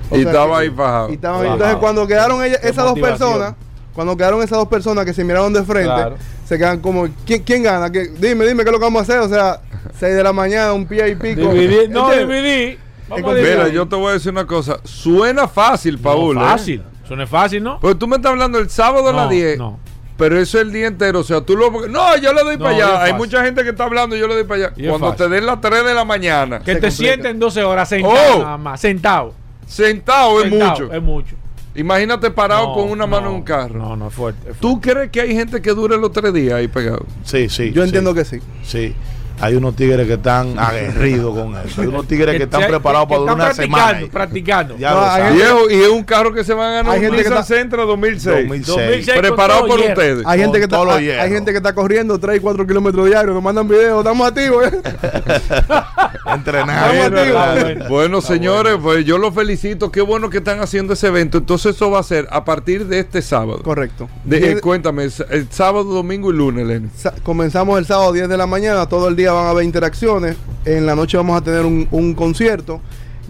O 0.10 0.16
Y 0.16 0.22
sea 0.22 0.32
estaba 0.32 0.57
que- 0.60 0.64
ahí 0.64 0.70
fajado. 0.70 1.12
y. 1.12 1.18
Fajado. 1.18 1.43
Entonces 1.53 1.76
cuando 1.78 2.07
quedaron 2.07 2.43
ellas, 2.45 2.60
esas 2.64 2.86
dos 2.86 2.97
personas, 2.99 3.55
cuando 4.00 4.16
quedaron 4.16 4.39
esas 4.41 4.58
dos 4.58 4.70
personas 4.70 5.04
que 5.04 5.14
se 5.14 5.26
miraron 5.26 5.52
de 5.52 5.62
frente, 5.64 5.93
Claro. 5.93 6.16
se 6.45 6.58
quedan 6.58 6.80
como, 6.80 7.10
¿quién, 7.26 7.43
quién 7.43 7.64
gana? 7.64 7.91
¿Qué- 7.91 8.08
dime, 8.18 8.47
dime 8.47 8.64
qué 8.64 8.70
es 8.70 8.72
lo 8.72 8.80
que 8.80 8.86
vamos 8.86 9.02
a 9.02 9.04
hacer. 9.04 9.20
O 9.20 9.28
sea, 9.28 9.60
6 10.00 10.16
de 10.16 10.24
la 10.24 10.32
mañana, 10.32 10.72
un 10.72 10.86
pie 10.88 11.10
y 11.10 11.16
pico. 11.16 11.41
Dividir- 11.41 11.89
no, 11.89 12.10
dividir. 12.10 12.80
Mira, 13.14 13.68
yo 13.68 13.86
te 13.89 13.97
voy 13.97 14.12
a 14.12 14.14
decir 14.14 14.32
una 14.32 14.47
cosa. 14.47 14.80
Suena 14.86 15.50
fácil, 15.50 16.00
Paul. 16.00 16.36
No, 16.36 16.41
¿eh? 16.41 16.50
fácil. 16.50 16.84
Es 17.10 17.30
fácil, 17.30 17.62
¿no? 17.62 17.78
Pero 17.82 17.97
tú 17.97 18.08
me 18.08 18.16
estás 18.16 18.32
hablando 18.32 18.58
el 18.58 18.70
sábado 18.70 19.10
a 19.10 19.12
las 19.12 19.26
No, 19.26 19.30
10. 19.32 19.58
no. 19.58 19.80
Pero 20.16 20.39
eso 20.39 20.60
es 20.60 20.64
el 20.66 20.72
día 20.72 20.88
entero. 20.88 21.20
O 21.20 21.24
sea, 21.24 21.41
tú 21.41 21.58
lo. 21.58 21.72
No, 21.89 22.16
yo 22.18 22.32
le 22.34 22.43
doy 22.43 22.56
No, 22.58 22.64
para 22.64 22.78
es 22.78 22.84
allá. 22.84 23.04
Hay 23.04 23.14
mucha 23.14 23.43
gente 23.43 23.64
que 23.64 23.72
está 23.72 23.84
hablando, 23.84 24.16
yo 24.16 24.28
le 24.30 24.36
doy 24.36 24.43
para 24.45 24.66
allá. 24.68 24.74
Y 24.78 24.84
es 24.86 24.89
Cuando 24.89 25.14
te 25.14 25.28
den 25.28 25.45
las 25.45 25.60
3 25.60 25.84
de 25.84 25.93
la 25.93 26.06
mañana, 26.06 26.60
Que 26.60 26.76
te 26.76 26.89
sienten 26.89 27.38
12 27.38 27.64
horas 27.66 27.89
sentado 27.89 28.36
Oh. 28.38 28.39
nada 28.43 28.58
más. 28.58 28.80
Sentado. 28.80 29.34
sentado 29.68 30.41
es 30.41 30.50
Sentado, 30.50 30.72
mucho. 30.72 30.93
Es 30.93 31.02
mucho. 31.02 31.36
Imagínate 31.76 32.32
parado 32.32 32.67
No, 32.70 32.74
con 32.74 32.89
una 32.89 33.05
mano 33.05 33.26
no, 33.26 33.30
en 33.32 33.36
un 33.38 33.41
carro. 33.43 33.78
No, 33.80 33.95
no 33.95 34.07
es 34.07 34.13
fuerte. 34.13 34.39
es 34.51 34.57
fuerte. 34.57 34.61
¿Tú 34.61 34.82
crees 34.82 35.11
que 35.11 35.22
hay 35.22 35.34
gente 35.36 35.61
que 35.61 35.72
dure 35.72 35.97
los 35.97 36.11
tres 36.11 36.34
días 36.34 36.55
ahí 36.55 36.67
pegado? 36.67 37.05
Sí, 37.24 37.47
sí. 37.49 37.72
Yo 37.72 37.84
sí, 37.84 37.88
entiendo 37.89 38.13
que 38.13 38.26
sí. 38.26 38.39
Sí. 38.63 38.93
Hay 39.42 39.56
unos 39.56 39.76
tigres 39.76 40.06
que 40.08 40.14
están 40.14 40.58
aguerridos 40.60 41.34
con 41.36 41.56
eso. 41.58 41.82
Hay 41.82 41.88
unos 41.88 42.08
tigres 42.08 42.36
que 42.38 42.44
están 42.44 42.68
preparados 42.68 43.08
para 43.08 43.20
durar 43.22 43.36
una 43.36 43.54
semana. 43.54 44.00
practicando. 44.12 44.78
Ya 44.78 44.92
No, 44.92 45.02
hay 45.02 45.24
gente- 45.40 45.76
y 45.76 45.82
es 45.82 45.88
un 45.90 46.04
carro 46.04 46.34
que 46.34 46.44
se 46.44 46.54
van 46.54 46.70
a 46.70 46.74
ganar 46.76 46.94
Hay 46.96 47.02
gente 47.02 47.18
que 47.18 47.22
está- 47.24 47.44
Sentra 47.44 47.84
2006. 47.84 48.48
2006. 48.48 48.68
2006 48.68 49.14
con 49.14 49.22
Preparado 49.22 49.66
por 49.68 49.80
hierro. 49.80 49.94
ustedes. 49.94 50.26
Hay 50.26 50.40
gente, 50.40 50.58
que 50.60 50.64
está, 50.66 50.96
hay, 50.96 51.10
hay 51.12 51.30
gente 51.32 51.52
que 51.52 51.58
está 51.58 51.74
corriendo 51.74 52.20
3 52.20 52.38
y 52.38 52.40
4 52.40 52.68
kilómetros 52.68 53.06
diarios, 53.08 53.34
nos 53.34 53.44
mandan 53.44 53.68
videos, 53.68 54.00
estamos 54.00 54.28
activos. 54.28 54.66
¿eh? 54.68 54.82
Entrenado. 56.26 56.94
Estamos 56.94 57.20
activos. 57.20 57.42
Ah, 57.42 57.56
bueno. 57.62 57.86
Bueno, 57.90 58.22
señores, 58.22 58.78
pues 58.82 59.06
yo 59.06 59.18
los 59.18 59.34
felicito. 59.34 59.92
Qué 59.92 60.02
bueno 60.02 60.30
que 60.30 60.38
están 60.40 60.60
haciendo 60.62 60.94
ese 60.94 61.08
evento. 61.08 61.38
Entonces, 61.40 61.76
eso 61.76 61.90
va 61.92 62.00
a 62.00 62.04
ser 62.04 62.28
a 62.32 62.44
partir 62.46 62.86
de 62.88 63.00
este 63.00 63.22
sábado. 63.22 63.62
Correcto. 63.64 64.10
De- 64.24 64.52
eh, 64.52 64.60
cuéntame, 64.62 65.04
el, 65.06 65.14
el 65.30 65.48
sábado, 65.52 65.86
domingo 65.86 66.32
y 66.32 66.36
lunes, 66.36 66.66
Lenny. 66.68 66.90
sa- 66.96 67.14
comenzamos 67.24 67.80
el 67.80 67.86
sábado 67.86 68.12
10 68.14 68.28
de 68.30 68.38
la 68.38 68.48
mañana, 68.48 68.88
todo 68.88 69.08
el 69.08 69.16
día 69.16 69.29
van 69.32 69.46
a 69.46 69.50
haber 69.50 69.66
interacciones, 69.66 70.36
en 70.66 70.86
la 70.86 70.96
noche 70.96 71.18
vamos 71.18 71.40
a 71.40 71.44
tener 71.44 71.66
un, 71.66 71.88
un 71.92 72.14
concierto, 72.14 72.82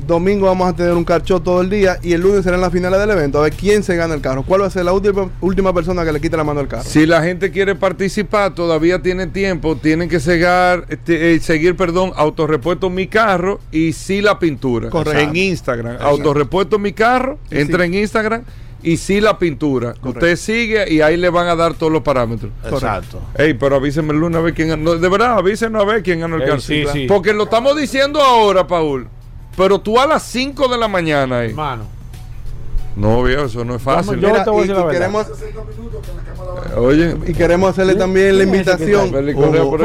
domingo 0.07 0.47
vamos 0.47 0.69
a 0.69 0.75
tener 0.75 0.93
un 0.93 1.03
carchó 1.03 1.41
todo 1.41 1.61
el 1.61 1.69
día 1.69 1.97
y 2.01 2.13
el 2.13 2.21
lunes 2.21 2.43
serán 2.43 2.61
las 2.61 2.71
finales 2.71 2.99
del 2.99 3.09
evento, 3.11 3.39
a 3.39 3.43
ver 3.43 3.53
quién 3.53 3.83
se 3.83 3.95
gana 3.95 4.13
el 4.13 4.21
carro, 4.21 4.43
cuál 4.43 4.61
va 4.61 4.67
a 4.67 4.69
ser 4.69 4.85
la 4.85 4.93
última, 4.93 5.29
última 5.41 5.73
persona 5.73 6.05
que 6.05 6.11
le 6.11 6.21
quite 6.21 6.37
la 6.37 6.43
mano 6.43 6.59
al 6.59 6.67
carro. 6.67 6.83
Si 6.83 7.05
la 7.05 7.21
gente 7.21 7.51
quiere 7.51 7.75
participar, 7.75 8.55
todavía 8.55 9.01
tiene 9.01 9.27
tiempo. 9.27 9.75
Tienen 9.75 10.09
que 10.09 10.17
este, 10.17 11.33
eh, 11.33 11.39
seguir, 11.39 11.75
perdón, 11.75 12.11
Autorepuesto 12.15 12.89
Mi 12.89 13.07
Carro 13.07 13.59
y 13.71 13.93
sí 13.93 14.21
la 14.21 14.39
pintura. 14.39 14.89
Correcto. 14.89 15.19
En 15.19 15.35
Instagram. 15.35 15.97
Autorepuesto 15.99 16.79
Mi 16.79 16.93
Carro, 16.93 17.39
entra 17.51 17.79
sí. 17.79 17.85
en 17.85 17.93
Instagram 17.95 18.43
y 18.83 18.97
sí 18.97 19.19
la 19.21 19.37
pintura. 19.37 19.93
Usted 20.03 20.35
sigue 20.35 20.91
y 20.91 21.01
ahí 21.01 21.17
le 21.17 21.29
van 21.29 21.47
a 21.47 21.55
dar 21.55 21.73
todos 21.73 21.91
los 21.91 22.01
parámetros. 22.01 22.51
Exacto. 22.63 23.21
Ey, 23.37 23.53
pero 23.53 23.75
avísenme 23.77 24.13
el 24.13 24.19
lunes 24.19 24.37
a 24.39 24.41
ver 24.41 24.53
quién 24.53 24.69
ganó. 24.69 24.95
De 24.95 25.09
verdad, 25.09 25.37
avísenos 25.37 25.81
a 25.81 25.85
ver 25.85 26.03
quién 26.03 26.19
ganó 26.21 26.35
el 26.37 26.43
Ey, 26.43 26.47
carro. 26.47 26.61
sí, 26.61 26.83
sí. 26.91 27.05
Porque 27.07 27.33
lo 27.33 27.43
estamos 27.43 27.75
diciendo 27.77 28.21
ahora, 28.21 28.65
Paul. 28.67 29.07
Pero 29.57 29.79
tú 29.79 29.99
a 29.99 30.07
las 30.07 30.23
5 30.23 30.67
de 30.69 30.77
la 30.77 30.87
mañana 30.87 31.39
ahí. 31.39 31.49
Hermano. 31.49 31.98
No, 32.99 33.23
viejo, 33.23 33.45
eso 33.45 33.63
no 33.65 33.75
es 33.75 33.81
fácil. 33.81 34.19
Yo 34.19 34.27
Mira, 34.29 34.43
te 34.43 34.49
voy 34.49 34.63
a 34.63 34.65
y, 34.65 34.67
la 34.75 34.89
queremos, 34.89 35.27
Oye, 36.75 37.15
y 37.27 37.33
queremos 37.33 37.69
hacerle 37.71 37.95
también 37.95 38.37
la 38.37 38.43
invitación. 38.43 39.09
Por 39.11 39.23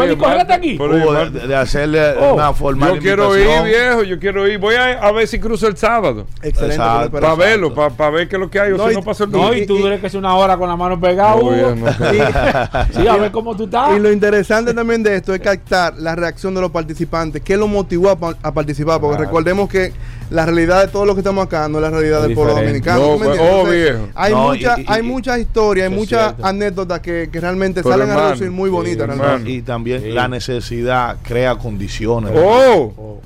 ahí, 0.00 0.10
aquí. 0.50 0.74
por 0.76 0.92
ahí, 0.92 1.30
de, 1.30 1.46
de 1.48 1.56
hacerle 1.56 2.00
Oh, 2.20 2.34
una 2.34 2.52
formal 2.52 2.94
Yo 2.96 3.00
quiero 3.00 3.36
ir, 3.38 3.46
viejo, 3.64 4.02
yo 4.02 4.18
quiero 4.18 4.46
ir. 4.48 4.58
Voy 4.58 4.74
a, 4.74 4.92
a 5.00 5.12
ver 5.12 5.26
si 5.26 5.38
cruzo 5.38 5.66
el 5.68 5.76
sábado. 5.76 6.26
Excelente. 6.42 6.76
Para 7.10 7.34
verlo, 7.34 7.72
para 7.74 8.10
ver 8.10 8.28
qué 8.28 8.36
es 8.36 8.40
lo 8.40 8.50
que 8.50 8.60
hay. 8.60 8.72
O 8.72 8.76
No, 8.76 8.86
si 8.86 8.92
y- 8.92 8.96
no 8.96 9.02
pasa 9.02 9.24
el 9.24 9.30
No, 9.30 9.54
y 9.54 9.66
tú 9.66 9.78
duras 9.78 10.00
que 10.00 10.06
es 10.08 10.14
una 10.14 10.34
hora 10.34 10.56
con 10.56 10.68
la 10.68 10.76
mano 10.76 11.00
pegada. 11.00 11.30
No, 11.36 11.42
Hugo. 11.42 11.50
viejo, 11.52 11.74
no. 11.74 11.86
Sí, 12.94 13.06
a 13.08 13.16
ver 13.16 13.30
cómo 13.30 13.56
tú 13.56 13.64
estás. 13.64 13.96
Y 13.96 14.00
lo 14.00 14.12
interesante 14.12 14.74
también 14.74 15.02
de 15.02 15.16
esto 15.16 15.32
es 15.34 15.40
captar 15.40 15.94
la 15.98 16.14
reacción 16.16 16.54
de 16.54 16.60
los 16.60 16.70
participantes, 16.70 17.42
qué 17.42 17.56
lo 17.56 17.66
motivó 17.68 18.10
a, 18.10 18.16
pa- 18.16 18.36
a 18.42 18.52
participar, 18.52 19.00
porque 19.00 19.16
Claro. 19.16 19.30
recordemos 19.30 19.68
que 19.68 19.92
la 20.30 20.46
realidad 20.46 20.80
de 20.86 20.88
todos 20.92 21.06
los 21.06 21.14
que 21.14 21.20
estamos 21.20 21.46
acá 21.46 21.68
no 21.68 21.78
es 21.78 21.82
la 21.82 21.90
realidad 21.90 22.20
Es 22.22 22.26
del 22.26 22.34
pueblo 22.34 22.54
dominicano. 22.54 22.98
No, 23.00 23.12
¿tú 23.14 23.18
me 23.20 23.26
pues, 23.26 23.40
oh, 23.42 23.64
viejo. 23.64 24.08
Hay, 24.14 24.32
No, 24.32 24.48
mucha- 24.48 24.74
y- 24.78 24.82
y- 24.82 24.84
hay 24.88 25.02
muchas 25.02 25.38
historias, 25.38 25.90
hay 25.90 25.94
muchas 25.96 26.34
anécdotas 26.42 27.00
que, 27.00 27.28
que 27.30 27.40
realmente 27.40 27.82
Pero, 27.82 27.92
salen 27.94 28.08
a 28.08 28.12
hermano, 28.12 28.28
reducir 28.30 28.50
muy 28.50 28.70
bonitas. 28.70 29.08
sí, 29.10 29.20
realmente. 29.20 29.50
Y 29.50 29.62
también 29.62 30.02
Sí. 30.02 30.08
la 30.10 30.28
necesidad 30.28 31.16
crea 31.22 31.56
condiciones. 31.56 32.32
Oh, 32.34 32.92
Oh. 32.96 33.20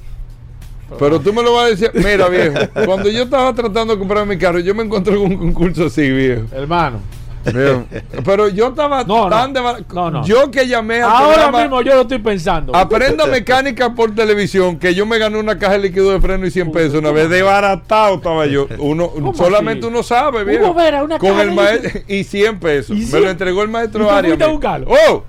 pero 0.98 1.20
tú 1.20 1.32
me 1.32 1.42
lo 1.42 1.54
vas 1.54 1.66
a 1.66 1.68
decir. 1.68 1.90
Mira, 1.94 2.28
viejo, 2.28 2.54
cuando 2.86 3.08
yo 3.10 3.24
estaba 3.24 3.52
tratando 3.54 3.92
de 3.94 3.98
comprar 3.98 4.26
mi 4.26 4.38
carro, 4.38 4.58
yo 4.58 4.74
me 4.74 4.82
encontré 4.82 5.14
con 5.16 5.26
un 5.32 5.36
concurso 5.36 5.86
así, 5.86 6.10
viejo. 6.10 6.44
Hermano. 6.52 7.00
Pero 8.24 8.48
yo 8.48 8.68
estaba 8.68 9.04
No, 9.04 9.24
no. 9.24 9.28
tan 9.30 9.52
de 9.52 9.60
No, 9.94 10.10
no. 10.10 10.24
Yo 10.24 10.50
que 10.50 10.66
llamé 10.66 10.96
al 11.02 11.10
Ahora 11.10 11.32
programa, 11.34 11.60
mismo 11.62 11.82
yo 11.82 11.94
lo 11.94 12.00
estoy 12.02 12.18
pensando. 12.18 12.74
Aprenda 12.74 13.26
mecánica 13.26 13.94
por 13.94 14.14
televisión, 14.14 14.78
que 14.78 14.94
yo 14.94 15.06
me 15.06 15.18
gané 15.18 15.38
una 15.38 15.58
caja 15.58 15.74
de 15.74 15.78
líquido 15.80 16.10
de 16.12 16.20
freno 16.20 16.46
y 16.46 16.50
100 16.50 16.72
pesos. 16.72 16.94
Una 16.98 17.10
vez 17.10 17.28
de 17.30 17.42
baratado 17.42 18.16
estaba 18.16 18.46
yo. 18.46 18.66
Uno, 18.78 19.10
solamente 19.34 19.86
así? 19.86 19.92
uno 19.94 20.02
sabe, 20.02 20.44
bien. 20.44 20.62
Con 21.18 21.30
caja 21.30 21.42
el 21.42 21.52
maestro 21.52 22.00
y 22.08 22.24
100 22.24 22.58
pesos. 22.60 22.96
¿Y 22.96 23.06
Me 23.06 23.20
lo 23.20 23.30
entregó 23.30 23.62
el 23.62 23.68
maestro 23.68 24.04
¿Y 24.04 24.06
tú 24.06 24.10
Arias. 24.12 24.38
a? 24.38 24.84
¡Oh! 24.88 25.24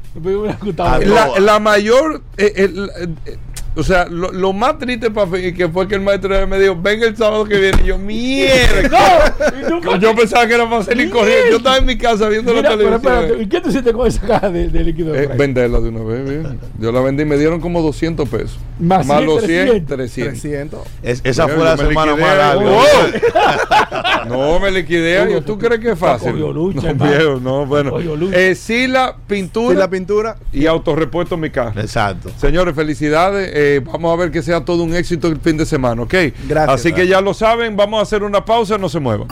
La, 1.05 1.39
la 1.39 1.60
mayor. 1.60 2.22
eh, 2.38 2.53
eh, 2.55 3.38
o 3.76 3.84
sea, 3.84 4.05
lo, 4.07 4.32
lo 4.32 4.51
más 4.53 4.78
triste 4.78 5.09
para 5.11 5.28
mí 5.28 5.53
que 5.53 5.70
fue 5.70 5.88
que 5.88 5.95
el 5.95 6.01
maestro 6.01 6.47
me 6.47 6.59
dijo: 6.59 6.76
Venga 6.82 7.05
el 7.07 7.15
sábado 7.15 7.45
que 7.45 7.57
viene. 7.57 7.78
Y 7.84 7.88
yo, 7.88 7.97
mierda. 7.97 9.36
¿Y 9.61 9.67
tú 9.70 9.82
por 9.82 9.99
Yo 9.99 10.15
pensaba 10.15 10.47
que 10.47 10.53
era 10.55 10.70
para 10.70 10.84
salir 10.84 11.09
corriendo. 11.09 11.49
Yo 11.51 11.57
estaba 11.57 11.78
en 11.78 11.86
mi 11.86 11.97
casa 11.97 12.28
viendo 12.30 12.53
Mira, 12.53 12.70
la 12.72 12.78
pero 12.78 12.89
televisión. 12.99 13.13
espérate, 13.24 13.43
¿y 13.43 13.47
qué 13.47 13.61
tú 13.61 13.70
hiciste 13.70 13.93
con 13.93 14.07
esa 14.07 14.22
caja 14.28 14.49
de, 14.49 14.67
de 14.70 14.84
líquido 14.84 15.13
de 15.13 15.24
Eh, 15.24 15.28
venderla 15.28 15.80
de 15.80 15.89
una 15.89 16.03
vez, 16.03 16.24
bien. 16.30 16.59
Yo 16.80 16.91
la 16.91 17.01
vendí, 17.01 17.26
me 17.26 17.38
dieron 17.38 17.59
como 17.61 17.82
200 17.82 18.28
pesos. 18.28 18.57
Más 18.80 19.05
los 19.24 19.43
100, 19.43 19.67
100, 19.70 19.86
300. 19.86 20.39
300. 20.41 20.80
Es- 21.03 21.22
esa 21.24 21.47
Yo 21.47 21.55
fue 21.55 21.63
la 21.63 21.78
semana 21.78 22.11
liquidé 22.13 22.26
más 22.28 22.38
larga. 22.38 22.65
¡Oh! 22.65 24.26
No, 24.28 24.59
me 24.59 24.70
liquidé. 24.70 25.41
¿Tú 25.41 25.57
crees 25.57 25.80
que 25.80 25.91
es 25.91 25.99
fácil? 25.99 26.38
lucha, 26.39 26.93
no, 26.93 27.05
viejo, 27.05 27.39
no, 27.39 27.65
bueno. 27.65 27.93
Eh, 28.32 28.53
Sila, 28.53 29.15
pintura 29.28 29.74
Y 29.74 29.78
la 29.78 29.89
pintura. 29.89 30.36
y 30.51 30.65
autorrepuesto 30.67 31.36
en 31.36 31.41
mi 31.41 31.49
carro. 31.49 31.80
Exacto. 31.80 32.30
Señores, 32.38 32.76
felicidades. 32.76 33.49
Eh, 33.62 33.82
vamos 33.84 34.14
a 34.14 34.16
ver 34.16 34.32
que 34.32 34.41
sea 34.41 34.64
todo 34.64 34.86
un 34.86 34.95
éxito 34.95 35.28
el 35.28 35.38
fin 35.41 35.57
de 35.57 35.66
semana, 35.66 36.03
¿ok? 36.03 36.14
Gracias. 36.47 36.70
Así 36.70 36.93
que 36.93 37.05
ya 37.05 37.20
lo 37.20 37.34
saben, 37.34 37.76
vamos 37.76 37.99
a 37.99 38.03
hacer 38.03 38.24
una 38.24 38.45
pausa, 38.45 38.78
no 38.78 38.88
se 38.88 39.01
muevan. 39.01 39.28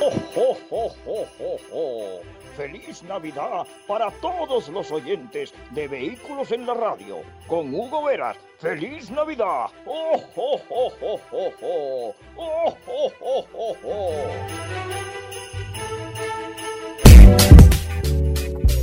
¡Oh, 0.00 0.12
oh, 0.36 0.56
oh, 0.70 0.92
oh, 1.04 1.26
oh, 1.40 1.56
oh! 1.72 2.20
¡Feliz 2.56 3.02
Navidad 3.02 3.66
para 3.88 4.12
todos 4.22 4.68
los 4.68 4.92
oyentes 4.92 5.52
de 5.72 5.88
Vehículos 5.88 6.52
en 6.52 6.64
la 6.64 6.74
Radio! 6.74 7.22
Con 7.48 7.74
Hugo 7.74 8.04
Veras. 8.04 8.36
¡Feliz 8.60 9.10
Navidad! 9.10 9.66
¡Oh, 9.84 10.22
oh, 10.36 10.60
oh, 10.70 10.92
oh, 11.00 11.20
oh, 11.32 11.52
oh! 11.60 12.14
¡Oh, 12.36 12.76
oh, 12.86 13.12
oh, 13.20 13.46
oh, 13.52 13.76
oh! 13.84 14.74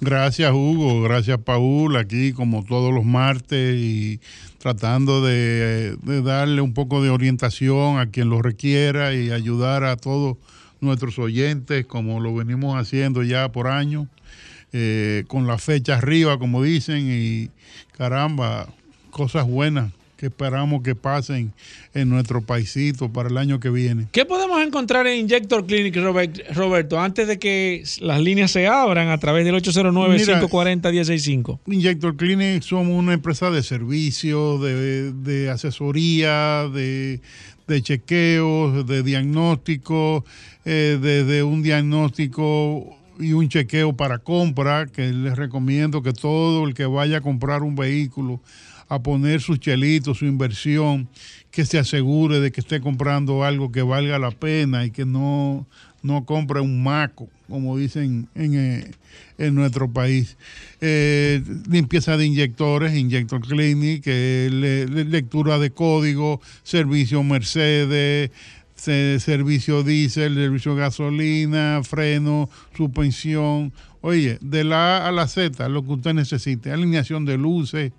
Gracias 0.00 0.52
Hugo, 0.52 1.02
gracias 1.02 1.38
Paul, 1.38 1.96
aquí 1.96 2.32
como 2.32 2.64
todos 2.64 2.94
los 2.94 3.04
martes 3.04 3.74
y 3.76 4.20
tratando 4.58 5.24
de, 5.24 5.96
darle 6.22 6.60
un 6.60 6.72
poco 6.72 7.02
de 7.02 7.10
orientación 7.10 7.98
a 7.98 8.06
quien 8.06 8.30
lo 8.30 8.40
requiera 8.40 9.12
y 9.12 9.32
ayudar 9.32 9.82
a 9.82 9.96
todos 9.96 10.36
nuestros 10.80 11.18
oyentes 11.18 11.84
como 11.84 12.20
lo 12.20 12.32
venimos 12.32 12.80
haciendo 12.80 13.24
ya 13.24 13.50
por 13.50 13.66
años, 13.66 14.06
eh, 14.72 15.24
con 15.26 15.48
la 15.48 15.58
fecha 15.58 15.96
arriba 15.96 16.38
como 16.38 16.62
dicen 16.62 17.08
y 17.10 17.50
caramba, 17.96 18.68
cosas 19.10 19.48
buenas 19.48 19.90
que 20.18 20.26
esperamos 20.26 20.82
que 20.82 20.96
pasen 20.96 21.52
en 21.94 22.08
nuestro 22.08 22.42
paisito 22.42 23.10
para 23.12 23.28
el 23.28 23.38
año 23.38 23.60
que 23.60 23.70
viene. 23.70 24.06
¿Qué 24.10 24.24
podemos 24.24 24.60
encontrar 24.60 25.06
en 25.06 25.20
Injector 25.20 25.64
Clinic, 25.64 25.94
Robert- 25.96 26.40
Roberto, 26.54 26.98
antes 27.00 27.28
de 27.28 27.38
que 27.38 27.84
las 28.00 28.20
líneas 28.20 28.50
se 28.50 28.66
abran 28.66 29.08
a 29.10 29.18
través 29.18 29.44
del 29.44 29.54
809-540-165? 29.54 31.60
Injector 31.66 32.16
Clinic 32.16 32.62
somos 32.62 32.98
una 32.98 33.14
empresa 33.14 33.50
de 33.50 33.62
servicios, 33.62 34.60
de, 34.60 35.12
de 35.12 35.50
asesoría, 35.50 36.68
de, 36.68 37.20
de 37.68 37.82
chequeos, 37.82 38.86
de 38.86 39.02
diagnóstico, 39.02 40.24
eh, 40.64 40.98
desde 41.00 41.42
un 41.44 41.62
diagnóstico 41.62 42.96
y 43.20 43.32
un 43.32 43.48
chequeo 43.48 43.94
para 43.94 44.18
compra, 44.18 44.86
que 44.86 45.12
les 45.12 45.36
recomiendo 45.36 46.02
que 46.02 46.12
todo 46.12 46.64
el 46.66 46.74
que 46.74 46.86
vaya 46.86 47.18
a 47.18 47.20
comprar 47.20 47.62
un 47.62 47.74
vehículo, 47.74 48.40
a 48.88 49.02
poner 49.02 49.40
sus 49.40 49.60
chelitos, 49.60 50.18
su 50.18 50.26
inversión, 50.26 51.08
que 51.50 51.64
se 51.64 51.78
asegure 51.78 52.40
de 52.40 52.52
que 52.52 52.60
esté 52.60 52.80
comprando 52.80 53.44
algo 53.44 53.70
que 53.72 53.82
valga 53.82 54.18
la 54.18 54.30
pena 54.30 54.84
y 54.84 54.90
que 54.90 55.04
no, 55.04 55.66
no 56.02 56.24
compre 56.24 56.60
un 56.60 56.82
maco, 56.82 57.28
como 57.48 57.76
dicen 57.76 58.28
en, 58.34 58.54
eh, 58.54 58.90
en 59.38 59.54
nuestro 59.54 59.90
país. 59.90 60.36
Eh, 60.80 61.42
limpieza 61.70 62.16
de 62.16 62.26
inyectores, 62.26 62.94
Injector 62.96 63.40
Clinic, 63.40 64.04
eh, 64.06 64.48
le- 64.52 64.86
le- 64.86 65.04
lectura 65.04 65.58
de 65.58 65.70
código, 65.70 66.40
servicio 66.62 67.22
Mercedes, 67.22 68.30
se- 68.74 69.18
servicio 69.20 69.82
diésel, 69.82 70.34
servicio 70.34 70.74
gasolina, 70.76 71.80
freno, 71.82 72.48
suspensión. 72.76 73.72
Oye, 74.00 74.38
de 74.40 74.64
la 74.64 74.98
A 74.98 75.08
a 75.08 75.12
la 75.12 75.26
Z, 75.26 75.68
lo 75.68 75.84
que 75.84 75.92
usted 75.92 76.14
necesite, 76.14 76.70
alineación 76.70 77.24
de 77.24 77.36
luces, 77.36 77.92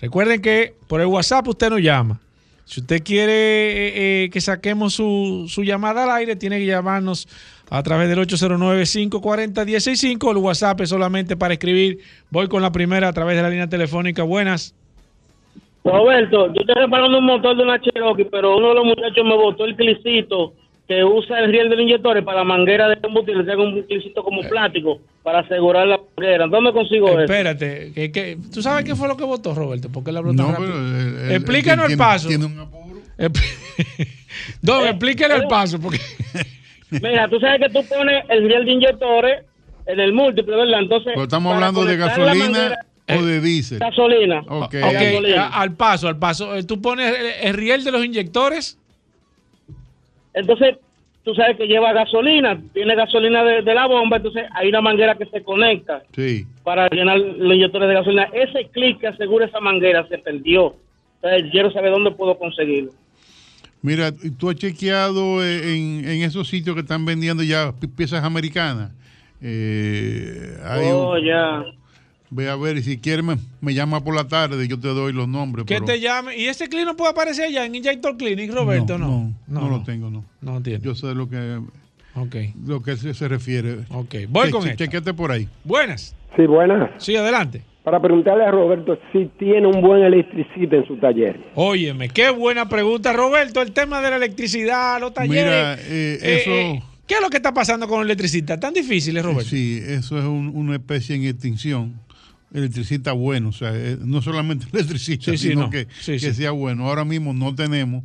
Recuerden 0.00 0.40
que 0.40 0.76
por 0.86 1.00
el 1.00 1.08
WhatsApp 1.08 1.48
usted 1.48 1.70
nos 1.70 1.80
llama. 1.80 2.20
Si 2.64 2.78
usted 2.78 3.02
quiere 3.02 3.32
eh, 3.32 4.24
eh, 4.24 4.30
que 4.30 4.40
saquemos 4.40 4.94
su, 4.94 5.46
su 5.48 5.64
llamada 5.64 6.04
al 6.04 6.12
aire, 6.12 6.36
tiene 6.36 6.60
que 6.60 6.66
llamarnos 6.66 7.26
a 7.70 7.82
través 7.82 8.08
del 8.08 8.20
809-540-165. 8.20 10.30
El 10.30 10.36
WhatsApp 10.36 10.82
es 10.82 10.90
solamente 10.90 11.36
para 11.36 11.54
escribir. 11.54 11.98
Voy 12.30 12.46
con 12.46 12.62
la 12.62 12.70
primera 12.70 13.08
a 13.08 13.12
través 13.12 13.34
de 13.36 13.42
la 13.42 13.50
línea 13.50 13.68
telefónica. 13.68 14.22
Buenas. 14.22 14.76
Roberto, 15.92 16.46
yo 16.54 16.60
estoy 16.60 16.74
reparando 16.74 17.18
un 17.18 17.24
motor 17.26 17.56
de 17.56 17.62
una 17.62 17.80
Cherokee, 17.80 18.24
pero 18.24 18.56
uno 18.56 18.68
de 18.70 18.74
los 18.74 18.84
muchachos 18.84 19.24
me 19.24 19.34
botó 19.36 19.64
el 19.64 19.76
clicito 19.76 20.54
que 20.86 21.04
usa 21.04 21.40
el 21.40 21.52
riel 21.52 21.68
de 21.68 21.76
los 21.76 21.82
inyectores 21.84 22.24
para 22.24 22.38
la 22.38 22.44
manguera 22.44 22.88
de 22.88 22.96
combustible, 22.96 23.44
tengo 23.44 23.62
un 23.64 23.82
clicito 23.82 24.22
como 24.24 24.40
plástico 24.48 24.98
para 25.22 25.40
asegurar 25.40 25.86
la 25.86 26.00
manguera. 26.16 26.46
¿Dónde 26.46 26.72
consigo 26.72 27.08
eso? 27.10 27.20
Espérate, 27.20 27.92
que, 27.94 28.10
que- 28.10 28.38
¿tú 28.54 28.62
sabes 28.62 28.84
qué 28.86 28.94
fue 28.94 29.06
lo 29.06 29.16
que 29.16 29.24
votó 29.24 29.54
Roberto? 29.54 29.90
¿Por 29.90 30.02
qué 30.02 30.12
le 30.12 30.18
habló 30.18 30.30
tan 30.34 30.46
No, 30.46 30.52
rápido? 30.52 30.70
pero 30.72 30.78
el- 30.78 31.18
el- 31.26 31.32
Explícanos 31.32 31.90
el, 31.90 31.98
paso. 31.98 32.28
tiene 32.28 32.46
un 32.46 32.58
apuro. 32.58 33.00
Don, 34.62 34.86
explíquele 34.88 35.34
el 35.34 35.46
paso, 35.48 35.78
porque 35.80 35.98
Mira, 36.90 37.28
tú 37.28 37.38
sabes 37.38 37.60
que 37.60 37.68
tú 37.68 37.86
pones 37.86 38.24
el 38.30 38.48
riel 38.48 38.64
de 38.64 38.72
inyectores 38.72 39.44
en 39.86 40.00
el 40.00 40.12
múltiple, 40.14 40.56
¿verdad? 40.56 40.80
Entonces, 40.80 41.12
Pero 41.14 41.24
estamos 41.24 41.54
hablando 41.54 41.84
de 41.84 41.96
gasolina 41.98 42.34
manguera- 42.34 42.78
o 43.16 43.24
de 43.24 43.40
diésel. 43.40 43.78
gasolina. 43.78 44.42
Ok. 44.48 44.74
A- 44.74 45.60
al 45.60 45.72
paso, 45.74 46.08
al 46.08 46.18
paso. 46.18 46.54
Eh, 46.56 46.62
Tú 46.64 46.80
pones 46.80 47.14
el, 47.18 47.48
el 47.48 47.54
riel 47.54 47.84
de 47.84 47.92
los 47.92 48.04
inyectores. 48.04 48.78
Entonces, 50.34 50.76
tú 51.24 51.34
sabes 51.34 51.56
que 51.56 51.66
lleva 51.66 51.92
gasolina, 51.92 52.60
tiene 52.72 52.94
gasolina 52.94 53.42
de, 53.44 53.62
de 53.62 53.74
la 53.74 53.86
bomba, 53.86 54.18
entonces 54.18 54.44
hay 54.54 54.68
una 54.68 54.80
manguera 54.80 55.14
que 55.16 55.26
se 55.26 55.42
conecta 55.42 56.02
Sí. 56.14 56.46
para 56.64 56.88
llenar 56.88 57.18
los 57.18 57.54
inyectores 57.54 57.88
de 57.88 57.94
gasolina. 57.94 58.28
Ese 58.32 58.68
clic 58.70 58.98
que 59.00 59.08
asegura 59.08 59.46
esa 59.46 59.60
manguera 59.60 60.06
se 60.08 60.18
perdió. 60.18 60.74
Entonces, 61.20 61.50
quiero 61.50 61.72
saber 61.72 61.90
dónde 61.90 62.12
puedo 62.12 62.38
conseguirlo. 62.38 62.92
Mira, 63.82 64.10
tú 64.38 64.50
has 64.50 64.56
chequeado 64.56 65.42
eh, 65.44 65.76
en, 65.76 66.04
en 66.08 66.22
esos 66.22 66.48
sitios 66.48 66.74
que 66.74 66.80
están 66.82 67.04
vendiendo 67.04 67.42
ya 67.42 67.72
pi- 67.72 67.86
piezas 67.86 68.24
americanas. 68.24 68.90
Eh, 69.40 70.56
hay 70.64 70.86
un- 70.86 70.92
Oh, 70.92 71.18
ya. 71.18 71.64
Ve 72.30 72.48
a 72.48 72.56
ver 72.56 72.76
y 72.76 72.82
si 72.82 72.98
quiere 72.98 73.22
me, 73.22 73.36
me 73.60 73.72
llama 73.72 74.04
por 74.04 74.14
la 74.14 74.28
tarde, 74.28 74.68
yo 74.68 74.78
te 74.78 74.88
doy 74.88 75.12
los 75.12 75.26
nombres. 75.28 75.64
Que 75.66 75.74
pero- 75.76 75.86
te 75.86 76.00
llame. 76.00 76.36
¿Y 76.36 76.44
ese 76.46 76.68
clip 76.68 76.84
no 76.84 76.94
puede 76.96 77.10
aparecer 77.12 77.46
allá 77.46 77.64
en 77.64 77.74
Injector 77.74 78.16
Clinic, 78.16 78.52
Roberto? 78.52 78.98
No. 78.98 79.32
No, 79.46 79.60
no, 79.62 79.68
lo 79.70 79.82
tengo, 79.82 80.10
no. 80.10 80.24
No 80.42 80.56
entiendo. 80.58 80.84
Yo 80.84 80.94
sé 80.94 81.14
lo 81.14 81.28
que, 81.28 81.58
Ok. 82.14 82.36
lo 82.66 82.82
que 82.82 82.96
se, 82.96 83.14
se 83.14 83.28
refiere. 83.28 83.78
Ok, 83.90 84.14
voy 84.28 84.50
con 84.50 84.62
che, 84.64 84.70
esta. 84.70 84.84
Chequete 84.84 85.14
por 85.14 85.32
ahí. 85.32 85.48
Buenas. 85.64 86.14
Sí, 86.36 86.44
buenas. 86.46 86.90
Sí, 87.02 87.16
adelante. 87.16 87.62
Para 87.82 88.02
preguntarle 88.02 88.44
a 88.44 88.50
Roberto 88.50 88.98
si 89.12 89.30
tiene 89.38 89.66
un 89.66 89.80
buen 89.80 90.02
electricista 90.02 90.76
en 90.76 90.86
su 90.86 90.98
taller. 90.98 91.40
Óyeme, 91.54 92.10
qué 92.10 92.28
buena 92.28 92.68
pregunta, 92.68 93.14
Roberto. 93.14 93.62
El 93.62 93.72
tema 93.72 94.02
de 94.02 94.10
la 94.10 94.16
electricidad, 94.16 95.00
los 95.00 95.14
talleres. 95.14 95.44
Mira, 95.44 95.74
eh, 95.74 96.18
Eh, 96.20 96.38
eso... 96.42 96.50
eh, 96.50 96.82
¿Qué 97.06 97.14
es 97.14 97.22
lo 97.22 97.30
que 97.30 97.38
está 97.38 97.54
pasando 97.54 97.88
con 97.88 98.00
los 98.00 98.04
electricistas? 98.06 98.60
¿Tan 98.60 98.74
difíciles, 98.74 99.24
Roberto? 99.24 99.44
Sí, 99.48 99.80
eso 99.82 100.18
es 100.18 100.24
un- 100.26 100.52
una 100.54 100.74
especie 100.74 101.16
en 101.16 101.24
extinción. 101.24 101.94
Electricista 102.52 103.12
bueno, 103.12 103.50
o 103.50 103.52
sea, 103.52 103.70
eh, 103.74 103.96
no 104.00 104.22
solamente 104.22 104.66
electricista, 104.72 105.30
Sí, 105.32 105.36
sí, 105.38 105.48
sino 105.50 105.62
no. 105.62 105.70
que, 105.70 105.86
Sí, 106.00 106.12
que 106.18 106.32
sea 106.34 106.50
bueno. 106.52 106.88
Ahora 106.88 107.04
mismo 107.04 107.32
no 107.34 107.54
tenemos, 107.54 108.04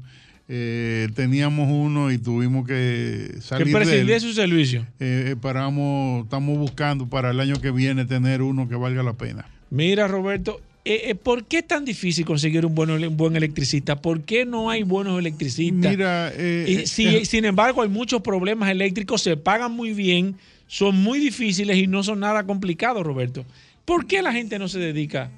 eh, 0.50 1.08
teníamos 1.16 1.70
uno 1.72 2.12
y 2.12 2.18
tuvimos 2.18 2.68
que 2.68 3.32
Que 3.36 3.42
salir 3.42 3.68
de 3.68 3.74
prescindía 3.74 4.16
él. 4.16 4.22
su 4.22 4.34
servicio. 4.34 4.82
Eh, 5.00 5.30
eh, 5.32 5.36
paramos, 5.40 6.26
estamos 6.26 6.58
buscando 6.58 7.08
para 7.08 7.32
el 7.32 7.40
año 7.40 7.56
que 7.62 7.72
viene 7.72 8.06
tener 8.06 8.42
uno 8.42 8.68
que 8.68 8.76
valga 8.76 9.02
la 9.04 9.14
pena. 9.14 9.46
Mira, 9.70 10.08
Roberto, 10.08 10.60
eh, 10.86 11.04
eh, 11.06 11.16
¿por 11.16 11.46
qué 11.46 11.60
es 11.60 11.68
tan 11.68 11.86
difícil 11.86 12.26
conseguir 12.26 12.66
un, 12.66 12.76
buen, 12.76 12.90
un 12.92 13.16
buen 13.18 13.38
electricista? 13.38 13.96
¿Por 14.02 14.22
qué 14.24 14.46
no 14.46 14.70
hay 14.70 14.84
buenos 14.84 15.18
electricistas? 15.18 15.92
Mira, 15.92 16.32
eh, 16.36 16.82
Y 16.84 16.88
si- 16.88 17.24
sin 17.26 17.46
embargo, 17.46 17.82
hay 17.82 17.90
muchos 17.90 18.22
problemas 18.22 18.70
eléctricos, 18.70 19.22
se 19.22 19.38
pagan 19.38 19.72
muy 19.72 19.94
bien, 19.94 20.36
son 20.68 20.96
muy 21.02 21.20
difíciles 21.20 21.78
y 21.78 21.88
no 21.88 22.04
son 22.04 22.20
nada 22.20 22.44
complicados, 22.44 23.04
Roberto. 23.06 23.46
¿Por 23.86 24.08
qué 24.08 24.22
la 24.22 24.32
gente 24.32 24.58
no 24.60 24.68
se 24.68 24.80
dedica 24.80 25.30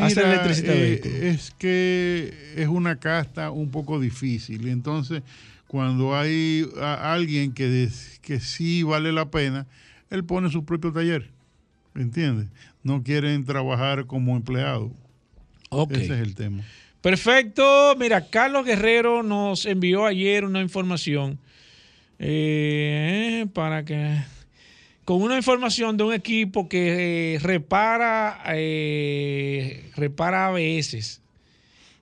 a 0.00 0.08
electricista 0.22 0.72
de 0.72 0.94
eh, 0.94 1.28
es 1.30 1.50
que 1.58 2.32
es 2.56 2.68
una 2.68 2.96
casta 2.98 3.50
un 3.50 3.70
poco 3.70 4.00
difícil. 4.00 4.68
Entonces, 4.68 5.22
cuando 5.66 6.16
hay 6.16 6.66
a- 6.80 7.12
alguien 7.12 7.52
que, 7.52 7.68
des- 7.68 8.18
que 8.22 8.40
sí 8.40 8.82
vale 8.82 9.12
la 9.12 9.30
pena, 9.30 9.66
él 10.10 10.24
pone 10.24 10.50
su 10.50 10.64
propio 10.64 10.92
taller. 10.92 11.30
¿Entiendes? 11.94 12.48
No 12.82 13.02
quieren 13.02 13.44
trabajar 13.44 14.06
como 14.06 14.36
empleado. 14.36 14.92
Ese 15.90 16.04
es 16.14 16.20
el 16.20 16.34
tema. 16.34 16.62
Perfecto. 17.00 17.94
Mira, 17.98 18.28
Carlos 18.28 18.64
Guerrero 18.64 19.22
nos 19.22 19.64
envió 19.66 20.06
ayer 20.06 20.44
una 20.44 20.60
información 20.60 21.38
eh, 22.18 23.46
para 23.52 23.84
que 23.84 24.18
con 25.06 25.22
una 25.22 25.36
información 25.36 25.96
de 25.96 26.04
un 26.04 26.12
equipo 26.12 26.68
que 26.68 27.36
eh, 27.36 27.38
repara 27.38 28.42
eh, 28.48 29.90
repara 29.96 30.48
ABS, 30.48 31.20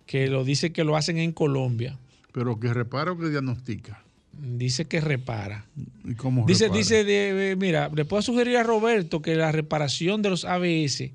que 0.07 0.27
lo 0.27 0.43
dice 0.43 0.73
que 0.73 0.83
lo 0.85 0.97
hacen 0.97 1.19
en 1.19 1.31
Colombia. 1.33 1.97
Pero 2.33 2.59
que 2.59 2.73
repara 2.75 3.13
o 3.13 3.19
que 3.19 3.29
diagnostica. 3.29 4.03
Dice 4.33 4.87
que 4.87 5.01
repara. 5.01 5.67
¿Y 6.05 6.15
cómo 6.15 6.45
Dice, 6.47 6.65
repara? 6.65 6.79
dice, 6.79 7.05
de- 7.05 7.53
eh, 7.53 7.57
mira, 7.57 7.89
le 7.95 8.05
puedo 8.05 8.21
sugerir 8.23 8.57
a 8.57 8.63
Roberto 8.65 9.23
que 9.23 9.37
la 9.37 9.53
reparación 9.53 10.23
de 10.23 10.31
los 10.31 10.45
ABS 10.45 11.13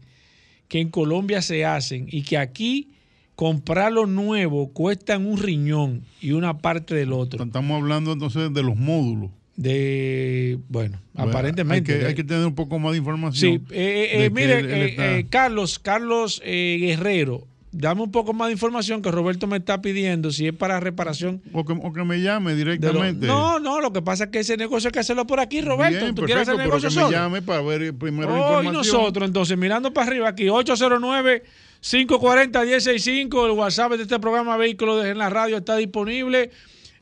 que 0.69 0.79
en 0.79 0.89
Colombia 0.89 1.41
se 1.41 1.65
hacen 1.65 2.07
y 2.09 2.21
que 2.21 2.37
aquí 2.37 2.91
comprarlo 3.35 4.05
nuevo 4.05 4.69
cuestan 4.71 5.25
un 5.25 5.37
riñón 5.41 6.03
y 6.21 6.31
una 6.31 6.59
parte 6.59 6.93
del 6.93 7.11
otro. 7.13 7.43
Estamos 7.43 7.81
hablando 7.81 8.13
entonces 8.13 8.53
de 8.53 8.61
los 8.63 8.77
módulos. 8.77 9.31
De, 9.61 10.57
bueno, 10.69 10.97
Bueno, 11.13 11.29
aparentemente. 11.31 11.91
Hay 11.93 11.99
que, 11.99 12.05
hay 12.05 12.15
que 12.15 12.23
tener 12.23 12.45
un 12.45 12.55
poco 12.55 12.79
más 12.79 12.93
de 12.93 12.99
información. 12.99 13.35
Sí, 13.35 13.59
eh, 13.71 14.09
eh, 14.13 14.23
eh, 14.25 14.29
mire, 14.29 14.59
él- 14.59 14.69
él 14.69 14.81
eh, 14.81 14.85
está- 14.91 15.17
eh, 15.17 15.25
Carlos, 15.29 15.79
Carlos 15.79 16.41
Guerrero, 16.45 17.45
dame 17.73 18.03
un 18.03 18.11
poco 18.11 18.31
más 18.31 18.47
de 18.47 18.53
información 18.53 19.01
que 19.01 19.11
Roberto 19.11 19.47
me 19.47 19.57
está 19.57 19.81
pidiendo, 19.81 20.31
si 20.31 20.47
es 20.47 20.53
para 20.53 20.79
reparación. 20.79 21.41
o, 21.51 21.65
que, 21.65 21.73
o 21.73 21.91
que 21.91 22.05
me 22.05 22.21
llame 22.21 22.55
de 22.55 22.63
lo- 22.63 22.71
directamente. 22.71 23.27
no, 23.27 23.59
no, 23.59 23.81
lo 23.81 23.91
que 23.91 24.01
pasa 24.01 24.23
es 24.23 24.29
que 24.29 24.39
ese 24.39 24.55
negocio 24.55 24.87
hay 24.87 24.93
que 24.93 24.99
hacerlo 24.99 25.27
por 25.27 25.41
aquí, 25.41 25.59
Roberto. 25.59 26.05
Bien, 26.05 26.15
¿Tú 26.15 26.23
quieres 26.23 26.43
hacer 26.43 26.55
perfecto, 26.55 26.63
el 26.63 26.69
pero 26.69 26.79
negocio 26.79 26.89
que 26.89 26.95
me 26.95 27.01
solo? 27.01 27.11
llame 27.17 27.41
para 27.41 27.61
ver 27.61 27.93
primero 27.95 28.29
Oh, 28.33 28.63
y 28.63 28.67
información. 28.67 28.73
nosotros, 28.75 29.27
entonces, 29.27 29.57
mirando 29.57 29.91
para 29.93 30.07
arriba 30.07 30.29
aquí, 30.29 30.45
809-540-165, 30.47 33.45
el 33.45 33.51
WhatsApp 33.51 33.91
de 33.93 34.03
este 34.03 34.19
programa 34.19 34.57
Vehículos 34.57 35.05
en 35.05 35.17
la 35.17 35.29
Radio 35.29 35.57
está 35.57 35.75
disponible. 35.75 36.51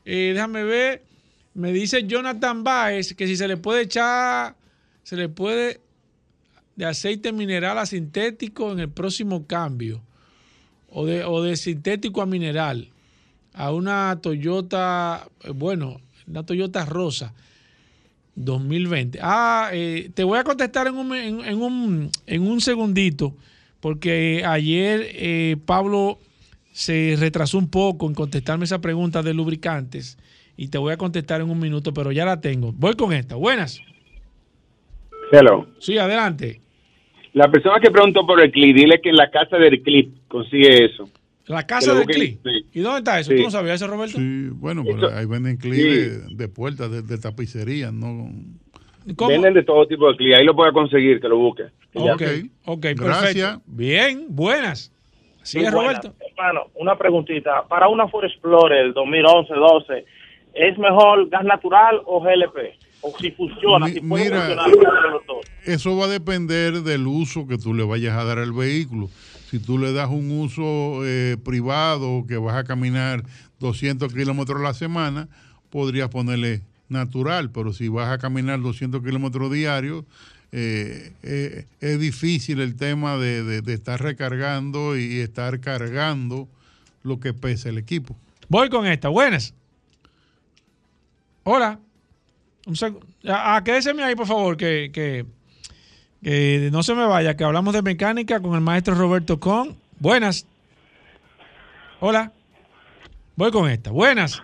Eh, 0.04 0.32
déjame 0.34 0.64
ver, 0.64 1.02
me 1.58 1.72
dice 1.72 2.06
Jonathan 2.06 2.62
Baez 2.62 3.14
que 3.14 3.26
si 3.26 3.36
se 3.36 3.48
le 3.48 3.56
puede 3.56 3.82
echar, 3.82 4.54
se 5.02 5.16
le 5.16 5.28
puede 5.28 5.80
de 6.76 6.84
aceite 6.86 7.32
mineral 7.32 7.78
a 7.78 7.84
sintético 7.84 8.70
en 8.70 8.78
el 8.78 8.88
próximo 8.88 9.44
cambio, 9.44 10.00
o 10.88 11.04
de, 11.04 11.24
o 11.24 11.42
de 11.42 11.56
sintético 11.56 12.22
a 12.22 12.26
mineral, 12.26 12.90
a 13.54 13.72
una 13.72 14.20
Toyota, 14.22 15.28
eh, 15.42 15.50
bueno, 15.50 16.00
una 16.28 16.44
Toyota 16.46 16.84
rosa. 16.84 17.34
2020. 18.36 19.18
Ah, 19.20 19.70
eh, 19.72 20.12
te 20.14 20.22
voy 20.22 20.38
a 20.38 20.44
contestar 20.44 20.86
en 20.86 20.94
un, 20.94 21.12
en, 21.12 21.44
en 21.44 21.60
un, 21.60 22.08
en 22.24 22.42
un 22.42 22.60
segundito, 22.60 23.34
porque 23.80 24.44
ayer 24.46 25.08
eh, 25.10 25.56
Pablo 25.66 26.20
se 26.70 27.16
retrasó 27.18 27.58
un 27.58 27.68
poco 27.68 28.06
en 28.06 28.14
contestarme 28.14 28.64
esa 28.64 28.80
pregunta 28.80 29.24
de 29.24 29.34
lubricantes 29.34 30.18
y 30.58 30.68
te 30.68 30.76
voy 30.76 30.92
a 30.92 30.96
contestar 30.96 31.40
en 31.40 31.48
un 31.48 31.58
minuto, 31.60 31.94
pero 31.94 32.10
ya 32.12 32.26
la 32.26 32.40
tengo. 32.40 32.72
Voy 32.72 32.94
con 32.94 33.12
esta. 33.12 33.36
Buenas. 33.36 33.80
Hello. 35.30 35.66
Sí, 35.78 35.96
adelante. 35.98 36.60
La 37.32 37.48
persona 37.50 37.78
que 37.80 37.90
preguntó 37.90 38.26
por 38.26 38.40
el 38.42 38.50
clip, 38.50 38.76
dile 38.76 39.00
que 39.00 39.10
en 39.10 39.16
la 39.16 39.30
casa 39.30 39.56
del 39.56 39.80
clip 39.82 40.12
consigue 40.26 40.86
eso. 40.86 41.08
La 41.46 41.64
casa 41.64 41.94
del 41.94 42.02
busquen, 42.04 42.20
CLI. 42.20 42.38
sí. 42.42 42.66
¿Y 42.74 42.80
dónde 42.80 42.98
está 42.98 43.20
eso? 43.20 43.30
Sí. 43.30 43.36
¿Tú 43.36 43.44
no 43.44 43.50
sabías 43.50 43.76
eso, 43.76 43.86
Roberto? 43.86 44.18
Sí, 44.18 44.48
bueno, 44.52 44.82
pero 44.84 45.14
ahí 45.14 45.26
venden 45.26 45.56
clips 45.56 46.26
de, 46.28 46.34
de 46.34 46.48
puertas, 46.48 46.90
de, 46.90 47.02
de 47.02 47.18
tapicería, 47.18 47.92
¿no? 47.92 48.28
¿Cómo? 49.16 49.30
Venden 49.30 49.54
de 49.54 49.62
todo 49.62 49.86
tipo 49.86 50.10
de 50.10 50.16
clip. 50.16 50.34
Ahí 50.34 50.44
lo 50.44 50.56
puede 50.56 50.72
conseguir, 50.72 51.20
que 51.20 51.28
lo 51.28 51.38
busque. 51.38 51.64
Ok, 51.94 52.22
ok, 52.64 52.80
perfecto. 52.80 53.04
Gracias. 53.04 53.60
Bien, 53.66 54.26
buenas. 54.28 54.92
Sí, 55.42 55.60
Sí, 55.60 55.64
es. 55.64 55.72
Roberto. 55.72 56.14
Hermano, 56.30 56.66
una 56.74 56.98
preguntita. 56.98 57.62
Para 57.68 57.88
una 57.88 58.08
Ford 58.08 58.24
Explorer 58.26 58.92
2011-12, 58.92 60.04
¿es 60.58 60.78
mejor 60.78 61.28
gas 61.30 61.44
natural 61.44 62.00
o 62.06 62.20
GLP? 62.20 62.74
O 63.00 63.12
si 63.20 63.30
funciona, 63.30 63.86
Mi- 63.86 63.92
si 63.92 64.00
puede 64.00 64.24
mira, 64.24 64.40
funcionar 64.46 64.68
entre 64.70 65.10
los 65.10 65.26
dos. 65.26 65.46
Eso 65.64 65.96
va 65.96 66.06
a 66.06 66.08
depender 66.08 66.82
del 66.82 67.06
uso 67.06 67.46
que 67.46 67.56
tú 67.58 67.72
le 67.74 67.84
vayas 67.84 68.16
a 68.16 68.24
dar 68.24 68.38
al 68.38 68.52
vehículo. 68.52 69.08
Si 69.50 69.58
tú 69.60 69.78
le 69.78 69.92
das 69.92 70.10
un 70.10 70.30
uso 70.30 71.04
eh, 71.06 71.36
privado, 71.44 72.24
que 72.28 72.36
vas 72.36 72.56
a 72.56 72.64
caminar 72.64 73.22
200 73.60 74.12
kilómetros 74.12 74.60
a 74.60 74.64
la 74.64 74.74
semana, 74.74 75.28
podrías 75.70 76.08
ponerle 76.08 76.62
natural, 76.88 77.50
pero 77.50 77.72
si 77.72 77.88
vas 77.88 78.08
a 78.08 78.18
caminar 78.18 78.60
200 78.60 79.02
kilómetros 79.02 79.50
diarios, 79.52 80.04
eh, 80.52 81.12
eh, 81.22 81.66
es 81.80 82.00
difícil 82.00 82.60
el 82.60 82.74
tema 82.76 83.16
de, 83.16 83.42
de- 83.44 83.60
de 83.62 83.74
estar 83.74 84.02
recargando 84.02 84.96
y 84.96 85.20
estar 85.20 85.60
cargando 85.60 86.48
lo 87.02 87.20
que 87.20 87.32
pesa 87.34 87.68
el 87.68 87.78
equipo. 87.78 88.16
Voy 88.48 88.68
con 88.70 88.86
esta. 88.86 89.08
Buenas. 89.08 89.54
Hola. 91.50 91.78
Un 92.66 92.74
ah, 93.26 93.56
ah, 93.56 93.64
quédeseme 93.64 94.02
ahí, 94.02 94.14
por 94.14 94.26
favor, 94.26 94.58
que, 94.58 94.90
que, 94.92 95.24
que 96.22 96.68
no 96.70 96.82
se 96.82 96.94
me 96.94 97.06
vaya, 97.06 97.38
que 97.38 97.44
hablamos 97.44 97.72
de 97.72 97.80
mecánica 97.80 98.42
con 98.42 98.54
el 98.54 98.60
maestro 98.60 98.94
Roberto 98.94 99.40
Con. 99.40 99.78
Buenas. 99.98 100.46
Hola. 102.00 102.32
Voy 103.34 103.50
con 103.50 103.70
esta. 103.70 103.90
Buenas. 103.90 104.42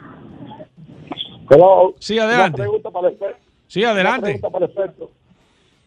Hello. 1.50 1.94
Sí, 1.98 2.18
adelante. 2.18 2.62
Una 2.62 2.70
pregunta 2.70 2.90
para 2.90 3.08
el 3.08 3.12
experto. 3.12 3.40
Sí, 3.66 3.84
adelante. 3.84 4.30
Una 4.30 4.40
pregunta 4.40 4.50
para 4.50 4.64
el 4.64 4.70
experto. 4.70 5.10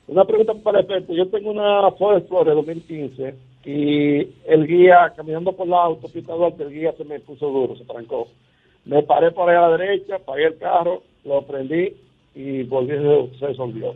Una 0.08 0.26
pregunta 0.26 0.54
para 0.64 0.80
el 0.80 0.86
experto. 0.86 1.14
Yo 1.16 1.28
tengo 1.30 1.50
una 1.50 1.92
Ford 1.94 2.18
Explorer 2.18 2.54
2015 2.54 3.36
y 3.66 4.36
el 4.46 4.68
guía, 4.68 5.12
caminando 5.16 5.52
por 5.52 5.68
la 5.68 5.82
autopista 5.82 6.34
Duarte, 6.34 6.62
el 6.62 6.70
guía 6.72 6.94
se 6.96 7.06
me 7.06 7.20
puso 7.22 7.48
duro, 7.48 7.76
se 7.76 7.86
trancó. 7.86 8.28
Me 8.88 9.04
paré 9.04 9.32
por 9.32 9.50
ahí 9.50 9.58
a 9.58 9.68
la 9.68 9.78
derecha, 9.78 10.18
pagué 10.20 10.46
el 10.46 10.58
carro, 10.58 11.04
lo 11.26 11.46
prendí 11.46 11.94
y 12.34 12.64
volví, 12.64 12.94
se 13.38 13.48
resolvió. 13.48 13.96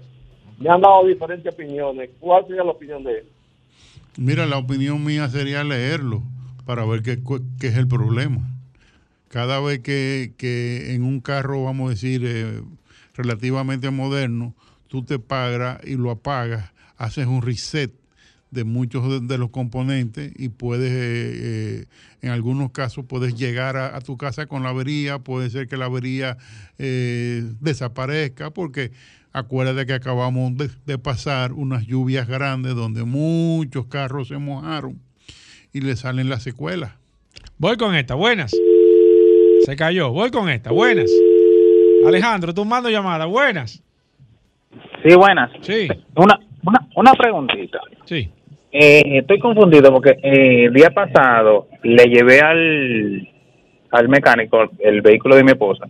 Me 0.60 0.70
han 0.70 0.82
dado 0.82 1.08
diferentes 1.08 1.54
opiniones. 1.54 2.10
¿Cuál 2.20 2.46
sería 2.46 2.64
la 2.64 2.72
opinión 2.72 3.04
de 3.04 3.20
él? 3.20 3.26
Mira, 4.18 4.46
la 4.46 4.58
opinión 4.58 5.04
mía 5.04 5.30
sería 5.30 5.64
leerlo 5.64 6.22
para 6.66 6.86
ver 6.86 7.02
qué 7.04 7.18
es 7.68 7.78
el 7.78 7.88
problema. 7.88 8.42
Cada 9.30 9.62
vez 9.62 9.80
que, 9.80 10.34
que 10.38 10.94
en 10.94 11.04
un 11.04 11.22
carro, 11.22 11.64
vamos 11.64 11.88
a 11.88 11.90
decir, 11.92 12.24
eh, 12.26 12.62
relativamente 13.16 13.90
moderno, 13.92 14.54
tú 14.90 15.06
te 15.06 15.20
pagas 15.20 15.80
y 15.86 15.96
lo 15.96 16.12
apagas, 16.12 16.74
haces 16.98 17.28
un 17.28 17.42
reset 17.42 17.94
de 18.52 18.66
muchos 18.66 19.10
de, 19.10 19.20
de 19.22 19.38
los 19.38 19.50
componentes 19.50 20.32
y 20.36 20.50
puedes, 20.50 20.92
eh, 20.92 21.82
eh, 21.82 21.86
en 22.22 22.32
algunos 22.32 22.72
casos, 22.72 23.06
puedes 23.06 23.36
llegar 23.36 23.78
a, 23.78 23.96
a 23.96 24.02
tu 24.02 24.18
casa 24.18 24.46
con 24.46 24.64
la 24.64 24.70
avería, 24.70 25.20
puede 25.20 25.50
ser 25.50 25.68
que 25.68 25.78
la 25.78 25.86
avería 25.86 26.38
eh, 26.78 27.44
desaparezca, 27.62 28.52
porque 28.52 28.92
acuérdate 29.32 29.86
que 29.86 29.94
acabamos 29.94 30.58
de, 30.58 30.70
de 30.86 30.98
pasar 30.98 31.54
unas 31.54 31.88
lluvias 31.88 32.28
grandes 32.28 32.76
donde 32.76 33.06
muchos 33.06 33.86
carros 33.88 34.28
se 34.28 34.38
mojaron 34.38 35.00
y 35.72 35.80
le 35.82 35.96
salen 35.96 36.28
las 36.28 36.44
secuelas. 36.44 36.92
Voy 37.58 37.78
con 37.78 37.96
esta, 37.96 38.16
buenas. 38.16 38.52
Se 39.66 39.76
cayó, 39.78 40.12
voy 40.12 40.30
con 40.32 40.50
esta, 40.50 40.72
buenas. 40.72 41.10
Alejandro, 42.06 42.54
tú 42.54 42.66
mando 42.66 42.90
llamada, 42.90 43.26
buenas. 43.26 43.82
Sí, 45.04 45.16
buenas. 45.16 45.52
Sí. 45.62 45.88
Una, 46.16 46.40
una, 46.64 46.88
una 46.96 47.14
preguntita. 47.14 47.80
Sí. 48.06 48.30
Eh, 48.72 49.18
estoy 49.20 49.40
confundido 49.40 49.92
porque 49.92 50.12
eh, 50.24 50.66
el 50.66 50.74
día 50.74 50.92
pasado 50.92 51.68
le 51.84 52.06
llevé 52.06 52.40
al, 52.40 53.28
al 53.92 54.10
mecánico 54.10 54.70
el 54.80 55.02
vehículo 55.02 55.36
de 55.36 55.44
mi 55.44 55.52
esposa 55.52 55.88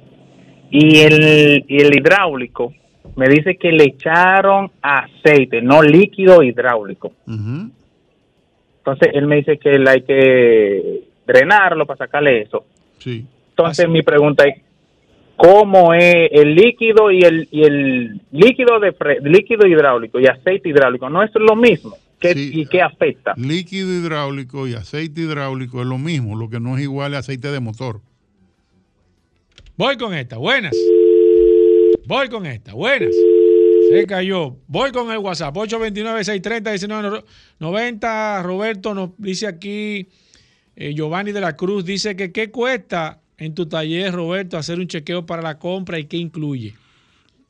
y 0.71 1.01
el, 1.01 1.63
y 1.67 1.79
el 1.79 1.95
hidráulico 1.95 2.73
me 3.15 3.27
dice 3.27 3.57
que 3.57 3.71
le 3.71 3.83
echaron 3.83 4.71
aceite, 4.81 5.61
no 5.61 5.83
líquido 5.83 6.41
hidráulico. 6.41 7.11
Entonces 7.27 9.09
él 9.13 9.27
me 9.27 9.35
dice 9.37 9.57
que 9.57 9.75
él 9.75 9.87
hay 9.87 10.01
que 10.01 11.01
drenarlo 11.27 11.85
para 11.85 11.97
sacarle 11.97 12.41
eso. 12.41 12.65
Sí. 12.97 13.25
Entonces 13.49 13.87
mi 13.89 14.01
pregunta 14.01 14.47
es, 14.47 14.59
¿cómo 15.35 15.93
es 15.93 16.29
el 16.31 16.55
líquido 16.55 17.11
y 17.11 17.19
el, 17.19 17.47
y 17.51 17.63
el 17.63 18.21
líquido 18.31 18.79
de 18.79 18.95
líquido 19.23 19.67
hidráulico 19.67 20.19
y 20.19 20.25
aceite 20.25 20.69
hidráulico? 20.69 21.09
¿No 21.09 21.21
es 21.21 21.31
lo 21.35 21.55
mismo? 21.55 21.95
¿Qué, 22.21 22.33
¿Y 22.35 22.65
qué 22.67 22.81
afecta? 22.81 23.33
Líquido 23.35 23.91
hidráulico 23.91 24.65
y 24.67 24.75
aceite 24.75 25.21
hidráulico 25.21 25.81
es 25.81 25.87
lo 25.87 25.97
mismo, 25.97 26.35
lo 26.35 26.49
que 26.49 26.59
no 26.59 26.77
es 26.77 26.83
igual 26.83 27.15
a 27.15 27.17
aceite 27.17 27.51
de 27.51 27.59
motor. 27.59 27.99
Voy 29.75 29.97
con 29.97 30.13
esta, 30.13 30.37
buenas. 30.37 30.77
Voy 32.05 32.29
con 32.29 32.45
esta, 32.45 32.73
buenas. 32.73 33.09
Se 33.89 34.05
cayó. 34.05 34.55
Voy 34.67 34.91
con 34.91 35.09
el 35.11 35.17
WhatsApp, 35.17 35.55
829-630-1990. 35.55 38.43
Roberto 38.43 38.93
nos 38.93 39.09
dice 39.17 39.47
aquí, 39.47 40.07
eh, 40.75 40.93
Giovanni 40.93 41.31
de 41.31 41.41
la 41.41 41.57
Cruz 41.57 41.83
dice 41.83 42.15
que 42.15 42.31
qué 42.31 42.51
cuesta 42.51 43.19
en 43.37 43.55
tu 43.55 43.65
taller, 43.65 44.13
Roberto, 44.13 44.57
hacer 44.57 44.79
un 44.79 44.85
chequeo 44.87 45.25
para 45.25 45.41
la 45.41 45.57
compra 45.57 45.97
y 45.97 46.05
qué 46.05 46.17
incluye. 46.17 46.75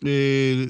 Eh, 0.03 0.69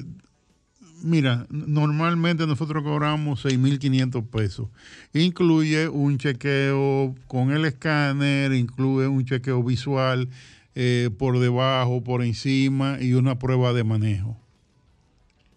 mira, 1.02 1.46
normalmente 1.50 2.46
nosotros 2.46 2.82
cobramos 2.82 3.44
6.500 3.44 4.30
pesos. 4.30 4.68
Incluye 5.12 5.88
un 5.88 6.18
chequeo 6.18 7.14
con 7.26 7.52
el 7.52 7.64
escáner, 7.64 8.52
incluye 8.52 9.06
un 9.06 9.24
chequeo 9.24 9.62
visual 9.62 10.28
eh, 10.74 11.10
por 11.18 11.38
debajo, 11.38 12.02
por 12.02 12.22
encima 12.22 12.98
y 13.00 13.14
una 13.14 13.38
prueba 13.38 13.72
de 13.72 13.84
manejo. 13.84 14.36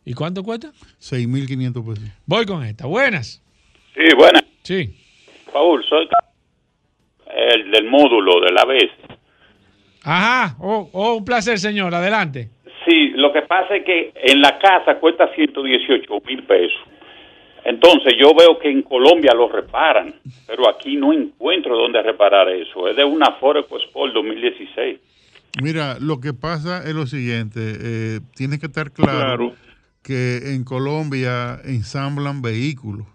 ¿Y 0.04 0.14
cuánto 0.14 0.43
cuesta? 0.43 0.72
6.500 1.00 1.86
pesos. 1.86 2.10
Voy 2.26 2.46
con 2.46 2.64
esta, 2.64 2.86
buenas. 2.86 3.41
Sí, 3.93 4.04
buenas. 4.18 4.43
Sí. 4.64 4.96
Paul, 5.52 5.84
soy 5.88 6.08
el 7.36 7.72
del 7.72 7.89
módulo 7.89 8.41
de 8.41 8.52
la 8.52 8.66
vez. 8.66 8.91
Ajá, 10.04 10.56
oh, 10.60 10.89
oh, 10.93 11.16
un 11.16 11.26
placer, 11.26 11.58
señor, 11.60 11.96
adelante. 11.96 12.50
Sí, 12.86 13.10
lo 13.16 13.34
que 13.34 13.42
pasa 13.44 13.76
es 13.76 13.86
que 13.86 14.14
en 14.16 14.42
la 14.42 14.60
casa 14.60 15.00
cuesta 15.00 15.34
118 15.34 16.22
mil 16.28 16.44
pesos. 16.44 16.82
Entonces 17.64 18.14
yo 18.20 18.32
veo 18.38 18.60
que 18.60 18.70
en 18.70 18.84
Colombia 18.84 19.32
lo 19.34 19.50
reparan, 19.50 20.14
pero 20.46 20.70
aquí 20.70 20.96
no 20.98 21.12
encuentro 21.12 21.76
dónde 21.76 22.02
reparar 22.04 22.48
eso. 22.50 22.88
Es 22.88 22.96
de 22.96 23.04
una 23.04 23.32
Ford 23.40 23.58
EcoSport 23.58 24.14
2016. 24.14 25.00
Mira, 25.64 25.98
lo 26.00 26.20
que 26.20 26.34
pasa 26.34 26.84
es 26.88 26.94
lo 26.94 27.08
siguiente, 27.08 27.60
eh, 27.60 28.20
tienes 28.36 28.60
que 28.60 28.68
estar 28.68 28.92
claro, 28.92 29.54
que 30.04 30.54
en 30.54 30.64
Colombia 30.64 31.60
ensamblan 31.64 32.42
vehículos 32.42 33.08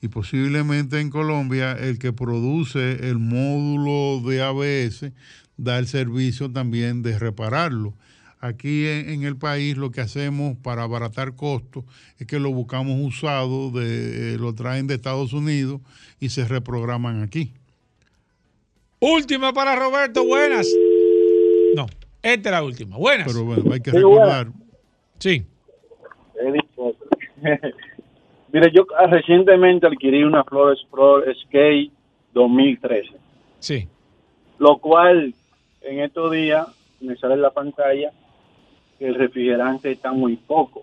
y 0.00 0.08
posiblemente 0.08 1.00
en 1.00 1.10
Colombia 1.10 1.72
el 1.72 1.98
que 1.98 2.12
produce 2.12 3.10
el 3.10 3.18
módulo 3.18 4.26
de 4.26 4.40
ABS 4.40 5.12
da 5.56 5.78
el 5.78 5.86
servicio 5.86 6.50
también 6.50 7.02
de 7.02 7.18
repararlo. 7.18 7.92
Aquí 8.42 8.86
en, 8.86 9.10
en 9.10 9.22
el 9.24 9.36
país 9.36 9.76
lo 9.76 9.90
que 9.90 10.00
hacemos 10.00 10.56
para 10.56 10.84
abaratar 10.84 11.36
costos 11.36 11.84
es 12.18 12.26
que 12.26 12.40
lo 12.40 12.50
buscamos 12.50 12.96
usado, 12.98 13.70
de, 13.70 14.34
eh, 14.34 14.38
lo 14.38 14.54
traen 14.54 14.86
de 14.86 14.94
Estados 14.94 15.34
Unidos 15.34 15.82
y 16.20 16.30
se 16.30 16.46
reprograman 16.48 17.22
aquí. 17.22 17.52
Última 18.98 19.52
para 19.52 19.76
Roberto, 19.76 20.24
buenas. 20.24 20.66
No, 21.74 21.84
esta 22.22 22.48
es 22.48 22.52
la 22.52 22.62
última, 22.62 22.96
buenas. 22.96 23.26
Pero 23.30 23.44
bueno, 23.44 23.72
hay 23.72 23.80
que 23.80 23.90
Sí, 23.90 23.96
recordar. 23.98 24.48
Sí. 25.18 25.44
Mire, 28.52 28.72
yo 28.74 28.86
ah, 28.98 29.06
recientemente 29.06 29.86
adquirí 29.86 30.24
una 30.24 30.44
Flores 30.44 30.80
Pro 30.90 31.22
Skate 31.42 31.92
2013. 32.32 33.10
Sí. 33.58 33.86
Lo 34.58 34.78
cual, 34.78 35.34
en 35.82 36.00
estos 36.00 36.32
días, 36.32 36.66
me 37.00 37.16
sale 37.16 37.34
en 37.34 37.42
la 37.42 37.50
pantalla 37.50 38.10
que 39.00 39.08
el 39.08 39.14
refrigerante 39.14 39.90
está 39.90 40.12
muy 40.12 40.36
poco, 40.36 40.82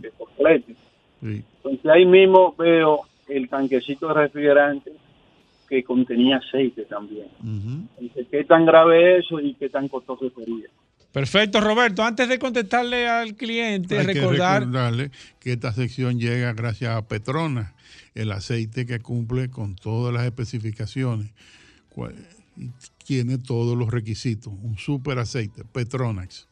que 0.00 0.10
completo. 0.10 0.72
Entonces 1.20 1.84
ahí 1.86 2.06
mismo 2.06 2.54
veo 2.56 3.00
el 3.28 3.48
tanquecito 3.48 4.06
de 4.08 4.14
refrigerante 4.14 4.92
que 5.68 5.82
contenía 5.82 6.36
aceite 6.36 6.84
también. 6.84 7.26
Entonces, 7.98 8.26
¿Qué 8.30 8.44
tan 8.44 8.64
grave 8.64 9.18
es 9.18 9.24
eso 9.26 9.40
y 9.40 9.54
qué 9.54 9.68
tan 9.68 9.88
costoso 9.88 10.30
sería? 10.30 10.68
Perfecto, 11.12 11.60
Roberto. 11.60 12.04
Antes 12.04 12.28
de 12.28 12.38
contestarle 12.38 13.08
al 13.08 13.34
cliente, 13.34 13.98
Hay 13.98 14.06
que 14.06 14.12
recordar. 14.14 14.60
recordarle 14.60 15.10
que 15.40 15.52
esta 15.54 15.72
sección 15.72 16.20
llega 16.20 16.52
gracias 16.52 16.94
a 16.94 17.02
Petronas, 17.08 17.74
el 18.14 18.30
aceite 18.30 18.86
que 18.86 19.00
cumple 19.00 19.50
con 19.50 19.74
todas 19.74 20.14
las 20.14 20.24
especificaciones. 20.24 21.32
Tiene 23.04 23.38
todos 23.38 23.76
los 23.76 23.90
requisitos. 23.90 24.52
Un 24.62 24.78
super 24.78 25.18
aceite, 25.18 25.64
Petronax. 25.64 26.46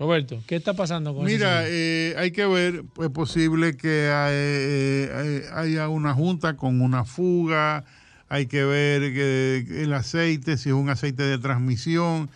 Roberto, 0.00 0.42
¿qué 0.46 0.56
está 0.56 0.72
pasando 0.72 1.14
con 1.14 1.26
Mira, 1.26 1.62
eh, 1.66 2.14
hay 2.16 2.30
que 2.30 2.46
ver, 2.46 2.84
es 3.02 3.10
posible 3.10 3.76
que 3.76 4.08
hay- 4.10 4.32
eh, 4.34 5.10
hay- 5.52 5.68
haya 5.72 5.88
una 5.90 6.14
junta 6.14 6.56
con 6.56 6.80
una 6.80 7.04
fuga, 7.04 7.84
hay 8.30 8.46
que 8.46 8.64
ver 8.64 9.12
que 9.12 9.82
el 9.82 9.92
aceite, 9.92 10.56
si 10.56 10.70
es 10.70 10.74
un 10.74 10.88
aceite 10.88 11.22
de 11.24 11.36
transmisión, 11.36 12.30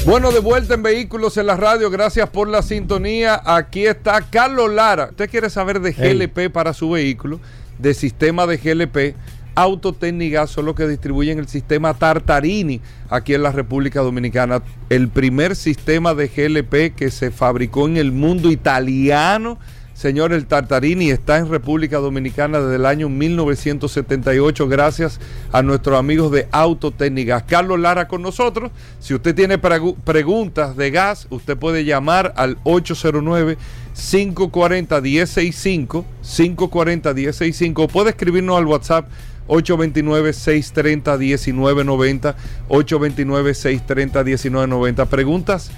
Bueno, 0.07 0.31
de 0.33 0.41
vuelta 0.41 0.73
en 0.75 0.83
Vehículos 0.83 1.37
en 1.37 1.47
la 1.47 1.57
Radio. 1.57 1.89
Gracias 1.91 2.29
por 2.31 2.49
la 2.49 2.63
sintonía. 2.63 3.41
Aquí 3.45 3.87
está 3.87 4.21
Carlos 4.23 4.73
Lara. 4.73 5.09
Usted 5.11 5.31
quiere 5.31 5.51
saber 5.51 5.81
de 5.81 5.95
Hey. 5.97 6.19
GLP 6.19 6.51
para 6.51 6.73
su 6.73 6.91
vehículo, 6.91 7.39
de 7.79 7.95
sistema 7.95 8.47
de 8.47 8.57
GLP. 8.57 9.15
Autotécnicas 9.55 10.51
son 10.51 10.67
los 10.67 10.75
que 10.75 10.87
distribuyen 10.87 11.39
el 11.39 11.49
sistema 11.49 11.95
Tartarini 11.95 12.81
aquí 13.09 13.35
en 13.35 13.43
la 13.43 13.53
República 13.53 14.01
Dominicana. 14.01 14.63
El 14.89 15.09
primer 15.09 15.57
sistema 15.57 16.15
de 16.15 16.29
GLP 16.29 16.95
que 16.95 17.11
se 17.11 17.31
fabricó 17.31 17.87
en 17.87 17.97
el 17.97 18.13
mundo 18.13 18.51
italiano 18.51 19.59
Señor, 20.01 20.33
el 20.33 20.47
Tartarini 20.47 21.11
está 21.11 21.37
en 21.37 21.51
República 21.51 21.99
Dominicana 21.99 22.59
desde 22.59 22.77
el 22.77 22.87
año 22.87 23.11
1978 23.11 24.67
gracias 24.67 25.21
a 25.53 25.61
nuestros 25.61 25.99
amigos 25.99 26.33
de 26.33 26.49
Autotécnicas. 26.53 27.43
Carlos 27.43 27.79
Lara 27.79 28.09
con 28.09 28.23
nosotros. 28.23 28.71
Si 28.99 29.13
usted 29.13 29.35
tiene 29.35 29.59
preguntas 29.59 30.75
de 30.75 30.91
gas, 30.91 31.27
usted 31.29 31.59
puede 31.59 31.85
llamar 31.85 32.33
al 32.37 32.57
809 32.65 33.59
540 33.93 35.01
1065 35.03 36.07
540 36.23 37.13
1065 37.13 37.83
o 37.83 37.89
puede 37.89 38.09
escribirnos 38.09 38.57
al 38.57 38.65
WhatsApp 38.65 39.07
829-630-1990, 39.51 42.35
829-630-1990. 42.69 45.07
Preguntas 45.07 45.71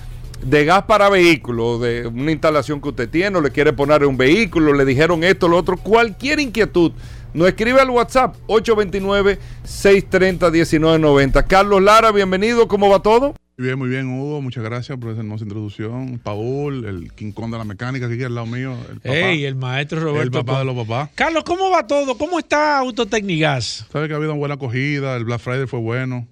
de 0.44 0.64
gas 0.64 0.84
para 0.84 1.08
vehículos, 1.08 1.80
de 1.80 2.06
una 2.06 2.30
instalación 2.32 2.80
que 2.80 2.90
usted 2.90 3.08
tiene, 3.08 3.38
o 3.38 3.40
le 3.40 3.50
quiere 3.50 3.72
poner 3.72 4.04
un 4.04 4.16
vehículo, 4.16 4.72
le 4.74 4.84
dijeron 4.84 5.24
esto, 5.24 5.48
lo 5.48 5.56
otro, 5.56 5.76
cualquier 5.76 6.38
inquietud. 6.40 6.92
Nos 7.32 7.48
escribe 7.48 7.80
al 7.80 7.90
WhatsApp 7.90 8.36
829-630-1990. 8.48 11.46
Carlos 11.46 11.82
Lara, 11.82 12.12
bienvenido, 12.12 12.68
¿cómo 12.68 12.90
va 12.90 13.00
todo? 13.00 13.34
Muy 13.62 13.68
bien, 13.68 13.78
muy 13.78 13.88
bien, 13.90 14.08
Hugo. 14.08 14.42
Muchas 14.42 14.64
gracias 14.64 14.98
por 14.98 15.12
esa 15.12 15.20
hermosa 15.20 15.44
introducción. 15.44 16.18
Paul, 16.18 16.84
el 16.84 17.12
King 17.12 17.30
Kong 17.30 17.52
de 17.52 17.58
la 17.58 17.64
mecánica, 17.64 18.08
que 18.08 18.14
aquí 18.14 18.24
al 18.24 18.34
lado 18.34 18.48
mío. 18.48 18.76
El 18.90 18.98
papá, 18.98 19.30
el 19.30 19.54
maestro 19.54 20.00
Roberto. 20.00 20.40
El 20.40 20.44
papá 20.44 20.58
de 20.58 20.64
los 20.64 20.74
papás. 20.74 21.10
Carlos, 21.14 21.44
¿cómo 21.44 21.70
va 21.70 21.86
todo? 21.86 22.18
¿Cómo 22.18 22.40
está 22.40 22.78
Autotecnigas? 22.78 23.86
Sabe 23.92 24.08
que 24.08 24.14
ha 24.14 24.16
habido 24.16 24.32
una 24.32 24.40
buena 24.40 24.56
acogida, 24.56 25.16
el 25.16 25.22
Black 25.24 25.38
Friday 25.38 25.68
fue 25.68 25.78
bueno. 25.78 26.26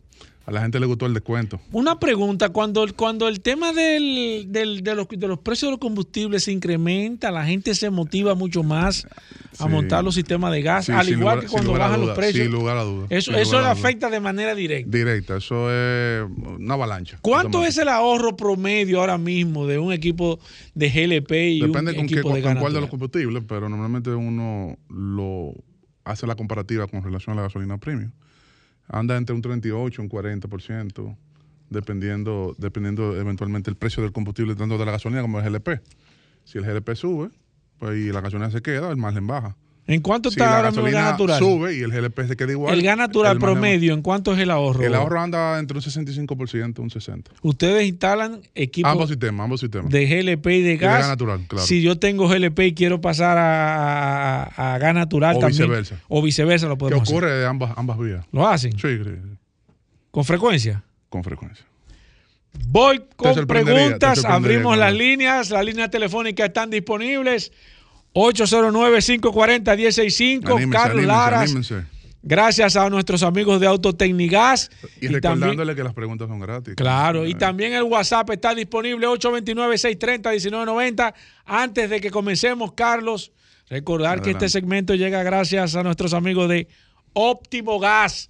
A 0.50 0.52
la 0.52 0.62
gente 0.62 0.80
le 0.80 0.86
gustó 0.86 1.06
el 1.06 1.14
descuento. 1.14 1.60
Una 1.70 2.00
pregunta, 2.00 2.48
cuando, 2.48 2.84
cuando 2.96 3.28
el 3.28 3.40
tema 3.40 3.72
del, 3.72 4.46
del, 4.48 4.82
de, 4.82 4.96
los, 4.96 5.06
de 5.08 5.28
los 5.28 5.38
precios 5.38 5.68
de 5.68 5.70
los 5.70 5.78
combustibles 5.78 6.42
se 6.42 6.50
incrementa, 6.50 7.30
la 7.30 7.44
gente 7.44 7.72
se 7.76 7.88
motiva 7.88 8.34
mucho 8.34 8.64
más 8.64 9.06
a 9.60 9.68
montar 9.68 10.02
los 10.02 10.16
sistemas 10.16 10.50
de 10.50 10.62
gas, 10.62 10.90
al 10.90 11.08
igual 11.08 11.38
que 11.38 11.46
cuando 11.46 11.74
bajan 11.74 12.00
los 12.00 12.16
precios. 12.16 12.46
Sin 12.46 12.52
lugar 12.52 12.78
a 12.78 12.82
dudas. 12.82 13.06
Eso, 13.10 13.30
eso 13.36 13.60
le 13.60 13.68
afecta 13.68 14.10
de 14.10 14.18
manera 14.18 14.56
directa. 14.56 14.90
Directa, 14.90 15.36
eso 15.36 15.70
es 15.70 16.28
una 16.58 16.74
avalancha. 16.74 17.20
¿Cuánto 17.22 17.64
es 17.64 17.78
el 17.78 17.88
ahorro 17.88 18.36
promedio 18.36 18.98
ahora 18.98 19.18
mismo 19.18 19.68
de 19.68 19.78
un 19.78 19.92
equipo 19.92 20.40
de 20.74 20.90
GLP 20.90 21.30
y 21.30 21.60
Depende 21.60 21.92
un 21.92 21.96
con 21.98 22.04
equipo 22.06 22.28
qué, 22.30 22.34
de 22.38 22.42
con 22.42 22.54
gas 22.54 22.60
cuál 22.60 22.72
de 22.72 22.80
los 22.80 22.90
combustibles, 22.90 23.44
pero 23.46 23.68
normalmente 23.68 24.10
uno 24.10 24.76
lo 24.88 25.54
hace 26.02 26.26
la 26.26 26.34
comparativa 26.34 26.88
con 26.88 27.04
relación 27.04 27.34
a 27.34 27.36
la 27.36 27.42
gasolina 27.42 27.78
premium. 27.78 28.10
Anda 28.92 29.16
entre 29.16 29.34
un 29.34 29.42
38 29.42 30.02
y 30.02 30.04
un 30.04 30.10
40%, 30.10 31.16
dependiendo, 31.70 32.54
dependiendo 32.58 33.16
eventualmente 33.16 33.70
el 33.70 33.76
precio 33.76 34.02
del 34.02 34.12
combustible, 34.12 34.54
tanto 34.56 34.78
de 34.78 34.84
la 34.84 34.92
gasolina 34.92 35.22
como 35.22 35.40
del 35.40 35.52
GLP. 35.52 35.80
Si 36.44 36.58
el 36.58 36.64
GLP 36.64 36.94
sube, 36.94 37.30
pues 37.78 37.98
y 37.98 38.12
la 38.12 38.20
gasolina 38.20 38.50
se 38.50 38.62
queda, 38.62 38.90
el 38.90 38.96
margen 38.96 39.26
baja. 39.26 39.56
¿En 39.90 40.00
cuánto 40.00 40.30
Si 40.30 40.34
está 40.34 40.50
la 40.50 40.56
ahora 40.58 40.70
mismo 40.70 40.86
el 40.86 40.92
gas 40.92 41.10
natural? 41.12 41.38
sube 41.38 41.76
y 41.76 41.80
el 41.80 41.90
GLP 41.90 42.26
se 42.28 42.36
queda 42.36 42.52
igual. 42.52 42.72
el 42.74 42.82
gas 42.82 42.96
natural 42.96 43.32
el 43.32 43.38
promedio, 43.40 43.92
¿en 43.94 44.02
cuánto 44.02 44.32
es 44.32 44.38
el 44.38 44.50
ahorro? 44.50 44.82
El 44.84 44.94
ahorro 44.94 45.20
anda 45.20 45.58
entre 45.58 45.76
un 45.78 45.82
65% 45.82 46.78
y 46.78 46.80
un 46.82 46.90
60%. 46.90 47.24
Ustedes 47.42 47.88
instalan 47.88 48.40
equipos 48.54 48.90
Ambos 48.92 49.08
sistemas, 49.08 49.44
ambos 49.44 49.60
sistemas. 49.60 49.90
de 49.90 50.06
GLP 50.06 50.46
y 50.46 50.62
de 50.62 50.68
de 50.70 50.76
gas. 50.76 50.98
gas 51.00 51.08
natural, 51.08 51.44
claro. 51.48 51.66
Si 51.66 51.82
yo 51.82 51.98
tengo 51.98 52.28
GLP 52.28 52.58
y 52.66 52.74
quiero 52.74 53.00
pasar 53.00 53.36
a, 53.38 54.44
a- 54.44 54.74
a 54.74 54.78
gas 54.78 54.94
natural 54.94 55.36
O 55.36 55.40
también. 55.40 55.62
viceversa. 55.62 55.96
O 56.08 56.22
viceversa 56.22 56.66
lo 56.68 56.74
¿Qué 56.76 56.78
podemos 56.78 57.02
hacer. 57.02 57.14
ocurre 57.16 57.32
de 57.32 57.46
ambas, 57.46 57.72
ambas 57.76 57.98
vías? 57.98 58.24
¿Lo 58.32 58.46
hacen? 58.48 58.72
Sí, 58.72 58.78
sí, 58.98 59.04
sí, 59.04 59.10
¿Con 60.10 60.24
frecuencia? 60.24 60.82
con 61.08 61.24
frecuencia. 61.24 61.64
Voy 62.68 63.02
con 63.16 63.46
preguntas, 63.46 64.24
abrimos 64.24 64.76
las 64.76 64.92
líneas, 64.92 65.50
las 65.50 65.64
líneas 65.64 65.90
telefónicas 65.90 66.48
están 66.48 66.70
disponibles. 66.70 67.52
809-540-1065, 68.14 70.46
Anímense, 70.46 70.70
Carlos 70.70 70.90
anímense, 70.90 71.06
Laras. 71.06 71.42
anímense. 71.42 71.82
Gracias 72.22 72.76
a 72.76 72.90
nuestros 72.90 73.22
amigos 73.22 73.58
de 73.60 73.66
Autotecnigas. 73.66 74.70
Y, 75.00 75.08
recordándole 75.08 75.74
que 75.74 75.82
las 75.82 75.94
preguntas 75.94 76.28
son 76.28 76.38
gratis. 76.38 76.74
Claro, 76.76 77.26
y 77.26 77.34
también 77.34 77.72
el 77.72 77.84
WhatsApp 77.84 78.28
está 78.30 78.54
disponible 78.54 79.06
829-630-1990. 79.06 81.14
Antes 81.46 81.88
de 81.88 81.98
que 82.00 82.10
comencemos, 82.10 82.72
Carlos, 82.74 83.32
recordar 83.70 84.20
que 84.20 84.32
este 84.32 84.50
segmento 84.50 84.94
llega 84.94 85.22
gracias 85.22 85.74
a 85.76 85.82
nuestros 85.82 86.12
amigos 86.12 86.46
de 86.50 86.68
Óptimo 87.14 87.78
Gas. 87.80 88.28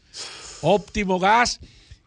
Óptimo 0.63 1.19
Gas. 1.19 1.59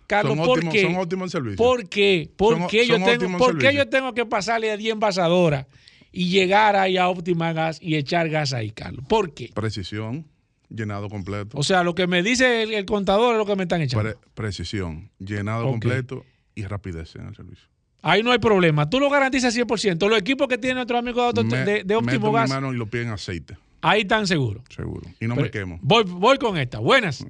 Carlos, 0.08 0.38
Son 0.38 0.46
¿por 0.46 0.60
óptimos- 0.60 0.74
qué? 0.74 0.82
son 0.84 0.96
óptimos 0.96 1.26
el 1.26 1.32
servicio. 1.32 1.58
¿Por 1.58 1.90
qué? 1.90 2.30
¿Por 2.38 2.60
Son- 2.60 2.68
qué 2.68 2.88
yo 2.88 2.96
tengo, 3.04 3.38
por 3.38 3.58
qué 3.58 3.74
yo 3.74 3.90
tengo 3.90 4.14
que 4.14 4.26
pasarle 4.26 4.72
a 4.72 4.78
10 4.78 4.94
envasadoras 4.94 5.66
y 6.14 6.30
llegar 6.30 6.76
ahí 6.78 6.96
a 6.96 7.10
Óptima 7.10 7.52
Gas 7.52 7.80
y 7.82 7.96
echar 7.96 8.30
gas 8.30 8.54
ahí, 8.54 8.72
Carlos? 8.72 9.04
¿Por 9.10 9.34
qué? 9.34 9.50
Precisión, 9.54 10.26
llenado 10.70 11.10
completo. 11.10 11.58
O 11.58 11.64
sea, 11.64 11.84
lo 11.84 11.94
que 11.96 12.08
me 12.08 12.24
dice 12.24 12.64
el, 12.64 12.74
el 12.74 12.86
contador 12.86 13.34
es 13.34 13.40
lo 13.40 13.46
que 13.46 13.56
me 13.58 13.64
están 13.64 13.82
echando. 13.82 14.10
Pre- 14.12 14.20
precisión, 14.36 15.10
llenado 15.20 15.64
completo 15.66 16.24
y 16.56 16.64
rapidez 16.66 17.16
en 17.18 17.28
el 17.28 17.36
servicio. 17.36 17.68
Ahí 18.04 18.22
no 18.22 18.32
hay 18.32 18.40
problema. 18.40 18.90
Tú 18.90 19.00
lo 19.00 19.10
garantizas 19.10 19.58
100%. 19.58 20.08
Los 20.10 20.20
equipos 20.20 20.48
que 20.48 20.58
tiene 20.58 20.76
nuestro 20.76 20.98
amigo 20.98 21.32
de, 21.34 21.44
Me- 21.46 21.58
de, 21.66 21.84
de 21.84 21.96
Óptimo 21.96 22.28
meto 22.28 22.28
mi 22.32 22.34
Gas, 22.38 22.50
mano 22.50 22.74
y 22.74 22.78
lo 22.78 22.86
piden 22.86 23.10
aceite, 23.10 23.58
ahí 23.82 24.02
están 24.02 24.28
seguros. 24.28 24.62
seguro. 24.70 25.08
Y 25.20 25.26
no 25.28 25.34
Pero- 25.36 25.46
me 25.46 25.52
quemo. 25.52 25.80
Voy, 25.82 26.04
voy 26.06 26.38
con 26.38 26.58
esta. 26.58 26.80
Buenas. 26.80 27.26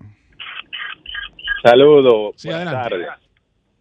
Saludos. 1.64 2.34
Sí, 2.38 2.48
buenas 2.50 2.68
adelante. 2.68 2.90
tardes. 2.90 3.08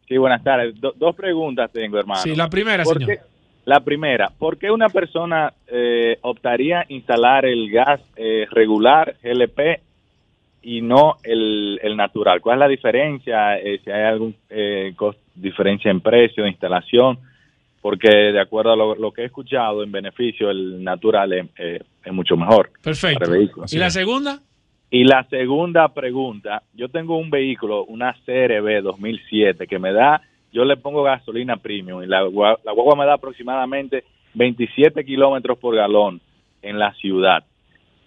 Sí, 0.09 0.17
buenas 0.19 0.45
tardes. 0.45 0.75
Do- 0.81 0.93
dos 0.97 1.17
preguntas 1.17 1.71
tengo, 1.73 1.99
hermano. 1.99 2.21
Sí, 2.23 2.35
la 2.37 2.49
primera, 2.51 2.85
¿Por 2.85 2.99
señor. 2.99 3.09
qué- 3.19 3.32
la 3.65 3.81
primera, 3.81 4.31
¿por 4.39 4.59
qué 4.59 4.71
una 4.71 4.89
persona 4.89 5.53
eh, 5.69 6.19
optaría 6.23 6.85
instalar 6.89 7.47
el 7.47 7.71
gas 7.71 8.01
eh, 8.17 8.47
regular 8.51 9.17
GLP 9.23 9.81
y 10.63 10.81
no 10.83 11.17
el, 11.23 11.79
el 11.83 11.97
natural? 11.97 12.41
¿Cuál 12.41 12.57
es 12.57 12.61
la 12.61 12.69
diferencia? 12.69 13.59
Eh, 13.59 13.81
si 13.85 13.91
hay 13.91 14.05
alguna 14.05 14.35
diferencia 15.35 15.91
en 15.91 16.01
precio 16.01 16.45
de 16.45 16.51
instalación, 16.51 17.19
porque 17.83 18.09
de 18.09 18.41
acuerdo 18.41 18.73
a 18.73 18.77
lo, 18.77 18.95
lo 18.95 19.11
que 19.11 19.23
he 19.23 19.27
escuchado, 19.27 19.83
en 19.83 19.91
beneficio 19.91 20.51
el 20.51 20.83
natural 20.83 21.33
es, 21.33 21.47
eh, 21.59 21.81
es 22.05 22.13
mucho 22.13 22.37
mejor. 22.37 22.71
Perfecto. 22.83 23.29
para. 23.29 23.67
¿Y 23.71 23.79
la 23.79 23.91
segunda? 23.91 24.39
Y 24.89 25.05
la 25.05 25.25
segunda 25.25 25.89
pregunta, 25.89 26.63
yo 26.75 26.89
tengo 26.89 27.17
un 27.17 27.29
vehículo, 27.29 27.85
una 27.85 28.15
CRB 28.25 28.83
2007, 28.83 29.67
que 29.67 29.79
me 29.79 29.93
da, 29.93 30.23
yo 30.53 30.65
le 30.65 30.77
pongo 30.77 31.03
gasolina 31.03 31.57
premium 31.57 32.03
y 32.03 32.07
la, 32.07 32.21
la 32.23 32.73
guagua 32.73 32.97
me 32.97 33.07
da 33.07 33.15
aproximadamente 33.15 34.05
27 34.35 35.05
kilómetros 35.05 35.59
por 35.59 35.75
galón 35.77 36.21
en 36.63 36.79
la 36.79 36.93
ciudad. 36.95 37.45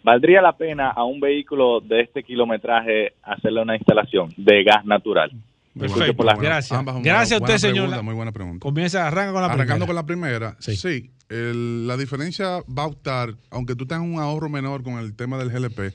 ¿Valdría 0.04 0.42
la 0.42 0.56
pena 0.56 0.90
a 0.92 1.04
un 1.04 1.20
vehículo 1.20 1.80
de 1.82 2.02
este 2.02 2.24
kilometraje 2.24 3.14
hacerle 3.24 3.62
una 3.64 3.76
instalación 3.76 4.30
de 4.38 4.64
gas 4.64 4.86
natural? 4.86 5.32
Perfecto. 5.78 6.16
por 6.16 6.26
Gracias. 6.42 6.72
Ambas 6.72 7.02
Gracias 7.02 7.42
a 7.42 7.44
usted, 7.44 7.58
señor. 7.58 8.04
Muy 8.04 8.14
buena 8.14 8.32
pregunta. 8.32 8.64
Comienza, 8.64 9.08
arranca 9.08 9.34
con 9.34 9.42
la 9.42 9.48
Arrancando 9.48 9.86
primera. 9.86 9.88
con 9.88 9.96
la 9.96 10.06
primera, 10.06 10.56
sí, 10.60 11.10
el- 11.30 11.88
la 11.88 11.98
diferencia 11.98 12.60
va 12.70 12.84
a 12.84 12.88
optar, 12.88 13.30
aunque 13.50 13.76
tú 13.76 13.86
tengas 13.88 14.04
un 14.06 14.20
ahorro 14.20 14.48
menor 14.48 14.84
con 14.84 15.00
el 15.00 15.16
tema 15.16 15.38
del 15.38 15.50
GLP, 15.50 15.92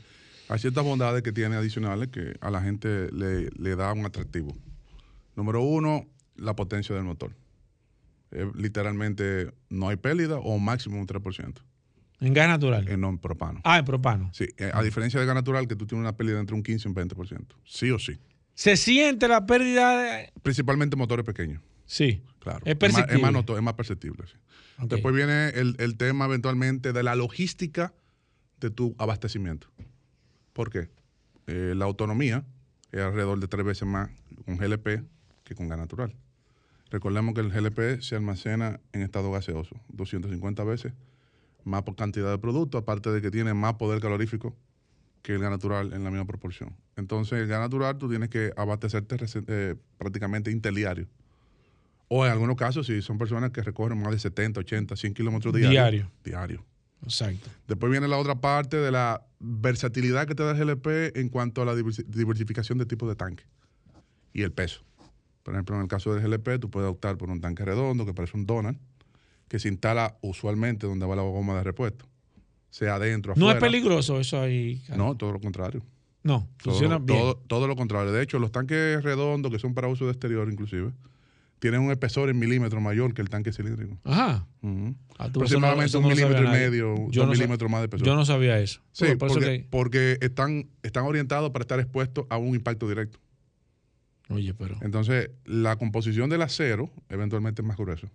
hay 0.50 0.58
ciertas 0.58 0.84
bondades 0.84 1.22
que 1.22 1.30
tiene 1.32 1.54
adicionales 1.56 2.08
que 2.08 2.34
a 2.40 2.50
la 2.50 2.60
gente 2.60 3.08
le, 3.12 3.48
le 3.58 3.76
da 3.76 3.92
un 3.92 4.04
atractivo. 4.04 4.52
Número 5.36 5.62
uno, 5.62 6.04
la 6.40 6.56
potencia 6.56 6.94
del 6.94 7.04
motor. 7.04 7.32
Eh, 8.32 8.50
literalmente 8.54 9.52
no 9.68 9.88
hay 9.88 9.96
pérdida 9.96 10.38
o 10.38 10.58
máximo 10.58 10.98
un 10.98 11.06
3%. 11.06 11.54
En 12.20 12.34
gas 12.34 12.48
natural. 12.48 12.86
En 12.88 13.00
no 13.00 13.08
en 13.08 13.18
propano. 13.18 13.60
Ah, 13.64 13.78
en 13.78 13.84
propano. 13.84 14.30
Sí, 14.34 14.46
eh, 14.58 14.70
a 14.74 14.82
diferencia 14.82 15.18
del 15.18 15.26
gas 15.26 15.34
natural, 15.34 15.66
que 15.66 15.74
tú 15.76 15.86
tienes 15.86 16.02
una 16.02 16.16
pérdida 16.16 16.38
entre 16.38 16.54
un 16.54 16.62
15 16.62 16.86
y 16.86 16.88
un 16.88 16.94
20%. 16.94 17.54
Sí 17.64 17.90
o 17.90 17.98
sí. 17.98 18.18
¿Se 18.54 18.76
siente 18.76 19.26
la 19.26 19.46
pérdida? 19.46 19.96
de- 20.02 20.32
Principalmente 20.42 20.96
motores 20.96 21.24
pequeños. 21.24 21.62
Sí. 21.86 22.22
Claro. 22.40 22.60
Es 22.66 22.76
perceptible. 22.76 23.16
Es 23.16 23.22
más, 23.22 23.32
noto- 23.32 23.56
es 23.56 23.62
más 23.62 23.74
perceptible. 23.74 24.24
sí. 24.26 24.34
Después 24.86 25.14
viene 25.14 25.48
el, 25.50 25.76
el 25.78 25.96
tema 25.98 26.24
eventualmente 26.26 26.92
de 26.94 27.02
la 27.02 27.14
logística 27.14 27.92
de 28.60 28.70
tu 28.70 28.94
abastecimiento. 28.98 29.66
¿Por 30.54 30.70
qué? 30.70 30.88
Eh, 31.46 31.74
la 31.76 31.84
autonomía 31.86 32.44
es 32.92 33.00
alrededor 33.00 33.40
de 33.40 33.48
tres 33.48 33.64
veces 33.66 33.86
más 33.88 34.10
con 34.44 34.56
GLP 34.56 35.02
que 35.44 35.54
con 35.54 35.68
gas 35.68 35.78
natural. 35.78 36.14
Recordemos 36.90 37.34
que 37.34 37.40
el 37.40 37.50
GLP 37.50 38.00
se 38.02 38.16
almacena 38.16 38.80
en 38.92 39.02
estado 39.02 39.30
gaseoso, 39.30 39.76
250 39.88 40.64
veces 40.64 40.92
más 41.64 41.82
por 41.82 41.94
cantidad 41.94 42.30
de 42.30 42.38
producto, 42.38 42.78
aparte 42.78 43.10
de 43.10 43.20
que 43.20 43.30
tiene 43.30 43.52
más 43.54 43.74
poder 43.74 44.00
calorífico 44.00 44.56
que 45.22 45.34
el 45.34 45.40
gas 45.40 45.50
natural 45.50 45.92
en 45.92 46.02
la 46.02 46.10
misma 46.10 46.26
proporción. 46.26 46.74
Entonces, 46.96 47.38
el 47.40 47.46
gas 47.46 47.60
natural 47.60 47.98
tú 47.98 48.08
tienes 48.08 48.30
que 48.30 48.52
abastecerte 48.56 49.16
eh, 49.46 49.76
prácticamente 49.98 50.50
interdiario. 50.50 51.06
O 52.08 52.24
en 52.24 52.32
algunos 52.32 52.56
casos, 52.56 52.86
si 52.86 53.02
son 53.02 53.18
personas 53.18 53.50
que 53.50 53.62
recorren 53.62 54.00
más 54.00 54.10
de 54.12 54.18
70, 54.18 54.60
80, 54.60 54.96
100 54.96 55.14
kilómetros 55.14 55.52
diarios. 55.54 55.72
Diario. 55.72 56.10
Diario. 56.24 56.64
Exacto. 57.02 57.48
Después 57.68 57.90
viene 57.92 58.08
la 58.08 58.16
otra 58.16 58.40
parte 58.40 58.78
de 58.78 58.90
la 58.90 59.22
versatilidad 59.38 60.26
que 60.26 60.34
te 60.34 60.42
da 60.42 60.52
el 60.52 60.58
GLP 60.58 61.16
en 61.16 61.28
cuanto 61.28 61.62
a 61.62 61.64
la 61.66 61.74
diversi- 61.74 62.04
diversificación 62.06 62.78
de 62.78 62.86
tipos 62.86 63.08
de 63.08 63.16
tanque 63.16 63.44
y 64.32 64.42
el 64.42 64.52
peso. 64.52 64.82
Por 65.42 65.54
ejemplo, 65.54 65.76
en 65.76 65.82
el 65.82 65.88
caso 65.88 66.14
del 66.14 66.22
GLP, 66.22 66.58
tú 66.60 66.70
puedes 66.70 66.88
optar 66.90 67.16
por 67.16 67.30
un 67.30 67.40
tanque 67.40 67.64
redondo 67.64 68.04
que 68.06 68.12
parece 68.14 68.36
un 68.36 68.46
donut, 68.46 68.76
que 69.48 69.58
se 69.58 69.68
instala 69.68 70.16
usualmente 70.20 70.86
donde 70.86 71.06
va 71.06 71.16
la 71.16 71.22
goma 71.22 71.56
de 71.56 71.64
repuesto. 71.64 72.06
sea 72.72 72.94
adentro, 72.94 73.34
No 73.36 73.46
afuera. 73.48 73.58
es 73.58 73.72
peligroso 73.72 74.20
eso 74.20 74.40
ahí. 74.40 74.80
No, 74.96 75.16
todo 75.16 75.32
lo 75.32 75.40
contrario. 75.40 75.82
No, 76.22 76.46
Todo, 76.62 76.72
funciona 76.74 76.98
bien. 76.98 77.18
todo, 77.18 77.34
todo 77.48 77.66
lo 77.66 77.74
contrario. 77.74 78.12
De 78.12 78.22
hecho, 78.22 78.38
los 78.38 78.52
tanques 78.52 79.02
redondos, 79.02 79.50
que 79.50 79.58
son 79.58 79.74
para 79.74 79.88
uso 79.88 80.04
de 80.04 80.12
exterior 80.12 80.48
inclusive, 80.52 80.92
tienen 81.58 81.80
un 81.80 81.90
espesor 81.90 82.28
en 82.30 82.38
milímetros 82.38 82.80
mayor 82.80 83.12
que 83.12 83.22
el 83.22 83.28
tanque 83.28 83.52
cilíndrico. 83.52 83.98
Ajá. 84.04 84.46
Ah, 84.46 84.46
no- 84.62 84.94
Aproximadamente 85.18 85.96
un 85.96 86.04
no 86.04 86.08
milímetro 86.10 86.44
y 86.44 86.48
medio, 86.48 86.94
Yo 87.10 87.22
dos 87.22 87.26
no 87.26 87.32
milímetros 87.32 87.68
más 87.70 87.80
de 87.80 87.84
espesor. 87.86 88.06
Yo 88.06 88.14
no 88.14 88.24
sabía 88.24 88.58
eso. 88.60 88.80
Sí, 88.92 89.16
por 89.16 89.28
porque, 89.30 89.44
que- 89.62 89.66
porque 89.68 90.18
están, 90.20 90.68
están 90.84 91.04
orientados 91.06 91.50
para 91.50 91.62
estar 91.64 91.80
expuestos 91.80 92.24
a 92.30 92.36
un 92.38 92.54
impacto 92.54 92.88
directo. 92.88 93.18
Oye, 94.30 94.54
pero. 94.54 94.78
Entonces, 94.80 95.30
la 95.44 95.76
composición 95.76 96.30
del 96.30 96.42
acero 96.42 96.90
eventualmente 97.08 97.62
es 97.62 97.68
más 97.68 97.76
grueso. 97.76 98.08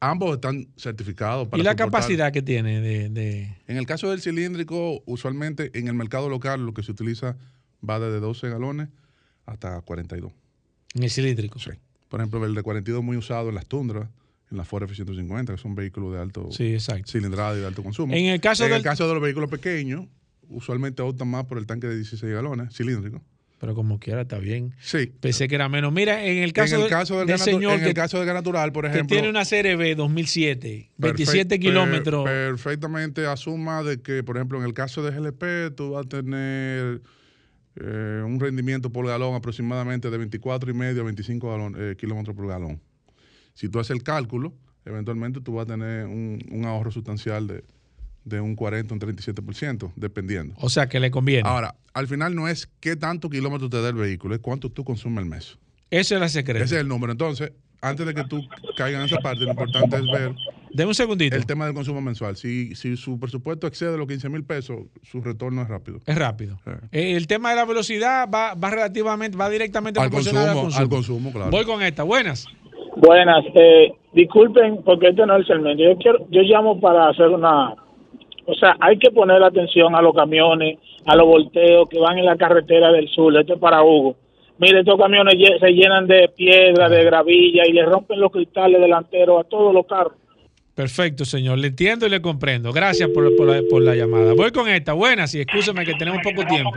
Ambos 0.00 0.34
están 0.34 0.68
certificados 0.76 1.48
para 1.48 1.60
¿Y 1.60 1.64
la 1.64 1.72
soportar- 1.72 1.76
capacidad 1.86 2.32
que 2.32 2.42
tiene 2.42 2.80
de, 2.80 3.08
de- 3.08 3.56
En 3.66 3.76
el 3.76 3.86
caso 3.86 4.10
del 4.10 4.20
cilíndrico, 4.20 5.02
usualmente 5.06 5.70
en 5.78 5.88
el 5.88 5.94
mercado 5.94 6.28
local 6.28 6.64
lo 6.66 6.74
que 6.74 6.82
se 6.82 6.92
utiliza 6.92 7.36
va 7.88 7.98
desde 8.00 8.20
12 8.20 8.48
galones 8.50 8.88
hasta 9.46 9.80
42. 9.82 10.32
en 10.94 11.02
el 11.04 11.10
cilíndrico? 11.10 11.58
Sí. 11.58 11.70
Por 12.08 12.20
ejemplo, 12.20 12.44
el 12.44 12.54
de 12.54 12.62
42 12.62 13.02
muy 13.02 13.16
usado 13.16 13.48
en 13.48 13.54
las 13.54 13.66
tundras, 13.66 14.08
en 14.50 14.56
la 14.58 14.64
Ford 14.64 14.82
F-150, 14.84 15.46
que 15.52 15.58
son 15.58 15.74
vehículos 15.74 16.12
de 16.12 16.20
alto 16.20 16.48
Sí, 16.52 16.76
cilindrada 17.06 17.56
y 17.56 17.60
de 17.60 17.66
alto 17.66 17.82
consumo. 17.82 18.12
En 18.14 18.26
el 18.26 18.40
caso 18.40 18.66
en 18.66 18.72
el 18.74 18.82
caso 18.82 19.08
de 19.08 19.14
los 19.14 19.22
vehículos 19.22 19.50
pequeños, 19.50 20.06
usualmente 20.48 21.00
optan 21.02 21.28
más 21.28 21.46
por 21.46 21.56
el 21.58 21.66
tanque 21.66 21.86
de 21.86 21.96
16 21.96 22.32
galones, 22.32 22.74
cilíndrico. 22.76 23.22
Pero 23.58 23.74
como 23.74 23.98
quiera, 23.98 24.22
está 24.22 24.38
bien. 24.38 24.74
Sí. 24.80 25.12
Pensé 25.20 25.48
que 25.48 25.54
era 25.54 25.68
menos. 25.68 25.92
Mira, 25.92 26.24
en 26.26 26.38
el 26.42 26.52
caso, 26.52 26.74
en 26.74 26.80
el 26.82 26.88
del- 26.88 26.90
caso 26.90 27.18
del, 27.18 27.26
del 27.28 27.36
gas 27.38 27.46
natu- 27.46 27.50
señor 27.52 27.72
en 27.78 27.84
que, 27.84 27.94
caso 27.94 28.18
del 28.18 28.26
natural, 28.34 28.72
por 28.72 28.84
que 28.84 28.90
ejemplo, 28.90 29.14
tiene 29.14 29.30
una 29.30 29.44
CRB 29.44 29.94
2007, 29.96 30.90
27 30.98 31.56
Perfect- 31.56 31.60
kilómetros. 31.60 32.24
per- 32.24 32.50
perfectamente 32.50 33.26
asuma 33.26 33.82
de 33.82 34.02
que, 34.02 34.22
por 34.22 34.36
ejemplo, 34.36 34.58
en 34.58 34.64
el 34.64 34.74
caso 34.74 35.02
de 35.02 35.12
GLP, 35.12 35.70
tú 35.76 35.92
vas 35.92 36.04
a 36.04 36.08
tener 36.08 37.00
eh, 37.76 38.22
un 38.24 38.38
rendimiento 38.38 38.90
por 38.90 39.06
galón 39.06 39.34
aproximadamente 39.34 40.10
de 40.10 40.18
24 40.18 40.70
y 40.70 40.74
medio 40.74 41.00
a 41.02 41.04
25 41.04 41.48
galón- 41.50 41.74
eh, 41.78 41.96
kilómetros 41.96 42.36
por 42.36 42.46
galón. 42.46 42.80
Si 43.54 43.68
tú 43.68 43.78
haces 43.80 43.96
el 43.96 44.02
cálculo, 44.02 44.52
eventualmente 44.84 45.40
tú 45.40 45.54
vas 45.54 45.64
a 45.64 45.72
tener 45.72 46.06
un, 46.06 46.38
un 46.50 46.64
ahorro 46.66 46.90
sustancial 46.90 47.46
de, 47.46 47.64
de 48.24 48.40
un 48.40 48.56
40, 48.56 48.94
un 48.94 49.00
37%, 49.00 49.92
dependiendo. 49.96 50.54
O 50.58 50.68
sea, 50.68 50.88
que 50.88 51.00
le 51.00 51.10
conviene. 51.10 51.48
Ahora, 51.48 51.74
al 51.92 52.06
final 52.06 52.34
no 52.34 52.48
es 52.48 52.68
qué 52.80 52.96
tanto 52.96 53.28
kilómetros 53.30 53.70
te 53.70 53.80
da 53.80 53.88
el 53.88 53.94
vehículo, 53.94 54.34
es 54.34 54.40
cuánto 54.40 54.70
tú 54.70 54.84
consumes 54.84 55.18
al 55.18 55.26
mes. 55.26 55.58
Eso 55.90 56.16
es 56.16 56.22
el 56.22 56.28
secreto. 56.28 56.64
Ese 56.64 56.76
es 56.76 56.80
el 56.80 56.88
número. 56.88 57.12
Entonces, 57.12 57.52
antes 57.80 58.06
de 58.06 58.14
que 58.14 58.24
tú 58.24 58.40
caigas 58.76 59.00
en 59.00 59.06
esa 59.06 59.18
parte, 59.18 59.44
lo 59.44 59.50
importante 59.50 59.96
es 59.96 60.06
ver 60.06 60.34
Deme 60.74 60.88
un 60.88 60.94
segundito. 60.94 61.36
el 61.36 61.46
tema 61.46 61.66
del 61.66 61.74
consumo 61.74 62.00
mensual. 62.00 62.36
Si, 62.36 62.74
si 62.74 62.96
su 62.96 63.20
presupuesto 63.20 63.68
excede 63.68 63.96
los 63.96 64.08
15 64.08 64.28
mil 64.28 64.42
pesos, 64.42 64.86
su 65.02 65.20
retorno 65.20 65.62
es 65.62 65.68
rápido. 65.68 66.00
Es 66.04 66.16
rápido. 66.18 66.58
Sí. 66.64 66.70
Eh, 66.90 67.16
El 67.16 67.28
tema 67.28 67.50
de 67.50 67.56
la 67.56 67.64
velocidad 67.64 68.28
va, 68.28 68.54
va 68.54 68.70
relativamente, 68.70 69.36
va 69.38 69.48
directamente 69.48 70.00
Al 70.00 70.08
proporcional 70.08 70.52
consumo, 70.54 70.76
al 70.82 70.88
consumo, 70.88 71.32
claro. 71.32 71.50
Voy 71.52 71.64
con 71.64 71.80
esta. 71.80 72.02
Buenas. 72.02 72.48
Buenas, 72.96 73.44
eh, 73.54 73.92
disculpen 74.14 74.82
porque 74.84 75.10
este 75.10 75.24
no 75.26 75.36
es 75.36 75.40
el 75.42 75.46
segmento. 75.46 75.82
Yo 75.82 75.96
quiero, 75.98 76.26
yo 76.30 76.42
llamo 76.42 76.80
para 76.80 77.08
hacer 77.10 77.28
una, 77.28 77.74
o 78.46 78.54
sea, 78.54 78.76
hay 78.80 78.98
que 78.98 79.10
poner 79.10 79.42
atención 79.42 79.94
a 79.94 80.02
los 80.02 80.14
camiones, 80.14 80.78
a 81.06 81.16
los 81.16 81.26
volteos 81.26 81.88
que 81.88 81.98
van 81.98 82.18
en 82.18 82.26
la 82.26 82.36
carretera 82.36 82.90
del 82.92 83.08
sur. 83.08 83.36
Esto 83.36 83.54
es 83.54 83.60
para 83.60 83.82
Hugo. 83.82 84.16
Mire, 84.58 84.80
estos 84.80 84.98
camiones 84.98 85.34
se 85.60 85.70
llenan 85.70 86.06
de 86.06 86.28
piedra, 86.36 86.88
de 86.88 87.04
gravilla 87.04 87.64
y 87.66 87.72
le 87.72 87.84
rompen 87.84 88.20
los 88.20 88.30
cristales 88.30 88.80
delanteros 88.80 89.44
a 89.44 89.48
todos 89.48 89.74
los 89.74 89.86
carros. 89.86 90.12
Perfecto, 90.74 91.24
señor. 91.24 91.58
Le 91.58 91.68
entiendo 91.68 92.06
y 92.06 92.10
le 92.10 92.20
comprendo. 92.20 92.72
Gracias 92.72 93.08
por, 93.10 93.34
por 93.36 93.46
la, 93.48 93.62
por 93.68 93.82
la 93.82 93.94
llamada. 93.94 94.34
Voy 94.34 94.50
con 94.52 94.68
esta. 94.68 94.92
Buenas 94.92 95.34
y 95.34 95.40
escúcheme 95.40 95.84
que 95.84 95.94
tenemos 95.94 96.20
poco 96.22 96.44
tiempo. 96.46 96.72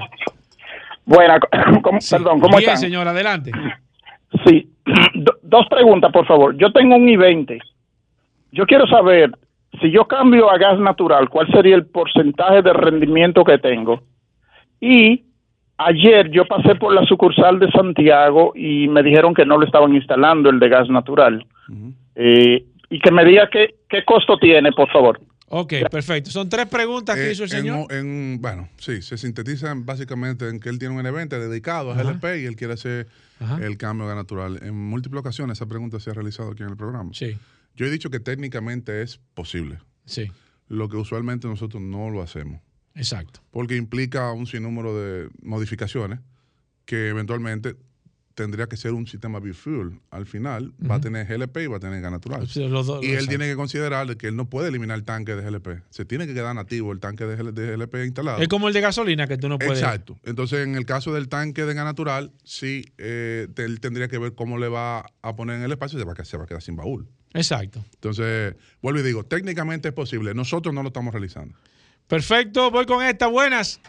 Buena, 1.05 1.39
¿cómo- 1.84 1.99
perdón, 2.09 2.39
¿cómo 2.39 2.57
Bien, 2.57 2.70
están? 2.72 2.78
señor, 2.78 3.07
adelante. 3.07 3.51
Sí, 4.45 4.70
Do- 5.15 5.38
dos 5.41 5.65
preguntas, 5.70 6.11
por 6.11 6.26
favor. 6.26 6.55
Yo 6.57 6.72
tengo 6.72 6.95
un 6.95 7.07
i-20. 7.09 7.59
Yo 8.51 8.65
quiero 8.65 8.86
saber, 8.88 9.32
si 9.82 9.91
yo 9.91 10.05
cambio 10.05 10.49
a 10.49 10.57
gas 10.57 10.80
natural, 10.80 11.30
¿cuál 11.30 11.47
sería 11.51 11.75
el 11.75 11.86
porcentaje 11.86 12.61
de 12.61 12.73
rendimiento 12.73 13.43
que 13.43 13.57
tengo? 13.57 14.01
Y 14.80 15.23
ayer 15.78 16.30
yo 16.32 16.45
pasé 16.45 16.75
por 16.75 16.93
la 16.93 17.03
sucursal 17.05 17.59
de 17.59 17.69
Santiago 17.71 18.53
y 18.55 18.88
me 18.88 19.03
dijeron 19.03 19.34
que 19.34 19.45
no 19.45 19.57
lo 19.57 19.65
estaban 19.65 19.93
instalando 19.95 20.49
el 20.49 20.59
de 20.59 20.69
gas 20.69 20.89
natural. 20.89 21.45
Eh, 22.15 22.65
y 22.89 22.99
que 22.99 23.11
me 23.11 23.25
diga 23.25 23.49
qué, 23.51 23.75
qué 23.89 24.03
costo 24.05 24.38
tiene, 24.38 24.71
por 24.71 24.89
favor. 24.89 25.19
Ok, 25.49 25.73
perfecto. 25.89 26.30
Son 26.30 26.49
tres 26.49 26.65
preguntas 26.67 27.15
que 27.15 27.28
Eh, 27.28 27.32
hizo 27.32 27.43
el 27.45 27.51
en 27.53 27.57
señor. 27.57 27.78
un- 27.89 27.91
en- 27.91 28.41
bueno, 28.41 28.67
sí, 28.78 29.01
se 29.01 29.17
sintetizan 29.17 29.86
básicamente 29.86 30.49
en 30.49 30.59
que 30.59 30.67
él 30.69 30.78
tiene 30.78 30.93
un 30.99 31.05
evento 31.05 31.39
dedicado 31.39 31.91
a 31.91 31.93
Ajá. 31.93 32.03
GLP 32.03 32.41
y 32.41 32.45
él 32.45 32.55
quiere 32.57 32.73
hacer 32.73 33.07
Ajá. 33.39 33.57
el 33.65 33.78
cambio 33.78 34.05
a 34.05 34.09
gas 34.09 34.17
natural. 34.17 34.59
En 34.61 34.75
múltiples 34.75 35.21
ocasiones 35.21 35.57
esa 35.57 35.65
pregunta 35.65 35.99
se 36.01 36.09
ha 36.09 36.13
realizado 36.13 36.51
aquí 36.51 36.63
en 36.63 36.69
el 36.69 36.75
programa. 36.78 37.11
Sí. 37.13 37.38
Yo 37.78 37.86
he 37.86 37.89
dicho 37.89 38.09
que 38.09 38.19
técnicamente 38.19 39.01
es 39.01 39.19
posible. 39.34 39.78
Sí. 40.05 40.30
Lo 40.67 40.89
que 40.89 40.97
usualmente 40.97 41.47
nosotros 41.47 41.82
no 41.82 42.09
lo 42.09 42.21
hacemos. 42.21 42.59
Exacto. 42.95 43.39
Porque 43.51 43.75
implica 43.78 44.32
un 44.34 44.47
sinnúmero 44.47 44.99
de 44.99 45.30
modificaciones 45.41 46.19
que 46.86 47.07
eventualmente 47.09 47.75
tendría 48.34 48.67
que 48.67 48.78
ser 48.78 48.91
un 48.93 49.07
sistema 49.07 49.39
biofuel. 49.39 49.99
Al 50.11 50.28
final 50.28 50.71
va 50.89 50.95
a 50.95 51.01
tener 51.01 51.25
GLP 51.25 51.57
y 51.63 51.67
va 51.67 51.78
a 51.78 51.80
tener 51.80 52.01
gas 52.01 52.11
natural. 52.11 52.47
Sí, 52.47 52.67
los 52.67 52.86
dos- 52.86 53.03
y 53.03 53.07
él 53.07 53.13
exacto. 53.13 53.30
tiene 53.30 53.47
que 53.47 53.55
considerar 53.55 54.05
de 54.07 54.15
que 54.15 54.28
él 54.28 54.36
no 54.36 54.47
puede 54.47 54.69
eliminar 54.69 54.95
el 54.97 55.03
tanque 55.05 55.34
de 55.36 55.41
GLP. 55.41 55.82
Se 55.89 56.05
tiene 56.05 56.28
que 56.28 56.36
quedar 56.36 56.53
nativo 56.53 56.91
el 56.91 56.99
tanque 56.99 57.25
de 57.25 57.36
GL 57.36 57.51
de 57.51 57.75
GLP 57.75 58.05
instalado. 58.05 58.39
Es 58.39 58.47
como 58.47 58.67
el 58.67 58.75
de 58.75 58.82
gasolina 58.82 59.25
que 59.28 59.38
tú 59.38 59.49
no 59.49 59.57
puedes. 59.57 59.80
Exacto. 59.82 60.19
Entonces, 60.23 60.67
en 60.67 60.75
el 60.75 60.86
caso 60.86 61.13
del 61.15 61.30
tanque 61.30 61.65
de 61.65 61.73
gas 61.73 61.86
natural, 61.86 62.32
sí, 62.43 62.86
eh, 62.99 63.47
él 63.57 63.80
tendría 63.80 64.07
que 64.07 64.19
ver 64.19 64.34
cómo 64.36 64.59
le 64.59 64.67
va 64.67 65.05
a 65.23 65.36
poner 65.36 65.55
en 65.57 65.63
el 65.63 65.71
espacio 65.71 65.97
y 65.97 66.01
se 66.01 66.05
va, 66.05 66.11
a, 66.11 66.15
que- 66.15 66.25
se 66.25 66.38
va 66.38 66.43
a 66.43 66.47
quedar 66.47 66.61
sin 66.61 66.75
baúl. 66.75 67.07
Exacto. 67.38 67.84
Entonces, 67.94 68.56
vuelvo 68.82 69.00
y 69.00 69.04
digo, 69.04 69.24
técnicamente 69.24 69.90
es 69.90 69.94
posible. 69.94 70.34
Nosotros 70.34 70.74
no 70.74 70.82
lo 70.82 70.88
estamos 70.88 71.14
realizando. 71.14 71.56
Perfecto. 72.08 72.72
Voy 72.72 72.86
con 72.86 73.04
esta. 73.04 73.28
Buenas. 73.28 73.80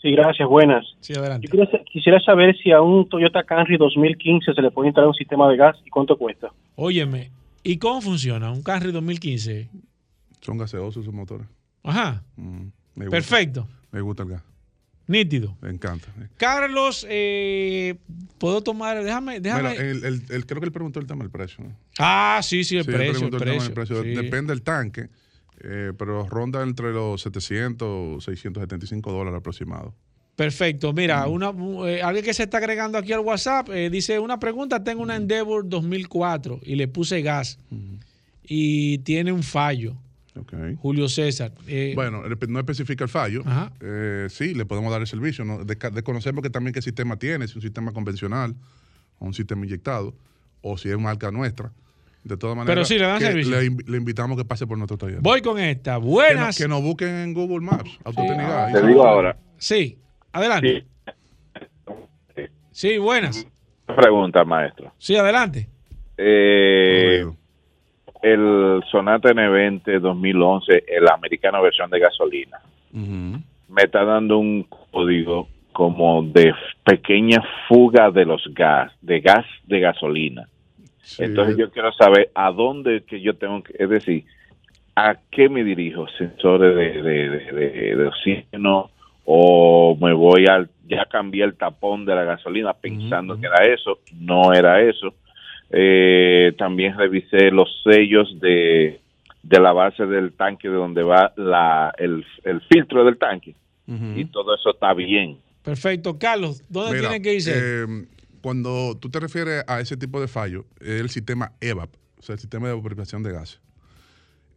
Sí, 0.00 0.12
gracias, 0.12 0.48
buenas. 0.48 0.86
Sí, 1.00 1.12
adelante. 1.12 1.46
Yo 1.46 1.50
quisiera, 1.50 1.84
quisiera 1.84 2.20
saber 2.20 2.56
si 2.56 2.72
a 2.72 2.80
un 2.80 3.06
Toyota 3.08 3.44
Camry 3.44 3.76
2015 3.76 4.54
se 4.54 4.62
le 4.62 4.70
puede 4.70 4.88
instalar 4.88 5.08
un 5.08 5.14
sistema 5.14 5.46
de 5.50 5.58
gas 5.58 5.76
y 5.84 5.90
cuánto 5.90 6.16
cuesta. 6.16 6.50
Óyeme. 6.76 7.30
¿Y 7.62 7.76
cómo 7.76 8.00
funciona? 8.00 8.50
Un 8.50 8.62
Camry 8.62 8.92
2015. 8.92 9.68
Son 10.40 10.56
gaseosos 10.56 11.04
sus 11.04 11.12
motores. 11.12 11.46
Ajá. 11.82 12.22
Mm, 12.36 12.68
me. 12.94 13.10
Perfecto. 13.10 13.68
Me 13.92 14.00
gusta 14.00 14.22
el 14.22 14.30
gas. 14.30 14.42
Nítido. 15.10 15.56
Me 15.60 15.70
encanta. 15.70 16.06
Carlos, 16.36 17.04
eh, 17.10 17.96
¿puedo 18.38 18.62
tomar? 18.62 19.02
Déjame, 19.02 19.40
déjame. 19.40 19.70
Mira, 19.70 19.82
el- 19.82 20.04
el- 20.04 20.22
el- 20.30 20.46
creo 20.46 20.60
que 20.60 20.66
él 20.66 20.72
preguntó 20.72 21.00
el 21.00 21.06
tema 21.08 21.24
del 21.24 21.32
precio. 21.32 21.64
¿no? 21.64 21.76
ah, 21.98 22.38
sí, 22.44 22.62
sí, 22.62 22.76
el 22.76 22.84
Sí, 22.84 22.92
precio. 22.92 23.24
El 23.26 23.30
tema 23.32 23.44
del 23.44 23.58
precio. 23.72 23.74
precio. 23.74 24.02
sí. 24.04 24.10
Depende 24.10 24.52
del 24.52 24.62
tanque, 24.62 25.08
eh, 25.64 25.92
pero 25.98 26.28
ronda 26.28 26.62
entre 26.62 26.92
los 26.92 27.20
700, 27.22 28.22
675 28.22 29.10
dólares 29.10 29.38
aproximados. 29.40 29.94
Perfecto. 30.36 30.92
Mira, 30.92 31.26
una, 31.26 31.52
eh, 31.88 32.02
alguien 32.02 32.24
que 32.24 32.32
se 32.32 32.44
está 32.44 32.58
agregando 32.58 32.96
aquí 32.96 33.12
al 33.12 33.20
WhatsApp 33.20 33.68
dice 33.68 34.18
una 34.20 34.38
pregunta. 34.38 34.82
Tengo 34.84 35.02
una 35.02 35.16
Endeavor 35.16 35.68
2004 35.68 36.60
y 36.62 36.76
le 36.76 36.86
puse 36.86 37.20
gas 37.20 37.58
y 38.44 38.98
tiene 38.98 39.32
un 39.32 39.42
fallo. 39.42 39.96
Julio 40.80 41.08
César. 41.08 41.52
eh, 41.66 41.92
Bueno, 41.94 42.22
no 42.48 42.58
especifica 42.60 43.04
el 43.04 43.10
fallo. 43.10 43.42
Ajá. 43.44 43.72
Eh, 43.80 44.26
sí, 44.30 44.54
le 44.54 44.64
podemos 44.64 44.90
dar 44.92 45.00
el 45.00 45.06
servicio. 45.06 45.44
¿no? 45.44 45.64
Desconocemos 45.64 46.42
que 46.42 46.50
también 46.50 46.72
qué 46.72 46.82
sistema 46.82 47.16
tiene, 47.16 47.46
si 47.46 47.52
es 47.52 47.56
un 47.56 47.62
sistema 47.62 47.92
convencional 47.92 48.54
o 49.18 49.26
un 49.26 49.34
sistema 49.34 49.64
inyectado, 49.66 50.14
o 50.62 50.78
si 50.78 50.88
es 50.90 50.98
marca 50.98 51.30
nuestra. 51.30 51.72
De 52.22 52.36
todas 52.36 52.54
maneras, 52.54 52.74
Pero 52.74 52.84
sí, 52.84 52.98
le 52.98 53.06
dan 53.06 53.18
que 53.18 53.24
servicio. 53.26 53.58
Le, 53.60 53.70
inv- 53.70 53.88
le 53.88 53.96
invitamos 53.96 54.36
que 54.36 54.44
pase 54.44 54.66
por 54.66 54.76
nuestro 54.76 54.98
taller. 54.98 55.20
Voy 55.22 55.40
con 55.40 55.58
esta. 55.58 55.94
Que, 55.94 56.00
no- 56.00 56.06
Buenas. 56.06 56.58
que 56.58 56.68
nos 56.68 56.82
busquen 56.82 57.08
en 57.08 57.32
Google 57.34 57.60
Maps. 57.60 57.98
Autotenidad. 58.04 58.72
Te 58.72 58.86
digo 58.86 59.06
ahora. 59.06 59.36
Sí, 59.56 59.98
adelante. 60.30 60.86
Sí, 62.72 62.98
buenas. 62.98 63.46
Pregunta, 63.86 64.44
maestro. 64.44 64.92
Sí, 64.98 65.16
adelante. 65.16 65.68
Eh, 66.16 67.24
el 68.22 68.82
Sonata 68.90 69.30
N20 69.32 70.00
2011, 70.00 70.84
la 71.00 71.14
americana 71.14 71.60
versión 71.60 71.90
de 71.90 71.98
gasolina, 72.00 72.58
me 73.68 73.82
está 73.82 74.04
dando 74.04 74.38
un 74.38 74.64
código 74.90 75.48
como 75.72 76.22
de 76.22 76.52
pequeña 76.84 77.42
fuga 77.68 78.10
de 78.10 78.24
los 78.24 78.42
gas, 78.52 78.92
de 79.00 79.20
gas 79.20 79.46
de 79.66 79.80
gasolina. 79.80 80.46
Entonces 81.18 81.56
yo 81.56 81.70
quiero 81.70 81.92
saber 81.92 82.30
a 82.34 82.50
dónde 82.50 83.02
que 83.04 83.20
yo 83.20 83.34
tengo 83.36 83.62
que, 83.62 83.74
es 83.78 83.88
decir, 83.88 84.24
a 84.96 85.16
qué 85.30 85.48
me 85.48 85.64
dirijo, 85.64 86.06
sensores 86.18 86.74
de, 86.76 87.02
de, 87.02 87.28
de, 87.30 87.52
de- 87.52 87.96
de 87.96 88.06
oxígeno 88.06 88.90
o 89.24 89.96
me 90.00 90.12
voy 90.12 90.46
al, 90.46 90.68
ya 90.88 91.04
cambié 91.06 91.44
el 91.44 91.54
tapón 91.56 92.04
de 92.04 92.14
la 92.16 92.24
gasolina 92.24 92.72
pensando 92.74 93.38
que 93.40 93.46
era 93.46 93.64
eso, 93.66 93.98
no 94.18 94.52
era 94.52 94.80
eso. 94.82 95.14
Eh, 95.70 96.52
también 96.58 96.96
revisé 96.96 97.50
los 97.50 97.68
sellos 97.84 98.28
de 98.40 99.00
de 99.42 99.58
la 99.58 99.72
base 99.72 100.04
del 100.06 100.32
tanque 100.32 100.68
de 100.68 100.74
donde 100.74 101.02
va 101.02 101.32
la, 101.36 101.92
el, 101.98 102.24
el 102.44 102.60
filtro 102.62 103.04
del 103.04 103.18
tanque. 103.18 103.54
Y 104.14 104.26
todo 104.26 104.54
eso 104.54 104.70
está 104.70 104.94
bien. 104.94 105.38
Perfecto. 105.64 106.16
Carlos, 106.16 106.62
¿dónde 106.68 106.92
Mira, 106.92 107.08
tienen 107.08 107.22
que 107.22 107.34
irse? 107.34 107.52
eh, 107.56 108.06
cuando 108.40 108.96
tú 109.00 109.10
te 109.10 109.18
refieres 109.18 109.64
a 109.66 109.80
ese 109.80 109.96
tipo 109.96 110.20
de 110.20 110.28
fallo, 110.28 110.64
es 110.78 111.00
el 111.00 111.10
sistema 111.10 111.52
EVAP, 111.60 111.90
o 112.18 112.22
sea, 112.22 112.34
el 112.34 112.38
sistema 112.38 112.68
de 112.68 112.74
vaporización 112.74 113.24
de 113.24 113.32
gases. 113.32 113.60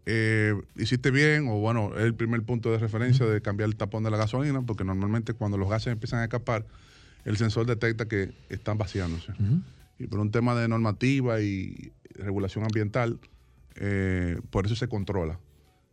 Eh, 0.06 0.54
hiciste 0.76 1.10
bien, 1.10 1.48
o 1.48 1.56
bueno, 1.60 1.94
es 1.96 2.04
el 2.04 2.14
primer 2.14 2.44
punto 2.44 2.72
de 2.72 2.78
referencia 2.78 3.26
de 3.26 3.42
cambiar 3.42 3.70
el 3.70 3.76
tapón 3.76 4.04
de 4.04 4.12
la 4.12 4.18
gasolina, 4.18 4.62
porque 4.62 4.84
normalmente 4.84 5.34
cuando 5.34 5.58
los 5.58 5.68
gases 5.68 5.94
empiezan 5.94 6.20
a 6.20 6.26
escapar, 6.26 6.66
el 7.26 7.38
sensor 7.38 7.66
detecta 7.66 8.08
que 8.08 8.30
están 8.50 8.78
vaciándose. 8.78 9.34
Y 10.04 10.08
por 10.08 10.20
un 10.20 10.32
tema 10.32 10.54
de 10.54 10.68
normativa 10.68 11.42
y 11.42 11.94
regulación 12.16 12.64
ambiental, 12.66 13.20
eh, 13.76 14.38
por 14.50 14.66
eso 14.66 14.76
se 14.76 14.88
controla. 14.88 15.40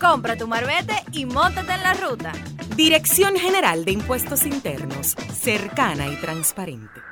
Compra 0.00 0.36
tu 0.36 0.46
marbete 0.46 0.94
y 1.12 1.26
montate 1.26 1.72
en 1.72 1.82
la 1.82 1.94
ruta. 1.94 2.32
Dirección 2.76 3.34
General 3.34 3.84
de 3.84 3.90
Impuestos 3.90 4.46
Internos, 4.46 5.16
cercana 5.34 6.06
y 6.06 6.14
transparente. 6.16 7.07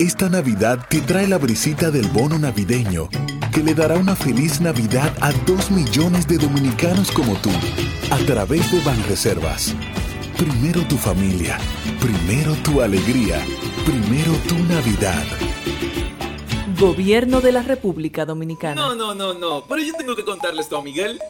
Esta 0.00 0.30
Navidad 0.30 0.86
te 0.88 1.02
trae 1.02 1.28
la 1.28 1.36
brisita 1.36 1.90
del 1.90 2.08
bono 2.08 2.38
navideño, 2.38 3.10
que 3.52 3.62
le 3.62 3.74
dará 3.74 3.96
una 3.96 4.16
feliz 4.16 4.58
Navidad 4.58 5.14
a 5.20 5.30
dos 5.44 5.70
millones 5.70 6.26
de 6.26 6.38
dominicanos 6.38 7.10
como 7.10 7.34
tú, 7.42 7.50
a 8.10 8.16
través 8.24 8.72
de 8.72 8.80
Banreservas. 8.80 9.74
Primero 10.38 10.80
tu 10.88 10.96
familia, 10.96 11.58
primero 12.00 12.54
tu 12.62 12.80
alegría, 12.80 13.44
primero 13.84 14.32
tu 14.48 14.54
Navidad. 14.72 15.22
Gobierno 16.78 17.42
de 17.42 17.52
la 17.52 17.62
República 17.62 18.24
Dominicana. 18.24 18.76
No, 18.76 18.94
no, 18.94 19.14
no, 19.14 19.34
no. 19.34 19.64
Pero 19.68 19.82
yo 19.82 19.92
tengo 19.98 20.16
que 20.16 20.24
contarle 20.24 20.62
esto 20.62 20.78
a 20.78 20.82
Miguel. 20.82 21.20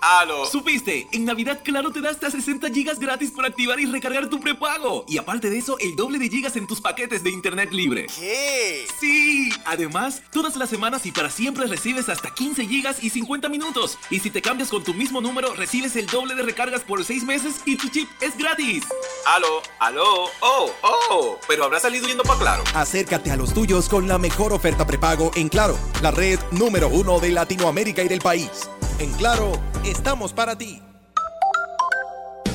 ¡Aló! 0.00 0.46
¿Supiste? 0.46 1.08
En 1.12 1.24
Navidad 1.24 1.60
Claro 1.64 1.90
te 1.90 2.00
da 2.00 2.10
hasta 2.10 2.30
60 2.30 2.70
gigas 2.70 2.98
gratis 2.98 3.30
por 3.30 3.44
activar 3.44 3.80
y 3.80 3.86
recargar 3.86 4.28
tu 4.28 4.40
prepago. 4.40 5.04
Y 5.08 5.18
aparte 5.18 5.50
de 5.50 5.58
eso, 5.58 5.78
el 5.78 5.96
doble 5.96 6.18
de 6.18 6.28
gigas 6.28 6.56
en 6.56 6.66
tus 6.66 6.80
paquetes 6.80 7.22
de 7.22 7.30
internet 7.30 7.72
libre. 7.72 8.06
¿Qué? 8.18 8.86
Sí. 9.00 9.50
Además, 9.64 10.22
todas 10.32 10.56
las 10.56 10.70
semanas 10.70 11.04
y 11.06 11.12
para 11.12 11.30
siempre 11.30 11.66
recibes 11.66 12.08
hasta 12.08 12.32
15 12.32 12.66
gigas 12.66 13.02
y 13.02 13.10
50 13.10 13.48
minutos. 13.48 13.98
Y 14.10 14.20
si 14.20 14.30
te 14.30 14.40
cambias 14.42 14.68
con 14.68 14.84
tu 14.84 14.94
mismo 14.94 15.20
número, 15.20 15.54
recibes 15.54 15.96
el 15.96 16.06
doble 16.06 16.34
de 16.34 16.42
recargas 16.42 16.82
por 16.82 17.04
6 17.04 17.24
meses 17.24 17.56
y 17.64 17.76
tu 17.76 17.88
chip 17.88 18.08
es 18.20 18.36
gratis. 18.38 18.84
¡Aló! 19.26 19.62
¡Aló! 19.80 20.24
¡Oh! 20.40 20.70
¡Oh! 20.82 21.38
Pero 21.48 21.64
habrá 21.64 21.80
salido 21.80 22.06
yendo 22.06 22.22
para 22.22 22.38
Claro. 22.38 22.62
Acércate 22.74 23.32
a 23.32 23.36
los 23.36 23.52
tuyos 23.52 23.88
con 23.88 24.06
la 24.06 24.16
mejor 24.16 24.52
oferta 24.52 24.86
prepago 24.86 25.32
en 25.34 25.48
Claro, 25.48 25.76
la 26.02 26.12
red 26.12 26.38
número 26.52 26.88
uno 26.88 27.18
de 27.18 27.32
Latinoamérica 27.32 28.02
y 28.04 28.08
del 28.08 28.20
país. 28.20 28.68
En 28.98 29.12
Claro, 29.12 29.52
estamos 29.84 30.32
para 30.32 30.56
ti. 30.56 30.80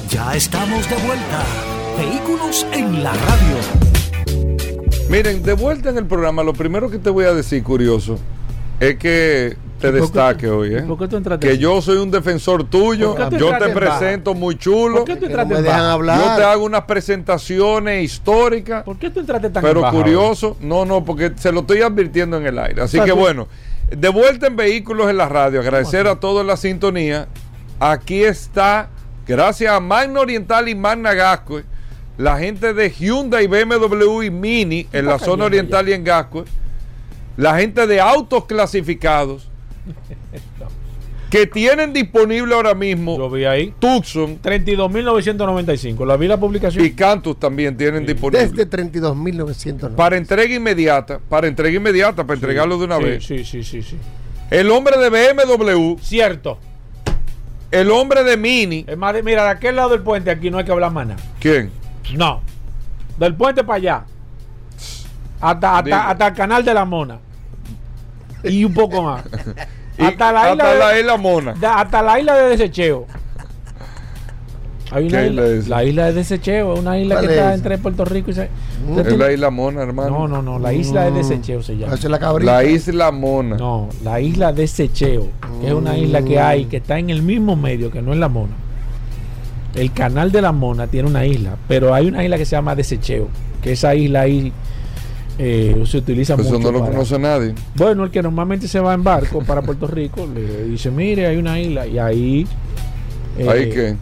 Ya 0.09 0.35
estamos 0.35 0.87
de 0.89 0.95
vuelta. 0.97 1.43
Vehículos 1.97 2.65
en 2.73 3.03
la 3.03 3.13
radio. 3.13 3.57
Miren, 5.09 5.43
de 5.43 5.53
vuelta 5.53 5.89
en 5.89 5.97
el 5.97 6.05
programa, 6.05 6.43
lo 6.43 6.53
primero 6.53 6.89
que 6.89 6.97
te 6.99 7.09
voy 7.09 7.25
a 7.25 7.33
decir, 7.33 7.63
curioso, 7.63 8.17
es 8.79 8.95
que 8.97 9.55
te 9.79 9.87
¿Y 9.89 9.91
por 9.91 9.99
qué 9.99 10.01
destaque 10.01 10.47
tú- 10.47 10.53
hoy, 10.53 10.75
¿eh? 10.75 10.81
por 10.83 10.97
qué 10.97 11.07
tú 11.07 11.17
entraste 11.17 11.47
Que 11.47 11.57
yo 11.57 11.81
soy 11.81 11.97
un 11.97 12.09
defensor 12.09 12.63
tuyo, 12.69 13.15
¿Por 13.15 13.29
qué 13.29 13.37
tú 13.37 13.49
yo 13.49 13.57
te 13.57 13.69
presento 13.69 14.33
muy 14.33 14.57
chulo. 14.57 14.97
¿Por 14.97 15.05
qué 15.05 15.15
tú 15.17 15.25
entraste 15.25 15.53
no 15.53 15.59
en 15.59 15.65
baja? 15.65 15.97
Yo 16.17 16.35
te 16.37 16.43
hago 16.43 16.65
unas 16.65 16.83
presentaciones 16.83 18.03
históricas. 18.03 18.83
¿Por 18.83 18.97
qué 18.97 19.09
tú 19.09 19.19
entraste 19.19 19.49
tan 19.49 19.61
Pero 19.61 19.79
en 19.79 19.83
baja 19.83 19.95
curioso, 19.97 20.57
no, 20.61 20.85
no, 20.85 21.03
porque 21.05 21.33
se 21.37 21.51
lo 21.51 21.61
estoy 21.61 21.81
advirtiendo 21.81 22.37
en 22.37 22.45
el 22.47 22.57
aire. 22.59 22.81
Así 22.81 22.97
O 22.97 23.01
sea, 23.01 23.05
que 23.05 23.11
tú- 23.11 23.19
bueno, 23.19 23.47
de 23.89 24.09
vuelta 24.09 24.47
en 24.47 24.55
Vehículos 24.55 25.09
en 25.09 25.17
la 25.17 25.29
Radio, 25.29 25.59
agradecer 25.59 26.07
a 26.07 26.19
todos 26.19 26.45
la 26.45 26.57
sintonía. 26.57 27.27
Aquí 27.79 28.23
está, 28.23 28.89
gracias 29.27 29.71
a 29.71 29.79
Magna 29.79 30.21
Oriental 30.21 30.69
y 30.69 30.75
Magna 30.75 31.13
Gascue, 31.13 31.65
la 32.17 32.37
gente 32.37 32.73
de 32.73 32.89
Hyundai, 32.89 33.47
BMW 33.47 34.23
y 34.23 34.31
Mini 34.31 34.87
en 34.93 35.05
la 35.05 35.19
zona 35.19 35.45
oriental 35.45 35.89
y 35.89 35.93
en 35.93 36.03
Gascue, 36.03 36.45
la 37.37 37.57
gente 37.57 37.87
de 37.87 37.99
autos 37.99 38.45
clasificados 38.45 39.49
que 41.33 41.47
tienen 41.47 41.93
disponible 41.93 42.53
ahora 42.53 42.75
mismo 42.75 43.17
Lo 43.17 43.27
vi 43.27 43.45
ahí. 43.45 43.73
Tucson 43.79 44.39
32.995. 44.39 46.05
La 46.05 46.15
vi 46.15 46.27
la 46.27 46.37
publicación. 46.37 46.85
y 46.85 46.91
Cantus 46.91 47.39
también 47.39 47.75
tienen 47.75 48.05
disponible. 48.05 48.45
Desde 48.45 48.69
32.900. 48.69 49.95
Para 49.95 50.15
entrega 50.17 50.53
inmediata, 50.53 51.17
para 51.17 51.47
entrega 51.47 51.75
inmediata, 51.75 52.23
para 52.23 52.35
entregarlo 52.35 52.77
de 52.77 52.85
una 52.85 52.97
sí, 52.97 53.03
vez. 53.03 53.25
Sí, 53.25 53.43
sí, 53.43 53.63
sí, 53.63 53.81
sí. 53.81 53.97
El 54.51 54.69
hombre 54.69 54.95
de 54.99 55.09
BMW, 55.09 55.97
Cierto. 56.03 56.59
el 57.71 57.89
hombre 57.89 58.23
de 58.23 58.37
Mini, 58.37 58.85
Es 58.87 58.95
más, 58.95 59.15
de- 59.15 59.23
mira, 59.23 59.41
de 59.45 59.49
aquel 59.49 59.75
lado 59.75 59.89
del 59.89 60.03
puente 60.03 60.29
aquí 60.29 60.51
no 60.51 60.59
hay 60.59 60.65
que 60.65 60.71
hablar 60.71 60.91
más 60.91 61.07
nada. 61.07 61.23
¿quién? 61.39 61.71
No. 62.15 62.43
Del 63.17 63.33
puente 63.33 63.63
para 63.63 63.77
allá. 63.77 64.05
Hasta, 65.41 65.79
hasta, 65.79 66.09
hasta 66.11 66.27
el 66.27 66.33
canal 66.35 66.63
de 66.63 66.73
la 66.75 66.85
mona. 66.85 67.17
Y 68.43 68.63
un 68.65 68.73
poco 68.75 69.01
más. 69.01 69.23
Y 69.97 70.03
hasta 70.03 70.31
la 70.31 70.51
isla, 70.51 70.63
hasta 70.63 70.73
de, 70.73 70.79
la 70.79 70.99
isla 70.99 71.17
Mona. 71.17 71.53
da- 71.53 71.79
hasta 71.81 72.01
la 72.01 72.19
isla 72.19 72.35
de 72.35 72.49
desecheo. 72.49 73.05
Hay 74.91 75.07
una 75.07 75.21
¿Qué 75.21 75.27
isla, 75.29 75.47
isla 75.47 75.75
la 75.77 75.83
isla 75.83 76.05
de 76.05 76.13
desecheo, 76.13 76.73
es 76.73 76.79
una 76.79 76.99
isla 76.99 77.15
que 77.15 77.21
¿Cuál 77.25 77.31
está 77.37 77.49
es? 77.49 77.55
entre 77.57 77.77
Puerto 77.79 78.05
Rico 78.05 78.29
y... 78.29 78.33
Se, 78.35 78.49
Es 78.97 79.17
la 79.17 79.31
isla 79.31 79.49
Mona, 79.49 79.81
hermano. 79.81 80.09
no, 80.11 80.27
no, 80.27 80.41
no, 80.43 80.59
la 80.59 80.71
isla 80.73 81.05
de 81.05 81.11
Mm. 81.11 81.15
desecheo 81.15 81.63
se 81.63 81.77
llama. 81.77 81.95
Es 81.95 82.03
la 82.03 82.63
isla 82.63 83.11
Mona. 83.11 83.57
No, 83.57 83.89
la 84.03 84.19
isla 84.19 84.53
de 84.53 84.67
Secheo, 84.67 85.29
que 85.61 85.67
es 85.67 85.73
una 85.73 85.97
isla 85.97 86.21
que 86.21 86.39
hay, 86.39 86.65
que 86.65 86.77
está 86.77 86.99
en 86.99 87.09
el 87.09 87.23
mismo 87.23 87.55
medio, 87.55 87.89
que 87.89 88.01
no 88.03 88.13
es 88.13 88.19
la 88.19 88.29
Mona. 88.29 88.53
El 89.73 89.91
canal 89.93 90.31
de 90.31 90.41
la 90.43 90.51
Mona 90.51 90.85
tiene 90.85 91.09
una 91.09 91.25
isla, 91.25 91.55
pero 91.67 91.93
hay 91.95 92.07
una 92.07 92.23
isla 92.23 92.37
que 92.37 92.45
se 92.45 92.55
llama 92.55 92.75
Desecheo, 92.75 93.29
que 93.63 93.71
esa 93.71 93.95
isla 93.95 94.21
ahí 94.21 94.51
eh, 95.39 95.83
se 95.85 95.97
utiliza 95.97 96.33
Eso 96.35 96.43
mucho. 96.43 96.59
no 96.59 96.71
lo 96.71 96.79
para- 96.79 96.91
conoce 96.91 97.17
nadie. 97.19 97.55
Bueno, 97.75 98.03
el 98.03 98.11
que 98.11 98.21
normalmente 98.21 98.67
se 98.67 98.79
va 98.79 98.93
en 98.93 99.03
barco 99.03 99.39
para 99.43 99.61
Puerto 99.61 99.87
Rico 99.87 100.27
le 100.33 100.65
dice, 100.65 100.91
mire, 100.91 101.25
hay 101.27 101.37
una 101.37 101.59
isla, 101.59 101.87
y 101.87 101.97
ahí... 101.99 102.47
eh, 103.37 103.49
Ahí 103.49 103.69
che. 103.71 103.95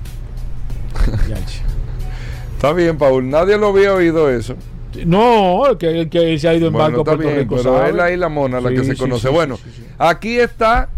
Está 2.56 2.74
bien, 2.74 2.98
Paul. 2.98 3.28
Nadie 3.30 3.58
lo 3.58 3.68
había 3.70 3.94
oído 3.94 4.30
eso. 4.30 4.56
No, 5.06 5.68
el 5.68 5.78
que, 5.78 6.02
el 6.02 6.10
que 6.10 6.38
se 6.38 6.48
ha 6.50 6.54
ido 6.54 6.68
en 6.68 6.74
Bueno, 6.74 6.86
barco 6.98 7.00
a 7.00 7.02
está 7.04 7.16
Puerto 7.16 7.28
bien, 7.30 7.40
Rico 7.40 7.56
pero 7.56 7.78
sabe. 7.78 7.90
es 7.90 7.96
la 7.96 8.12
isla 8.12 8.30
Mona 8.30 8.60
la 8.62 8.70
Sí, 8.70 8.76
que 8.76 8.84
se 8.84 8.92
sí, 8.94 8.98
conoce. 9.00 9.28
sí, 9.30 9.34
bueno, 9.34 9.58
aquí 9.98 10.38
está 10.38 10.90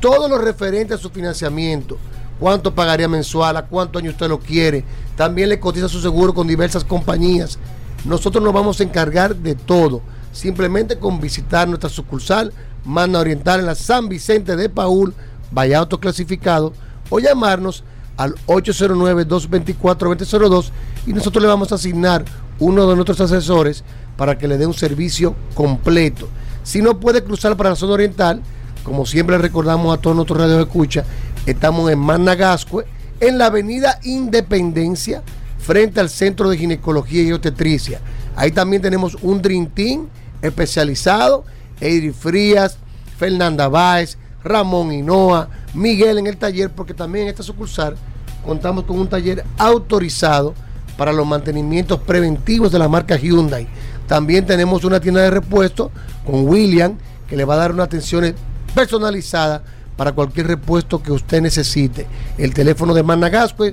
todo 0.00 0.28
lo 0.28 0.38
referente 0.38 0.94
a 0.94 0.98
su 0.98 1.10
financiamiento. 1.10 1.98
Cuánto 2.38 2.74
pagaría 2.74 3.06
mensual, 3.06 3.58
a 3.58 3.66
cuánto 3.66 3.98
año 3.98 4.10
usted 4.10 4.28
lo 4.28 4.38
quiere. 4.38 4.82
También 5.14 5.50
le 5.50 5.60
cotiza 5.60 5.88
su 5.88 6.00
seguro 6.00 6.32
con 6.32 6.46
diversas 6.46 6.84
compañías. 6.84 7.58
Nosotros 8.06 8.42
nos 8.42 8.54
vamos 8.54 8.80
a 8.80 8.82
encargar 8.82 9.36
de 9.36 9.54
todo. 9.54 10.00
Simplemente 10.32 10.98
con 10.98 11.20
visitar 11.20 11.68
nuestra 11.68 11.90
sucursal 11.90 12.52
Manda 12.84 13.20
Oriental 13.20 13.60
en 13.60 13.66
la 13.66 13.74
San 13.74 14.08
Vicente 14.08 14.56
de 14.56 14.68
Paul, 14.68 15.14
vaya 15.50 15.78
autoclasificado, 15.78 16.74
o 17.10 17.18
llamarnos 17.18 17.84
al 18.16 18.34
809-224-2002 18.46 20.70
y 21.06 21.12
nosotros 21.12 21.42
le 21.42 21.48
vamos 21.48 21.72
a 21.72 21.74
asignar 21.76 22.24
uno 22.58 22.88
de 22.88 22.94
nuestros 22.94 23.20
asesores 23.20 23.84
para 24.16 24.38
que 24.38 24.48
le 24.48 24.56
dé 24.58 24.66
un 24.66 24.74
servicio 24.74 25.34
completo. 25.54 26.28
Si 26.62 26.82
no 26.82 27.00
puede 27.00 27.24
cruzar 27.24 27.56
para 27.56 27.70
la 27.70 27.76
zona 27.76 27.94
oriental, 27.94 28.42
como 28.84 29.06
siempre 29.06 29.38
recordamos 29.38 29.96
a 29.96 30.00
todos 30.00 30.14
nuestros 30.14 30.38
radios 30.38 30.60
escucha, 30.60 31.04
estamos 31.46 31.90
en 31.90 31.98
Managascue, 31.98 32.84
en 33.20 33.38
la 33.38 33.46
avenida 33.46 33.98
Independencia, 34.02 35.22
frente 35.58 36.00
al 36.00 36.10
Centro 36.10 36.50
de 36.50 36.58
Ginecología 36.58 37.22
y 37.22 37.32
Obstetricia. 37.32 38.00
Ahí 38.36 38.52
también 38.52 38.82
tenemos 38.82 39.16
un 39.22 39.42
Dream 39.42 39.66
Team 39.66 40.06
especializado, 40.42 41.44
Eddie 41.80 42.12
Frías, 42.12 42.76
Fernanda 43.18 43.68
Báez, 43.68 44.18
Ramón 44.42 44.92
Hinoa, 44.92 45.48
Miguel 45.74 46.18
en 46.18 46.26
el 46.26 46.36
taller, 46.36 46.70
porque 46.70 46.94
también 46.94 47.24
en 47.24 47.30
esta 47.30 47.42
sucursal 47.42 47.96
contamos 48.44 48.84
con 48.84 48.98
un 48.98 49.08
taller 49.08 49.44
autorizado 49.58 50.54
para 50.96 51.12
los 51.12 51.26
mantenimientos 51.26 52.00
preventivos 52.00 52.72
de 52.72 52.78
la 52.78 52.88
marca 52.88 53.16
Hyundai. 53.16 53.68
También 54.06 54.46
tenemos 54.46 54.84
una 54.84 55.00
tienda 55.00 55.20
de 55.22 55.30
repuesto 55.30 55.90
con 56.26 56.46
William, 56.48 56.96
que 57.28 57.36
le 57.36 57.44
va 57.44 57.54
a 57.54 57.58
dar 57.58 57.72
una 57.72 57.84
atención 57.84 58.34
personalizada 58.74 59.62
para 59.96 60.12
cualquier 60.12 60.46
repuesto 60.46 61.02
que 61.02 61.12
usted 61.12 61.42
necesite. 61.42 62.06
El 62.38 62.54
teléfono 62.54 62.94
de 62.94 63.02
Managasco 63.02 63.64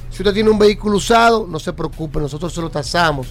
Si 0.10 0.24
usted 0.24 0.34
tiene 0.34 0.50
un 0.50 0.58
vehículo 0.58 0.98
usado, 0.98 1.46
no 1.48 1.60
se 1.60 1.74
preocupe, 1.74 2.20
nosotros 2.20 2.52
se 2.54 2.62
lo 2.62 2.70
tasamos, 2.70 3.28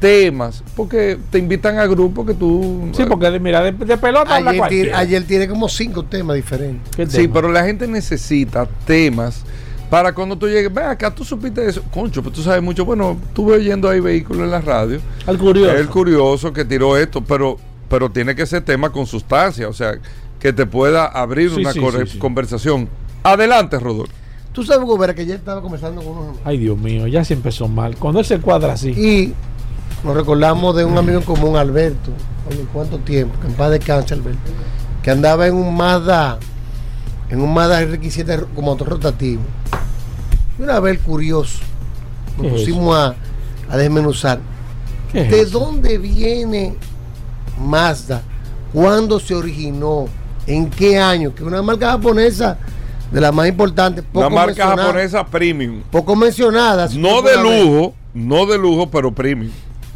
temas, 0.00 0.62
porque 0.76 1.18
te 1.30 1.38
invitan 1.38 1.78
a 1.78 1.86
grupos 1.86 2.26
que 2.26 2.34
tú... 2.34 2.88
Sí, 2.92 3.02
porque 3.08 3.38
mira, 3.40 3.62
de, 3.62 3.72
de 3.72 3.96
pelota 3.96 4.36
habla 4.36 4.50
Ayer, 4.50 4.52
tiene, 4.52 4.58
cualquiera. 4.58 4.98
ayer 4.98 5.24
tiene 5.26 5.48
como 5.48 5.68
cinco 5.68 6.04
temas 6.04 6.36
diferentes. 6.36 7.12
Sí, 7.12 7.26
pero 7.28 7.50
la 7.50 7.64
gente 7.64 7.86
necesita 7.88 8.66
temas 8.86 9.42
para 9.90 10.12
cuando 10.14 10.36
tú 10.36 10.46
llegues, 10.46 10.72
ve 10.72 10.82
acá, 10.82 11.12
tú 11.14 11.24
supiste 11.24 11.66
eso, 11.66 11.82
concho, 11.92 12.22
pues 12.22 12.34
tú 12.34 12.42
sabes 12.42 12.62
mucho, 12.62 12.84
bueno, 12.84 13.16
estuve 13.28 13.54
oyendo 13.56 13.88
ahí 13.88 14.00
vehículos 14.00 14.42
en 14.44 14.50
la 14.50 14.60
radio. 14.60 15.00
El 15.26 15.38
curioso. 15.38 15.72
El 15.72 15.88
curioso 15.88 16.52
que 16.52 16.64
tiró 16.64 16.96
esto, 16.96 17.24
pero, 17.24 17.56
pero 17.88 18.10
tiene 18.10 18.34
que 18.36 18.44
ser 18.46 18.62
tema 18.62 18.92
con 18.92 19.06
sustancia, 19.06 19.66
o 19.68 19.72
sea, 19.72 19.94
que 20.38 20.52
te 20.52 20.66
pueda 20.66 21.06
abrir 21.06 21.50
Sí, 21.50 21.60
una 21.60 21.72
sí, 21.72 21.80
corre- 21.80 22.04
sí, 22.06 22.12
sí. 22.12 22.18
conversación. 22.18 22.88
Adelante, 23.24 23.78
Rodolfo. 23.80 24.12
Tú 24.52 24.62
sabes, 24.62 24.86
Gobera, 24.86 25.14
que 25.14 25.24
ya 25.24 25.34
estaba 25.36 25.60
conversando 25.62 26.02
con 26.02 26.18
unos 26.18 26.36
Ay, 26.44 26.58
Dios 26.58 26.76
mío, 26.78 27.06
ya 27.06 27.24
se 27.24 27.32
empezó 27.34 27.66
mal. 27.66 27.96
Cuando 27.96 28.20
él 28.20 28.26
se 28.26 28.38
cuadra 28.40 28.74
así. 28.74 28.90
Y 28.90 29.32
nos 30.04 30.14
recordamos 30.14 30.76
de 30.76 30.84
un 30.84 30.96
amigo 30.96 31.18
en 31.18 31.24
común, 31.24 31.56
Alberto. 31.56 32.10
Oye, 32.48 32.64
¿cuánto 32.72 32.98
tiempo? 32.98 33.38
Que 33.40 33.46
en 33.48 33.52
paz 33.54 33.70
descanse, 33.70 34.14
Alberto. 34.14 34.38
Que 35.02 35.10
andaba 35.10 35.46
en 35.46 35.54
un 35.54 35.76
Mazda, 35.76 36.38
en 37.30 37.40
un 37.40 37.52
Mazda 37.52 37.82
RX7 37.82 38.46
como 38.54 38.72
motor 38.72 38.88
rotativo. 38.88 39.42
Y 40.58 40.62
una 40.62 40.80
vez 40.80 40.98
curioso, 41.00 41.58
nos 42.36 42.42
¿Qué 42.42 42.46
es 42.48 42.52
pusimos 42.60 42.96
a, 42.96 43.14
a 43.70 43.76
desmenuzar. 43.76 44.40
¿Qué 45.12 45.22
es 45.22 45.30
¿De 45.30 45.40
eso? 45.42 45.58
dónde 45.60 45.98
viene 45.98 46.74
Mazda? 47.60 48.22
¿Cuándo 48.72 49.18
se 49.20 49.34
originó? 49.34 50.06
¿En 50.46 50.70
qué 50.70 50.98
año? 50.98 51.34
Que 51.34 51.42
es 51.42 51.46
una 51.46 51.60
marca 51.62 51.90
japonesa 51.90 52.56
de 53.12 53.20
las 53.20 53.32
más 53.34 53.48
importantes. 53.48 54.04
Una 54.12 54.24
poco 54.24 54.34
marca 54.34 54.46
mencionada- 54.54 54.82
japonesa 54.86 55.26
premium. 55.26 55.82
Poco 55.90 56.16
mencionada. 56.16 56.88
si 56.88 56.98
No 56.98 57.20
de 57.22 57.36
lujo, 57.36 57.94
no 58.14 58.46
de 58.46 58.58
lujo, 58.58 58.90
pero 58.90 59.12
premium. 59.12 59.50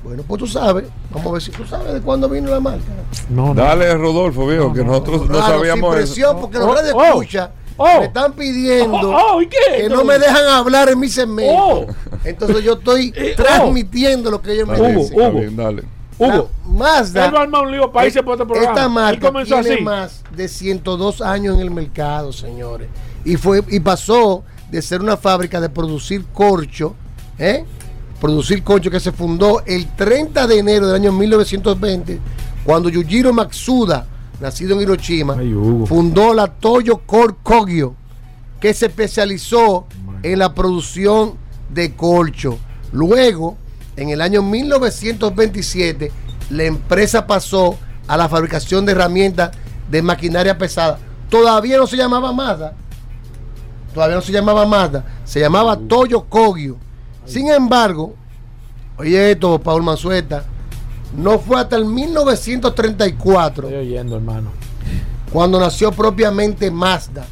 Bueno, 0.05 0.23
pues 0.27 0.39
tú 0.41 0.47
sabes. 0.47 0.85
Vamos 1.11 1.29
a 1.29 1.33
ver 1.33 1.43
si 1.43 1.51
tú 1.53 1.65
sabes 1.65 1.93
de 1.95 2.01
cuándo 2.01 2.29
vino 2.29 2.51
la 2.51 2.61
marca. 2.61 2.85
No, 3.31 3.55
Dale, 3.55 3.95
Rodolfo, 3.95 4.47
viejo, 4.47 4.73
que 4.73 4.85
nosotros 4.85 5.23
no, 5.23 5.29
Claro, 5.39 5.59
sabíamos 5.59 5.95
sin 5.95 6.03
eso. 6.03 6.13
presión, 6.15 6.41
porque 6.41 6.59
los 6.59 6.67
Oh, 6.67 6.73
oh, 6.95 7.05
escucha 7.23 7.51
oh. 7.77 7.99
me 8.01 8.05
están 8.07 8.33
pidiendo 8.33 8.97
Oh, 9.11 9.35
oh, 9.37 9.43
¿y 9.43 9.47
qué? 9.49 9.83
que 9.83 9.89
no 9.89 10.05
me 10.05 10.19
dejan 10.19 10.45
hablar 10.47 10.89
en 10.89 10.99
mi 10.99 11.09
segmento. 11.09 11.53
Oh. 11.57 11.87
Entonces 12.25 12.65
yo 12.65 12.75
estoy 12.75 13.13
Eh, 13.17 13.35
transmitiendo 13.37 14.31
lo 14.31 14.43
que 14.43 14.53
ellos 14.55 14.69
me 14.69 14.75
dicen. 14.77 15.19
Hugo. 15.21 15.31
bien, 15.41 15.57
dale. 15.57 15.85
Hugo, 16.19 16.51
Mazda. 16.67 17.27
él 17.27 17.35
va 17.35 17.39
a 17.39 17.43
armar 17.43 17.63
un 17.65 17.73
lío 17.73 17.91
para 17.91 18.07
irse 18.07 18.23
por 18.23 18.35
este 18.35 18.45
programa. 18.47 18.71
Esta 18.75 18.89
marca 18.89 19.33
tiene 19.45 19.75
así. 19.75 19.83
más 19.83 20.23
de 20.37 20.47
102 20.49 21.21
años 21.23 21.55
en 21.57 21.63
el 21.63 21.71
mercado, 21.71 22.33
señores. 22.33 22.89
Y 23.25 23.37
fue 23.37 23.63
y 23.69 23.81
pasó 23.81 24.43
de 24.71 24.83
ser 24.83 25.01
una 25.01 25.17
fábrica 25.17 25.61
de 25.61 25.69
producir 25.69 26.25
corcho, 26.33 26.95
¿eh? 27.39 27.65
Producir 28.23 28.63
corcho 28.63 28.89
que 28.89 29.01
se 29.01 29.11
fundó 29.11 29.65
el 29.67 29.97
30 29.97 30.47
de 30.47 30.61
enero 30.61 30.87
del 30.87 30.95
año 30.95 31.11
1920, 31.11 32.21
cuando 32.63 32.89
Yujiro 32.89 33.33
Matsuda, 33.33 34.07
nacido 34.41 34.77
en 34.77 34.83
Hiroshima, 34.83 35.35
Ay, 35.37 35.53
fundó 35.87 36.33
la 36.33 36.47
Toyo 36.47 36.99
Core 37.05 37.35
Kogyo 37.43 37.97
que 38.61 38.73
se 38.75 38.87
especializó 38.87 39.87
en 40.23 40.39
la 40.39 40.55
producción 40.55 41.35
de 41.69 41.97
colcho. 41.97 42.59
Luego, 42.93 43.57
en 43.97 44.11
el 44.11 44.21
año 44.21 44.41
1927, 44.41 46.13
la 46.51 46.63
empresa 46.63 47.27
pasó 47.27 47.77
a 48.07 48.17
la 48.17 48.29
fabricación 48.29 48.87
de 48.87 48.93
herramientas 48.93 49.51
de 49.91 50.01
maquinaria 50.01 50.57
pesada. 50.57 51.01
Todavía 51.29 51.77
no 51.77 51.89
se 51.89 51.97
llamaba 51.97 52.33
Mazda. 52.33 52.75
Todavía 53.93 54.15
no 54.15 54.23
se 54.23 54.31
llamaba 54.31 54.65
Mazda. 54.65 55.05
Se 55.25 55.41
llamaba 55.41 55.77
Toyo 55.77 56.23
Kogyo. 56.29 56.77
Sin 57.25 57.49
embargo, 57.49 58.15
oye 58.99 59.31
esto, 59.33 59.59
Paul 59.61 59.83
Manzueta, 59.83 60.45
no 61.17 61.39
fue 61.39 61.61
hasta 61.61 61.77
el 61.77 61.85
1934 61.85 63.69
Estoy 63.69 63.81
oyendo, 63.81 64.17
hermano. 64.17 64.51
cuando 65.33 65.59
nació 65.61 65.93
propiamente 65.93 66.71
Mazda. 66.71 67.25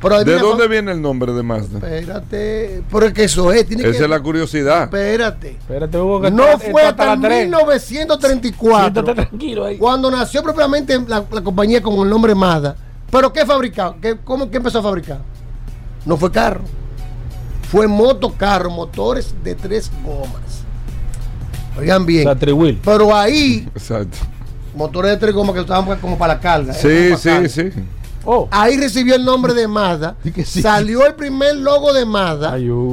Pero 0.00 0.24
¿De 0.24 0.36
dónde 0.38 0.66
viene 0.66 0.90
el 0.90 1.00
nombre 1.00 1.32
de 1.32 1.44
Mazda? 1.44 1.78
Espérate, 1.78 2.82
pero 2.90 3.06
es 3.06 3.12
que 3.12 3.22
eso 3.24 3.52
es, 3.52 3.64
tiene 3.66 3.84
Esa 3.84 3.92
que 3.98 4.04
es 4.04 4.10
la 4.10 4.20
curiosidad. 4.20 4.82
Espérate. 4.84 5.50
Espérate, 5.50 5.96
Hugo, 5.96 6.20
que 6.22 6.30
No 6.32 6.44
está- 6.44 6.58
fue 6.58 6.82
está 6.88 7.12
hasta 7.12 7.20
tres. 7.28 7.44
1934 7.44 8.80
Siéntate 8.92 9.14
tranquilo 9.14 9.64
ahí. 9.64 9.78
cuando 9.78 10.10
nació 10.10 10.42
propiamente 10.42 10.98
la, 11.06 11.24
la 11.30 11.40
compañía 11.40 11.80
con 11.80 11.94
el 12.00 12.10
nombre 12.10 12.34
Mazda. 12.34 12.74
¿Pero 13.12 13.32
qué 13.32 13.46
fabricaba? 13.46 13.94
¿Qué, 14.02 14.16
¿Cómo 14.24 14.50
que 14.50 14.56
empezó 14.56 14.80
a 14.80 14.82
fabricar? 14.82 15.20
No 16.04 16.16
fue 16.16 16.32
carro. 16.32 16.62
Fue 17.72 17.88
motocarro, 17.88 18.68
motores 18.68 19.34
de 19.42 19.54
tres 19.54 19.90
gomas. 20.04 20.62
Oigan 21.78 22.04
bien. 22.04 22.28
Pero 22.84 23.16
ahí, 23.16 23.66
Exacto. 23.74 24.18
motores 24.76 25.12
de 25.12 25.16
tres 25.16 25.34
gomas 25.34 25.54
que 25.54 25.62
estaban 25.62 25.98
como 25.98 26.18
para 26.18 26.34
la 26.34 26.40
carga. 26.40 26.74
Sí, 26.74 26.86
eh, 26.90 27.16
sí, 27.18 27.28
carga. 27.30 27.48
sí. 27.48 27.70
Oh. 28.24 28.46
Ahí 28.50 28.76
recibió 28.76 29.14
el 29.16 29.24
nombre 29.24 29.54
de 29.54 29.66
Mazda. 29.66 30.16
Salió 30.44 31.06
el 31.06 31.14
primer 31.14 31.56
logo 31.56 31.94
de 31.94 32.04
Mazda. 32.04 32.52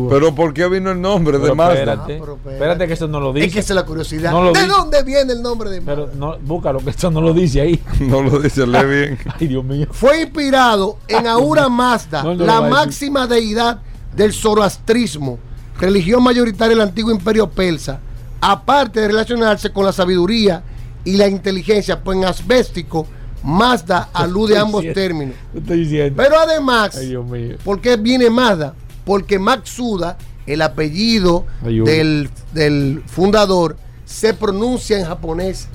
Pero 0.10 0.34
¿por 0.34 0.53
qué 0.53 0.69
vino 0.69 0.91
el 0.91 1.01
nombre 1.01 1.38
de 1.38 1.43
Pero 1.43 1.56
Mazda? 1.56 1.73
espérate, 1.73 2.22
espérate 2.51 2.88
que 2.88 2.93
eso 2.93 3.07
no 3.10 3.19
lo 3.19 3.34
dice. 3.34 3.47
Es 3.47 3.53
que 3.53 3.60
esa 3.60 3.73
es 3.73 3.76
la 3.76 3.85
curiosidad. 3.85 4.31
No 4.31 4.43
lo 4.43 4.53
¿De 4.53 4.61
dice. 4.61 4.72
dónde 4.72 5.03
viene 5.03 5.34
el 5.34 5.41
nombre 5.41 5.69
de 5.69 5.81
Mazda? 5.81 6.06
Pero 6.06 6.15
no, 6.15 6.38
búscalo, 6.39 6.80
que 6.80 6.91
esto 6.91 7.11
no 7.11 7.19
lo 7.19 7.34
dice 7.34 7.60
ahí. 7.60 7.84
No 7.99 8.22
lo 8.23 8.39
dice, 8.39 8.65
lee 8.65 8.85
bien. 8.85 9.19
Ay, 9.38 9.47
Dios 9.47 9.64
mío. 9.65 9.88
Fue 9.91 10.22
inspirado 10.22 10.97
en 11.10 11.27
Ahura 11.27 11.68
Mazda, 11.68 12.23
No, 12.23 12.30
no 12.34 12.35
lo 12.39 12.45
la 12.45 12.61
máxima 12.61 13.27
deidad 13.27 13.80
del 14.15 14.34
zoroastrismo, 14.34 15.40
religión 15.80 16.23
mayoritaria 16.23 16.76
del 16.76 16.88
antiguo 16.88 17.11
imperio 17.11 17.49
persa, 17.49 17.99
aparte 18.41 19.02
de 19.02 19.07
relacionarse 19.07 19.72
con 19.72 19.86
la 19.86 19.91
sabiduría 19.91 20.64
y 21.03 21.18
la 21.18 21.27
inteligencia, 21.27 22.02
pues 22.03 22.18
en 22.18 22.26
asbéstico, 22.26 23.07
Mazda 23.41 24.10
alude 24.14 24.57
a 24.57 24.61
ambos 24.61 24.81
diciendo. 24.81 25.02
términos. 25.02 25.36
Estoy 25.53 25.80
diciendo. 25.80 26.22
Pero 26.22 26.38
además, 26.38 26.98
Ay. 26.98 27.15
¿por 27.64 27.80
qué 27.80 27.95
viene 27.95 28.30
Mazda? 28.30 28.73
Porque 29.06 29.40
Matsuda, 29.40 30.18
el 30.45 30.61
apellido 30.61 31.45
del, 31.61 32.30
del 32.53 33.02
fundador, 33.07 33.77
se 34.06 34.34
pronuncia 34.34 34.99
en 34.99 35.06
japonés 35.06 35.68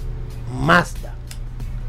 Mazda. 0.61 1.15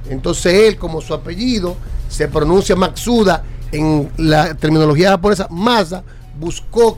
Entonces 0.09 0.53
él, 0.53 0.77
como 0.77 1.01
su 1.01 1.13
apellido, 1.13 1.75
se 2.07 2.27
pronuncia 2.27 2.75
Matsuda 2.75 3.43
en 3.71 4.09
la 4.17 4.53
terminología 4.53 5.09
japonesa, 5.09 5.47
Mazda, 5.49 6.03
buscó 6.39 6.97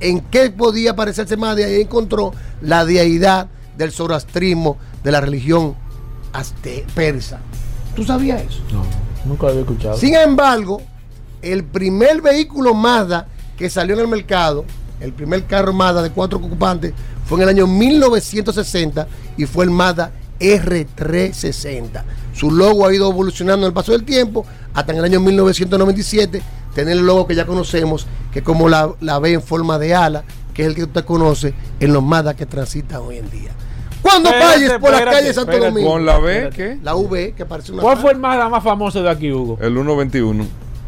en 0.00 0.20
qué 0.20 0.50
podía 0.50 0.94
parecerse 0.94 1.36
Mazda 1.36 1.62
y 1.62 1.64
ahí 1.64 1.80
encontró 1.82 2.32
la 2.60 2.84
deidad 2.84 3.48
del 3.78 3.92
zoroastrismo 3.92 4.76
de 5.02 5.10
la 5.12 5.20
religión 5.20 5.74
azte- 6.32 6.84
persa. 6.94 7.38
¿Tú 7.94 8.04
sabías 8.04 8.42
eso? 8.42 8.60
No, 8.72 8.82
nunca 9.24 9.44
lo 9.44 9.48
había 9.50 9.60
escuchado. 9.62 9.96
Sin 9.96 10.14
embargo, 10.14 10.82
el 11.42 11.64
primer 11.64 12.20
vehículo 12.20 12.74
Mazda 12.74 13.26
que 13.56 13.70
salió 13.70 13.94
en 13.94 14.02
el 14.02 14.08
mercado, 14.08 14.64
el 15.00 15.12
primer 15.12 15.44
carro 15.46 15.72
Mazda 15.72 16.02
de 16.02 16.10
cuatro 16.10 16.38
ocupantes, 16.38 16.92
fue 17.24 17.38
en 17.38 17.42
el 17.44 17.48
año 17.50 17.66
1960 17.66 19.06
y 19.38 19.46
fue 19.46 19.64
el 19.64 19.70
Mazda 19.70 20.12
R360. 20.38 22.02
Su 22.34 22.50
logo 22.50 22.86
ha 22.86 22.94
ido 22.94 23.10
evolucionando 23.10 23.66
en 23.66 23.70
el 23.70 23.74
paso 23.74 23.92
del 23.92 24.04
tiempo 24.04 24.44
hasta 24.74 24.92
en 24.92 24.98
el 24.98 25.04
año 25.04 25.20
1997 25.20 26.42
tener 26.76 26.98
el 26.98 27.06
logo 27.06 27.26
que 27.26 27.34
ya 27.34 27.46
conocemos, 27.46 28.06
que 28.30 28.42
como 28.42 28.68
la, 28.68 28.92
la 29.00 29.18
ve 29.18 29.32
en 29.32 29.42
forma 29.42 29.78
de 29.78 29.94
ala, 29.94 30.24
que 30.52 30.60
es 30.60 30.68
el 30.68 30.74
que 30.74 30.82
usted 30.82 31.06
conoce 31.06 31.54
en 31.80 31.92
los 31.94 32.02
Mazda 32.02 32.36
que 32.36 32.44
transitan 32.44 33.00
hoy 33.00 33.16
en 33.16 33.30
día. 33.30 33.50
Cuando 34.02 34.28
vayas 34.30 34.78
por 34.78 34.90
las 34.90 35.00
calles 35.00 35.24
de 35.28 35.32
Santo 35.32 35.52
espérate. 35.52 35.72
Domingo. 35.72 35.90
¿Con 35.90 36.04
la 36.04 36.18
B 36.18 36.50
qué? 36.54 36.78
La 36.82 36.94
V, 36.94 37.32
que 37.34 37.46
parece 37.46 37.72
una 37.72 37.80
¿Cuál 37.80 37.96
fue 37.96 38.12
el 38.12 38.18
más, 38.18 38.50
más 38.50 38.62
famoso 38.62 39.02
de 39.02 39.08
aquí, 39.08 39.32
Hugo? 39.32 39.56
El 39.58 39.72
121. 39.72 40.46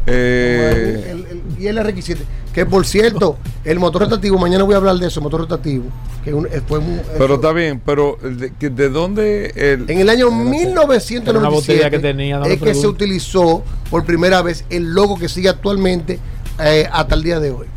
Eh, 0.09 1.07
el- 1.11 1.25
el- 1.25 1.41
y 1.63 1.67
el 1.67 1.77
R7, 1.77 2.17
que 2.53 2.65
por 2.65 2.85
cierto, 2.85 3.37
el 3.63 3.79
motor 3.79 4.03
rotativo, 4.03 4.37
mañana 4.37 4.63
voy 4.63 4.73
a 4.73 4.77
hablar 4.77 4.95
de 4.97 5.07
eso, 5.07 5.21
motor 5.21 5.41
rotativo, 5.41 5.85
que 6.23 6.33
un- 6.33 6.47
fue 6.67 6.79
un- 6.79 7.01
pero 7.13 7.25
eso- 7.25 7.35
está 7.35 7.51
bien, 7.53 7.81
pero 7.85 8.17
¿de, 8.21 8.51
de 8.69 8.89
dónde 8.89 9.51
el, 9.55 9.89
en 9.89 9.99
el 9.99 10.09
año 10.09 10.27
Era 10.27 10.35
una 10.35 10.49
1997 10.51 11.49
botella 11.49 11.89
que 11.89 11.99
tenía, 11.99 12.39
no 12.39 12.45
le 12.45 12.53
es 12.53 12.61
que 12.61 12.73
se 12.75 12.87
utilizó 12.87 13.63
por 13.89 14.05
primera 14.05 14.41
vez 14.41 14.63
el 14.69 14.93
logo 14.93 15.17
que 15.17 15.27
sigue 15.29 15.49
actualmente 15.49 16.19
eh, 16.59 16.87
hasta 16.91 17.15
el 17.15 17.23
día 17.23 17.39
de 17.39 17.51
hoy. 17.51 17.67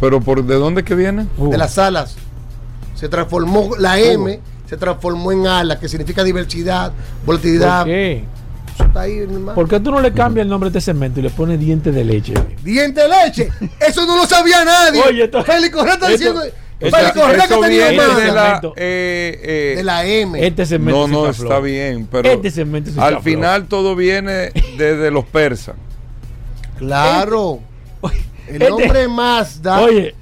pero 0.00 0.20
por 0.20 0.44
de 0.44 0.54
dónde 0.56 0.82
que 0.84 0.94
viene? 0.94 1.26
De 1.38 1.58
las 1.58 1.76
alas 1.78 2.16
se 2.94 3.08
transformó 3.08 3.70
la 3.78 3.98
M, 3.98 4.40
se 4.68 4.76
transformó 4.76 5.32
en 5.32 5.46
ala, 5.46 5.80
que 5.80 5.88
significa 5.88 6.22
diversidad, 6.22 6.92
volatilidad. 7.24 7.78
¿Por 7.80 7.86
qué? 7.86 8.24
Eso 8.80 8.86
está 8.88 9.00
ahí, 9.02 9.12
mi 9.26 9.34
hermano. 9.34 9.54
¿Por 9.54 9.68
qué 9.68 9.78
tú 9.80 9.90
no 9.90 10.00
le 10.00 10.12
cambias 10.12 10.44
el 10.44 10.50
nombre 10.50 10.70
de 10.70 10.78
este 10.78 10.92
cemento 10.92 11.20
y 11.20 11.22
le 11.22 11.30
pones 11.30 11.58
dientes 11.60 11.94
de 11.94 12.04
leche? 12.04 12.34
Diente 12.62 13.02
de 13.02 13.08
leche, 13.08 13.50
eso 13.86 14.06
no 14.06 14.16
lo 14.16 14.26
sabía 14.26 14.64
nadie. 14.64 15.02
Oye, 15.08 15.24
esto- 15.24 15.44
Félix 15.44 15.70
Correa 15.74 15.94
está 15.94 16.06
esto- 16.10 16.18
diciendo. 16.18 16.42
esto- 16.44 16.96
Félix 16.96 17.12
Correa 17.12 17.46
que 17.46 17.54
tenía 17.56 17.88
viene 17.90 17.96
más. 18.06 18.16
de 18.16 18.32
la, 18.32 18.44
Cemento. 18.46 18.72
eh, 18.76 19.40
eh, 19.42 19.74
de 19.76 19.84
la 19.84 20.04
M. 20.06 20.46
Este 20.46 20.64
cemento 20.66 21.08
no, 21.08 21.24
no 21.24 21.30
está 21.30 21.60
bien, 21.60 22.08
pero 22.10 22.28
Este 22.30 22.48
al 22.98 23.22
final 23.22 23.66
todo 23.66 23.94
viene 23.94 24.50
desde 24.78 25.10
los 25.10 25.24
persas. 25.26 25.76
Claro. 26.78 27.60
El 28.48 28.62
Este- 28.62 28.70
nombre 28.70 29.08
Mazda. 29.08 29.80
Oye, 29.82 30.14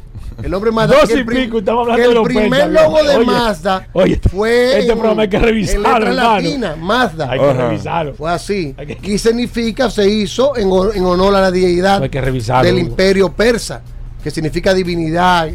el 0.42 0.50
nombre 0.50 0.70
Mazda. 0.70 0.96
dos 1.00 1.08
que 1.08 1.14
y 1.14 1.18
el 1.18 1.26
pico, 1.26 1.58
estamos 1.58 1.86
que 1.86 1.92
hablando 1.92 2.02
de 2.02 2.08
el 2.08 2.14
los 2.14 2.24
primer 2.26 2.50
persas, 2.72 2.84
logo 2.84 3.02
de 3.02 3.16
oye, 3.16 3.26
Mazda 3.26 3.88
oye, 3.92 4.20
fue. 4.30 4.78
este 4.80 4.92
programa 4.96 5.22
hay 5.22 5.28
que 5.28 5.36
en 5.36 5.42
revisarlo, 5.42 5.82
letra 5.82 6.08
hermano. 6.10 6.34
latina, 6.34 6.76
Mazda. 6.76 7.30
Hay 7.30 7.38
que 7.40 7.52
revisarlo. 7.52 8.14
Fue 8.14 8.30
así. 8.30 8.74
Que- 8.74 8.98
Y 9.02 9.18
significa, 9.18 9.90
se 9.90 10.08
hizo 10.08 10.56
en, 10.56 10.68
en 10.96 11.04
honor 11.04 11.34
a 11.34 11.40
la 11.40 11.50
deidad 11.50 12.02
Hay 12.02 12.08
que 12.08 12.20
revisarlo. 12.20 12.64
del 12.66 12.76
Hugo. 12.78 12.88
imperio 12.90 13.32
persa, 13.32 13.82
que 14.22 14.30
significa 14.30 14.72
divinidad. 14.74 15.48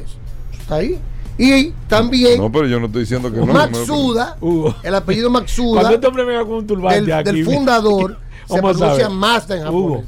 Está 0.59 0.75
ahí. 0.75 0.99
Y 1.37 1.71
también 1.87 2.37
No, 2.37 2.51
pero 2.51 2.67
yo 2.67 2.79
no 2.79 2.85
estoy 2.85 3.01
diciendo 3.01 3.31
que 3.31 3.37
no. 3.39 3.47
Maxuda, 3.47 4.37
el 4.83 4.93
apellido 4.95 5.29
Maxuda, 5.31 5.91
este 5.91 6.05
hombre 6.05 6.23
venga 6.25 6.41
con 6.45 6.53
un 6.57 6.67
turbante 6.67 7.01
del, 7.01 7.11
aquí, 7.13 7.31
del 7.31 7.45
fundador, 7.45 8.17
se 8.47 8.59
pronuncia. 8.61 9.09
Mazda 9.09 9.57
en 9.57 9.67
Hugo. 9.67 10.03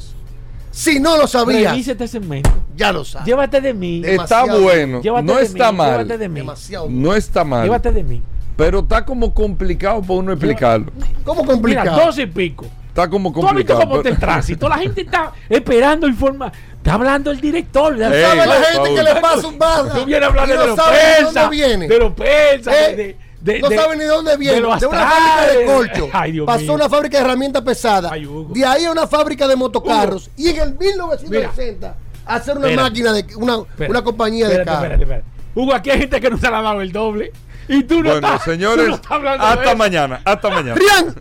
Si 0.76 1.00
no 1.00 1.16
lo 1.16 1.26
sabía, 1.26 1.70
Revisa 1.72 1.94
este 1.94 2.06
cemento. 2.06 2.50
ya 2.76 2.92
lo 2.92 3.06
sabes. 3.06 3.26
Llévate 3.26 3.62
de 3.62 3.74
mí. 3.74 3.98
Está 4.04 4.12
Demasiado. 4.42 4.62
bueno, 4.62 5.02
Llévate 5.02 5.24
no 5.26 5.36
de 5.36 5.44
está 5.44 5.72
mí, 5.72 5.78
mal. 5.78 5.92
Llévate 5.92 6.18
de 6.18 6.30
mí. 6.30 6.40
Demasiado. 6.42 6.88
No 6.90 7.16
está 7.16 7.44
mal. 7.46 7.64
Llévate 7.64 7.92
de 7.92 8.04
mí. 8.04 8.22
Pero 8.58 8.80
está 8.80 9.06
como 9.06 9.34
complicado 9.34 10.02
para 10.02 10.14
uno 10.16 10.34
explicarlo. 10.34 10.92
¿Cómo 11.24 11.44
Mira, 11.44 11.54
complicado? 11.54 12.06
dos 12.06 12.20
y 12.20 12.26
pico. 12.26 12.66
Está 12.90 13.10
como 13.10 13.32
¿Tú 13.32 13.40
has 13.48 13.54
visto 13.56 13.74
complicado. 13.74 13.80
cómo 13.82 13.96
está 13.98 14.10
el 14.10 14.18
tránsito? 14.20 14.68
La 14.70 14.78
gente 14.78 15.02
está 15.02 15.32
esperando 15.50 16.08
informa. 16.08 16.52
Está 16.78 16.94
hablando 16.94 17.32
el 17.32 17.40
director. 17.42 17.98
¿ya 17.98 18.08
Ey, 18.14 18.22
¿Sabe 18.24 18.38
sabes? 18.42 18.48
la 18.48 18.66
gente 18.66 18.78
Paul. 18.80 18.96
que 18.96 19.04
le 19.04 19.22
pasa 19.22 19.48
un 19.48 19.58
Mazda? 19.58 19.94
Tú 19.94 20.06
vienes 20.06 20.24
a 20.24 20.28
hablar 20.28 20.48
de 20.48 20.56
no 20.56 20.66
los 20.68 20.76
persas. 20.80 21.34
dónde 21.34 21.56
viene. 21.56 21.88
De 21.88 22.00
los 22.00 22.14
persas. 22.14 22.74
¿Eh? 22.76 22.96
de- 22.96 23.18
de- 23.46 23.60
no 23.62 23.70
de- 23.70 23.76
sabe 23.78 23.96
ni 23.96 24.02
de 24.04 24.08
dónde 24.10 24.38
viene. 24.38 24.56
de 24.60 24.64
una 24.66 24.80
fábrica 24.80 25.54
de 25.60 25.66
colcho. 25.66 26.10
Ay, 26.14 26.32
Dios 26.34 26.46
pasó 26.46 26.62
mío. 26.62 26.72
a 26.72 26.76
una 26.76 26.90
fábrica 26.90 27.18
de 27.20 27.24
herramientas 27.24 27.62
pesadas. 27.62 28.12
Ay, 28.12 28.28
de 28.50 28.66
ahí 28.66 28.86
a 28.86 28.92
una 28.92 29.08
fábrica 29.08 29.48
de 29.48 29.56
motocarros. 29.56 30.30
Y 30.36 30.50
en 30.50 30.60
el 30.62 30.78
1960 30.78 31.96
hacer 32.26 32.58
una 32.58 32.68
Espérate. 32.68 32.90
máquina 32.90 33.14
de 33.14 33.26
una, 33.38 33.58
una 33.88 34.04
compañía 34.04 34.50
de 34.50 34.58
carros. 34.66 34.74
espérate, 34.84 35.04
espérate. 35.04 35.26
Hugo, 35.54 35.74
aquí 35.74 35.90
hay 35.92 36.00
gente 36.00 36.20
que 36.20 36.30
no 36.30 36.38
se 36.38 36.48
ha 36.48 36.52
dado 36.52 36.82
el 36.82 36.92
doble. 36.92 37.32
Y 37.68 37.84
tú 37.84 38.02
no 38.04 38.12
Bueno, 38.12 38.28
estás. 38.28 38.44
señores, 38.44 38.84
tú 38.86 38.90
no 38.90 38.96
estás 38.96 39.12
hablando 39.12 39.46
hasta 39.46 39.76
mañana, 39.76 40.22
hasta 40.26 40.50
mañana. 40.50 40.76
Rian, 40.80 41.16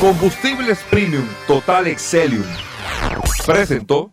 Combustibles 0.00 0.78
Premium 0.90 1.26
Total 1.46 1.86
Excelium. 1.88 2.44
Presentó. 3.46 4.12